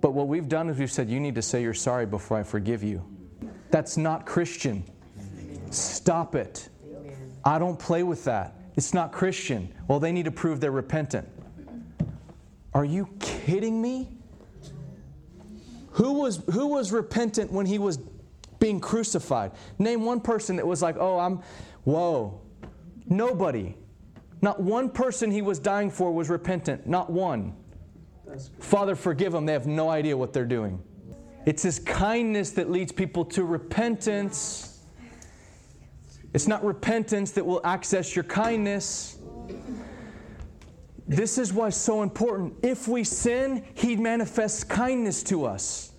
But 0.01 0.13
what 0.13 0.27
we've 0.27 0.49
done 0.49 0.69
is 0.69 0.79
we've 0.79 0.91
said, 0.91 1.09
You 1.09 1.21
need 1.21 1.35
to 1.37 1.43
say 1.43 1.63
you're 1.63 1.75
sorry 1.75 2.07
before 2.07 2.39
I 2.39 2.43
forgive 2.43 2.83
you. 2.83 3.05
That's 3.71 3.97
not 3.97 4.27
Christian. 4.27 4.85
Stop 5.71 6.35
it. 6.35 6.69
I 7.45 7.59
don't 7.59 7.79
play 7.79 8.03
with 8.03 8.25
that. 8.25 8.57
It's 8.77 8.95
not 8.95 9.13
Christian. 9.13 9.73
Well, 9.89 10.01
they 10.01 10.13
need 10.13 10.25
to 10.25 10.31
prove 10.31 10.61
they're 10.61 10.71
repentant. 10.71 11.29
Are 12.75 12.85
you 12.85 13.09
kidding 13.21 13.81
me? 13.81 14.09
Who 15.93 16.15
was, 16.15 16.43
who 16.51 16.69
was 16.69 16.91
repentant 16.91 17.53
when 17.53 17.67
he 17.67 17.79
was 17.79 17.99
being 18.59 18.81
crucified? 18.81 19.53
Name 19.79 20.05
one 20.05 20.21
person 20.21 20.57
that 20.57 20.67
was 20.67 20.81
like, 20.81 20.97
oh, 20.99 21.19
I'm, 21.19 21.41
whoa. 21.85 22.41
Nobody. 23.07 23.77
Not 24.43 24.61
one 24.61 24.91
person 24.91 25.31
he 25.31 25.41
was 25.41 25.59
dying 25.59 25.89
for 25.89 26.13
was 26.13 26.29
repentant. 26.29 26.87
Not 26.87 27.11
one. 27.11 27.55
Father, 28.59 28.97
forgive 28.97 29.33
them. 29.33 29.47
They 29.47 29.53
have 29.53 29.67
no 29.67 29.89
idea 29.89 30.17
what 30.17 30.33
they're 30.33 30.45
doing. 30.45 30.83
It's 31.47 31.63
his 31.63 31.79
kindness 31.79 32.51
that 32.53 32.71
leads 32.71 32.93
people 32.93 33.25
to 33.27 33.45
repentance. 33.45 34.81
It's 36.35 36.49
not 36.49 36.65
repentance 36.65 37.31
that 37.33 37.45
will 37.45 37.61
access 37.65 38.17
your 38.17 38.25
kindness. 38.25 39.19
This 41.07 41.37
is 41.37 41.53
why 41.53 41.69
it's 41.69 41.77
so 41.77 42.03
important. 42.03 42.55
If 42.63 42.89
we 42.89 43.05
sin, 43.05 43.65
He 43.75 43.97
manifests 43.97 44.65
kindness 44.65 45.23
to 45.25 45.45
us. 45.45 45.93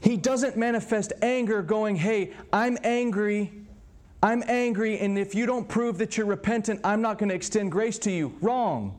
He 0.00 0.16
doesn't 0.16 0.56
manifest 0.56 1.12
anger 1.20 1.62
going, 1.62 1.96
hey, 1.96 2.32
I'm 2.52 2.78
angry. 2.82 3.61
I'm 4.22 4.44
angry, 4.46 4.98
and 4.98 5.18
if 5.18 5.34
you 5.34 5.46
don't 5.46 5.68
prove 5.68 5.98
that 5.98 6.16
you're 6.16 6.26
repentant, 6.26 6.80
I'm 6.84 7.02
not 7.02 7.18
going 7.18 7.28
to 7.28 7.34
extend 7.34 7.72
grace 7.72 7.98
to 8.00 8.10
you. 8.10 8.34
Wrong. 8.40 8.98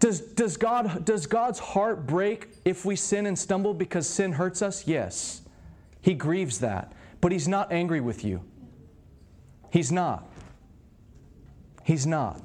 Does, 0.00 0.20
does, 0.20 0.56
God, 0.56 1.04
does 1.04 1.26
God's 1.26 1.58
heart 1.58 2.06
break 2.06 2.48
if 2.64 2.84
we 2.84 2.96
sin 2.96 3.26
and 3.26 3.38
stumble 3.38 3.74
because 3.74 4.08
sin 4.08 4.32
hurts 4.32 4.62
us? 4.62 4.86
Yes. 4.86 5.42
He 6.00 6.14
grieves 6.14 6.58
that. 6.60 6.92
But 7.20 7.32
He's 7.32 7.48
not 7.48 7.72
angry 7.72 8.00
with 8.00 8.24
you. 8.24 8.42
He's 9.70 9.92
not. 9.92 10.28
He's 11.84 12.06
not. 12.06 12.42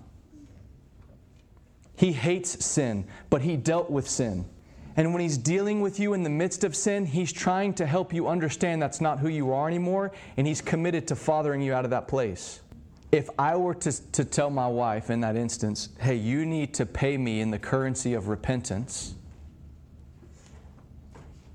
He 1.95 2.11
hates 2.11 2.65
sin, 2.65 3.05
but 3.29 3.41
he 3.41 3.55
dealt 3.55 3.89
with 3.89 4.09
sin. 4.09 4.45
And 4.95 5.11
when 5.13 5.21
he's 5.21 5.37
dealing 5.37 5.81
with 5.81 5.99
you 5.99 6.13
in 6.13 6.23
the 6.23 6.29
midst 6.29 6.63
of 6.63 6.75
sin, 6.75 7.05
he's 7.05 7.33
trying 7.33 7.73
to 7.75 7.85
help 7.85 8.13
you 8.13 8.27
understand 8.27 8.81
that's 8.81 9.01
not 9.01 9.19
who 9.19 9.27
you 9.27 9.51
are 9.51 9.67
anymore, 9.67 10.11
and 10.37 10.45
he's 10.45 10.61
committed 10.61 11.07
to 11.07 11.15
fathering 11.15 11.61
you 11.61 11.73
out 11.73 11.83
of 11.83 11.91
that 11.91 12.07
place. 12.07 12.61
If 13.11 13.29
I 13.37 13.55
were 13.55 13.75
to, 13.75 14.11
to 14.11 14.25
tell 14.25 14.49
my 14.49 14.67
wife 14.67 15.09
in 15.09 15.21
that 15.21 15.35
instance, 15.35 15.89
hey, 15.99 16.15
you 16.15 16.45
need 16.45 16.73
to 16.75 16.85
pay 16.85 17.17
me 17.17 17.41
in 17.41 17.51
the 17.51 17.59
currency 17.59 18.13
of 18.13 18.27
repentance 18.27 19.15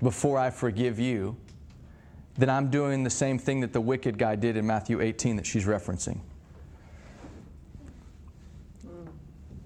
before 0.01 0.37
I 0.37 0.49
forgive 0.49 0.99
you, 0.99 1.35
then 2.37 2.49
I'm 2.49 2.69
doing 2.69 3.03
the 3.03 3.09
same 3.09 3.37
thing 3.37 3.59
that 3.61 3.73
the 3.73 3.81
wicked 3.81 4.17
guy 4.17 4.35
did 4.35 4.55
in 4.55 4.65
Matthew 4.65 5.01
18 5.01 5.35
that 5.37 5.45
she's 5.45 5.65
referencing. 5.65 6.19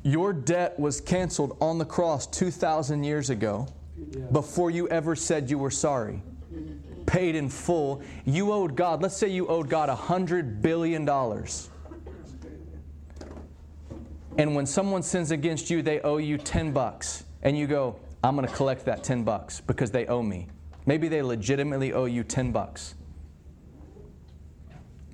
Your 0.04 0.34
debt 0.34 0.78
was 0.78 1.00
canceled 1.00 1.58
on 1.62 1.78
the 1.78 1.86
cross 1.86 2.28
2,000 2.28 3.04
years 3.04 3.30
ago 3.30 3.68
before 4.32 4.70
you 4.70 4.88
ever 4.90 5.16
said 5.16 5.50
you 5.50 5.58
were 5.58 5.72
sorry. 5.72 6.22
Paid 7.06 7.36
in 7.36 7.50
full. 7.50 8.02
You 8.26 8.52
owed 8.52 8.76
God, 8.76 9.02
let's 9.02 9.16
say 9.16 9.30
you 9.30 9.48
owed 9.48 9.70
God 9.70 9.90
$100 9.90 10.62
billion. 10.62 11.08
And 14.38 14.56
when 14.56 14.66
someone 14.66 15.04
sins 15.04 15.32
against 15.32 15.70
you, 15.70 15.82
they 15.82 16.02
owe 16.02 16.18
you 16.18 16.38
10 16.38 16.72
bucks. 16.74 17.24
And 17.44 17.58
you 17.58 17.68
go, 17.68 17.98
I'm 18.24 18.36
going 18.36 18.48
to 18.48 18.54
collect 18.54 18.86
that 18.86 19.04
10 19.04 19.24
bucks 19.24 19.62
because 19.62 19.92
they 19.92 20.08
owe 20.08 20.24
me. 20.24 20.48
Maybe 20.86 21.08
they 21.08 21.22
legitimately 21.22 21.94
owe 21.94 22.06
you 22.06 22.24
10 22.24 22.52
bucks 22.52 22.96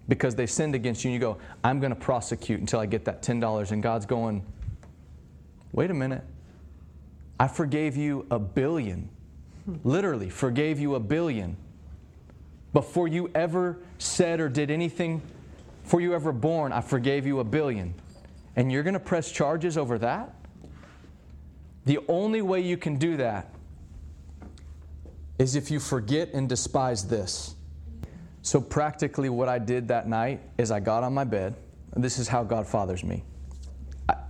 because 0.07 0.35
they 0.35 0.47
sinned 0.47 0.73
against 0.73 1.03
you. 1.03 1.09
And 1.09 1.13
you 1.13 1.19
go, 1.19 1.37
I'm 1.63 1.79
going 1.79 1.93
to 1.93 1.99
prosecute 1.99 2.59
until 2.59 2.79
I 2.79 2.85
get 2.85 3.05
that 3.05 3.21
$10. 3.21 3.71
And 3.71 3.83
God's 3.83 4.05
going, 4.05 4.43
wait 5.71 5.91
a 5.91 5.93
minute. 5.93 6.23
I 7.39 7.47
forgave 7.47 7.95
you 7.95 8.25
a 8.29 8.39
billion. 8.39 9.09
Literally, 9.83 10.29
forgave 10.29 10.79
you 10.79 10.95
a 10.95 10.99
billion. 10.99 11.55
Before 12.73 13.07
you 13.07 13.31
ever 13.33 13.77
said 13.97 14.39
or 14.39 14.49
did 14.49 14.71
anything, 14.71 15.21
before 15.83 16.01
you 16.01 16.13
ever 16.13 16.31
born, 16.31 16.71
I 16.71 16.81
forgave 16.81 17.25
you 17.25 17.39
a 17.39 17.43
billion. 17.43 17.93
And 18.55 18.71
you're 18.71 18.83
going 18.83 18.93
to 18.93 18.99
press 18.99 19.31
charges 19.31 19.77
over 19.77 19.97
that? 19.99 20.33
The 21.85 21.99
only 22.07 22.41
way 22.41 22.61
you 22.61 22.77
can 22.77 22.97
do 22.97 23.17
that 23.17 23.53
is 25.39 25.55
if 25.55 25.71
you 25.71 25.79
forget 25.79 26.33
and 26.33 26.49
despise 26.49 27.05
this. 27.05 27.55
So, 28.41 28.59
practically, 28.59 29.29
what 29.29 29.49
I 29.49 29.59
did 29.59 29.87
that 29.87 30.07
night 30.07 30.41
is 30.57 30.71
I 30.71 30.79
got 30.79 31.03
on 31.03 31.13
my 31.13 31.23
bed. 31.23 31.55
This 31.95 32.19
is 32.19 32.27
how 32.27 32.43
God 32.43 32.67
fathers 32.67 33.03
me. 33.03 33.23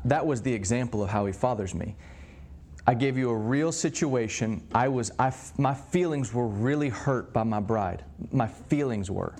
That 0.05 0.25
was 0.25 0.41
the 0.41 0.53
example 0.53 1.03
of 1.03 1.09
how 1.09 1.25
He 1.25 1.33
fathers 1.33 1.73
me. 1.73 1.95
I 2.87 2.93
gave 2.95 3.17
you 3.17 3.29
a 3.29 3.35
real 3.35 3.71
situation. 3.71 4.65
I 4.73 4.87
was, 4.87 5.11
I, 5.19 5.31
my 5.57 5.75
feelings 5.75 6.33
were 6.33 6.47
really 6.47 6.89
hurt 6.89 7.33
by 7.33 7.43
my 7.43 7.59
bride. 7.59 8.03
My 8.31 8.47
feelings 8.47 9.11
were. 9.11 9.35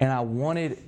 And 0.00 0.10
I 0.10 0.20
wanted 0.20 0.78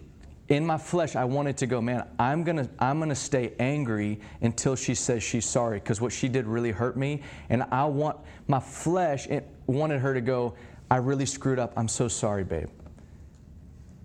in 0.49 0.67
my 0.67 0.77
flesh, 0.77 1.17
I 1.17 1.25
wanted 1.25 1.57
to 1.59 1.67
go, 1.67 1.81
man, 1.81 2.07
I'm 2.19 2.45
gonna, 2.45 2.69
I'm 2.79 2.99
gonna 2.99 3.15
stay 3.15 3.55
angry 3.59 4.21
until 4.43 4.77
she 4.77 4.95
says 4.95 5.23
she's 5.23 5.47
sorry, 5.47 5.79
because 5.79 6.01
what 6.01 6.13
she 6.13 6.29
did 6.29 6.47
really 6.47 6.71
hurt 6.71 6.97
me. 6.97 7.23
And 7.49 7.63
I 7.71 7.85
want, 7.85 8.19
my 8.47 8.61
flesh 8.61 9.27
it 9.27 9.49
wanted 9.67 10.01
her 10.01 10.13
to 10.13 10.21
go, 10.21 10.55
I 10.91 10.97
really 10.97 11.25
screwed 11.27 11.59
up. 11.59 11.73
I'm 11.77 11.89
so 11.89 12.09
sorry, 12.09 12.45
babe. 12.45 12.69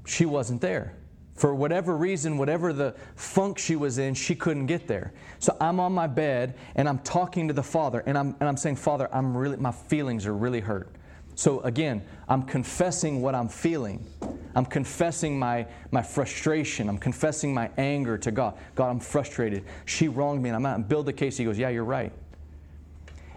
She 0.06 0.26
wasn't 0.26 0.62
there. 0.62 0.96
For 1.40 1.56
whatever 1.56 1.96
reason, 1.96 2.38
whatever 2.38 2.74
the 2.74 2.94
funk 3.16 3.60
she 3.60 3.78
was 3.78 3.98
in, 3.98 4.14
she 4.14 4.36
couldn't 4.36 4.66
get 4.66 4.88
there. 4.88 5.14
So 5.40 5.56
I'm 5.62 5.80
on 5.80 5.94
my 5.94 6.06
bed 6.06 6.56
and 6.76 6.90
I'm 6.90 7.00
talking 7.00 7.48
to 7.48 7.54
the 7.54 7.64
Father 7.64 8.04
and 8.06 8.18
I'm, 8.18 8.36
and 8.42 8.50
I'm 8.50 8.58
saying, 8.58 8.76
Father, 8.76 9.08
I'm 9.14 9.38
really, 9.38 9.56
my 9.56 9.72
feelings 9.72 10.26
are 10.26 10.36
really 10.36 10.60
hurt. 10.60 10.90
So 11.36 11.62
again, 11.62 12.04
I'm 12.28 12.44
confessing 12.44 13.22
what 13.22 13.36
I'm 13.36 13.48
feeling. 13.48 14.06
I'm 14.54 14.66
confessing 14.66 15.40
my, 15.40 15.66
my 15.92 16.02
frustration. 16.02 16.90
I'm 16.90 16.98
confessing 16.98 17.54
my 17.54 17.70
anger 17.78 18.18
to 18.18 18.32
God. 18.32 18.58
God, 18.76 18.90
I'm 18.90 19.00
frustrated. 19.00 19.64
She 19.86 20.10
wronged 20.10 20.44
me 20.44 20.50
and 20.50 20.58
I'm 20.58 20.64
not. 20.64 20.76
And 20.76 20.90
build 20.90 21.06
the 21.06 21.14
case. 21.14 21.38
He 21.38 21.46
goes, 21.46 21.58
Yeah, 21.58 21.70
you're 21.70 21.86
right. 21.86 22.12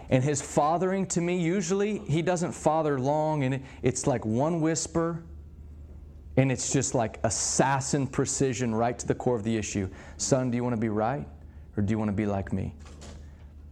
And 0.09 0.21
his 0.21 0.41
fathering 0.41 1.07
to 1.07 1.21
me, 1.21 1.39
usually, 1.39 1.99
he 1.99 2.21
doesn't 2.21 2.51
father 2.51 2.99
long 2.99 3.45
and 3.45 3.63
it's 3.81 4.05
like 4.07 4.25
one 4.25 4.59
whisper 4.59 5.23
and 6.37 6.51
it's 6.51 6.71
just 6.71 6.95
like 6.95 7.19
assassin 7.23 8.07
precision 8.07 8.73
right 8.73 8.97
to 8.97 9.07
the 9.07 9.15
core 9.15 9.35
of 9.35 9.43
the 9.43 9.55
issue. 9.55 9.87
Son, 10.17 10.49
do 10.49 10.55
you 10.55 10.63
want 10.63 10.73
to 10.75 10.81
be 10.81 10.89
right 10.89 11.27
or 11.77 11.83
do 11.83 11.91
you 11.91 11.99
want 11.99 12.09
to 12.09 12.15
be 12.15 12.25
like 12.25 12.51
me? 12.51 12.73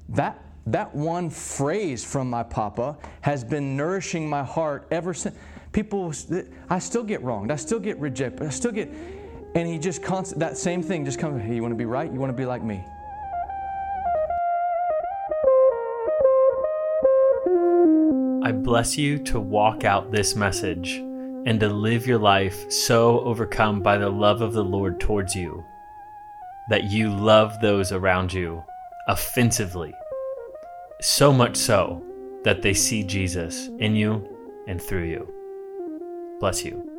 That 0.10 0.44
that 0.68 0.94
one 0.94 1.30
phrase 1.30 2.04
from 2.04 2.30
my 2.30 2.44
papa 2.44 2.98
has 3.22 3.44
been 3.44 3.76
nourishing 3.76 4.30
my 4.30 4.44
heart 4.44 4.88
ever 4.92 5.14
since. 5.14 5.36
People, 5.72 6.14
I 6.70 6.80
still 6.80 7.04
get 7.04 7.24
wronged. 7.24 7.52
I 7.52 7.56
still 7.56 7.80
get 7.80 7.98
rejected. 7.98 8.46
I 8.46 8.50
still 8.50 8.72
get, 8.72 8.90
and 9.56 9.68
he 9.68 9.80
just 9.80 10.04
constant 10.04 10.40
that 10.40 10.58
same 10.58 10.84
thing 10.84 11.04
just 11.04 11.18
comes. 11.18 11.42
Hey, 11.42 11.56
you 11.56 11.62
want 11.62 11.72
to 11.72 11.78
be 11.78 11.86
right? 11.86 12.12
You 12.12 12.20
want 12.20 12.30
to 12.30 12.38
be 12.38 12.46
like 12.46 12.64
me? 12.64 12.84
I 18.44 18.52
bless 18.52 18.98
you 18.98 19.18
to 19.20 19.40
walk 19.40 19.84
out 19.84 20.12
this 20.12 20.36
message 20.36 21.02
and 21.46 21.60
to 21.60 21.70
live 21.70 22.06
your 22.08 22.20
life 22.20 22.72
so 22.72 23.20
overcome 23.22 23.82
by 23.82 23.98
the 23.98 24.10
love 24.10 24.42
of 24.42 24.54
the 24.54 24.64
Lord 24.64 25.00
towards 25.00 25.36
you 25.36 25.64
that 26.70 26.86
you 26.86 27.10
love 27.10 27.60
those 27.62 27.92
around 27.92 28.32
you 28.32 28.64
offensively 29.08 29.94
so 31.02 31.34
much 31.34 31.58
so 31.58 32.04
that 32.44 32.62
they 32.62 32.74
see 32.74 33.04
Jesus 33.04 33.68
in 33.80 33.96
you 33.96 34.28
and 34.68 34.82
through 34.82 35.06
you. 35.06 35.34
Bless 36.40 36.64
you. 36.64 36.91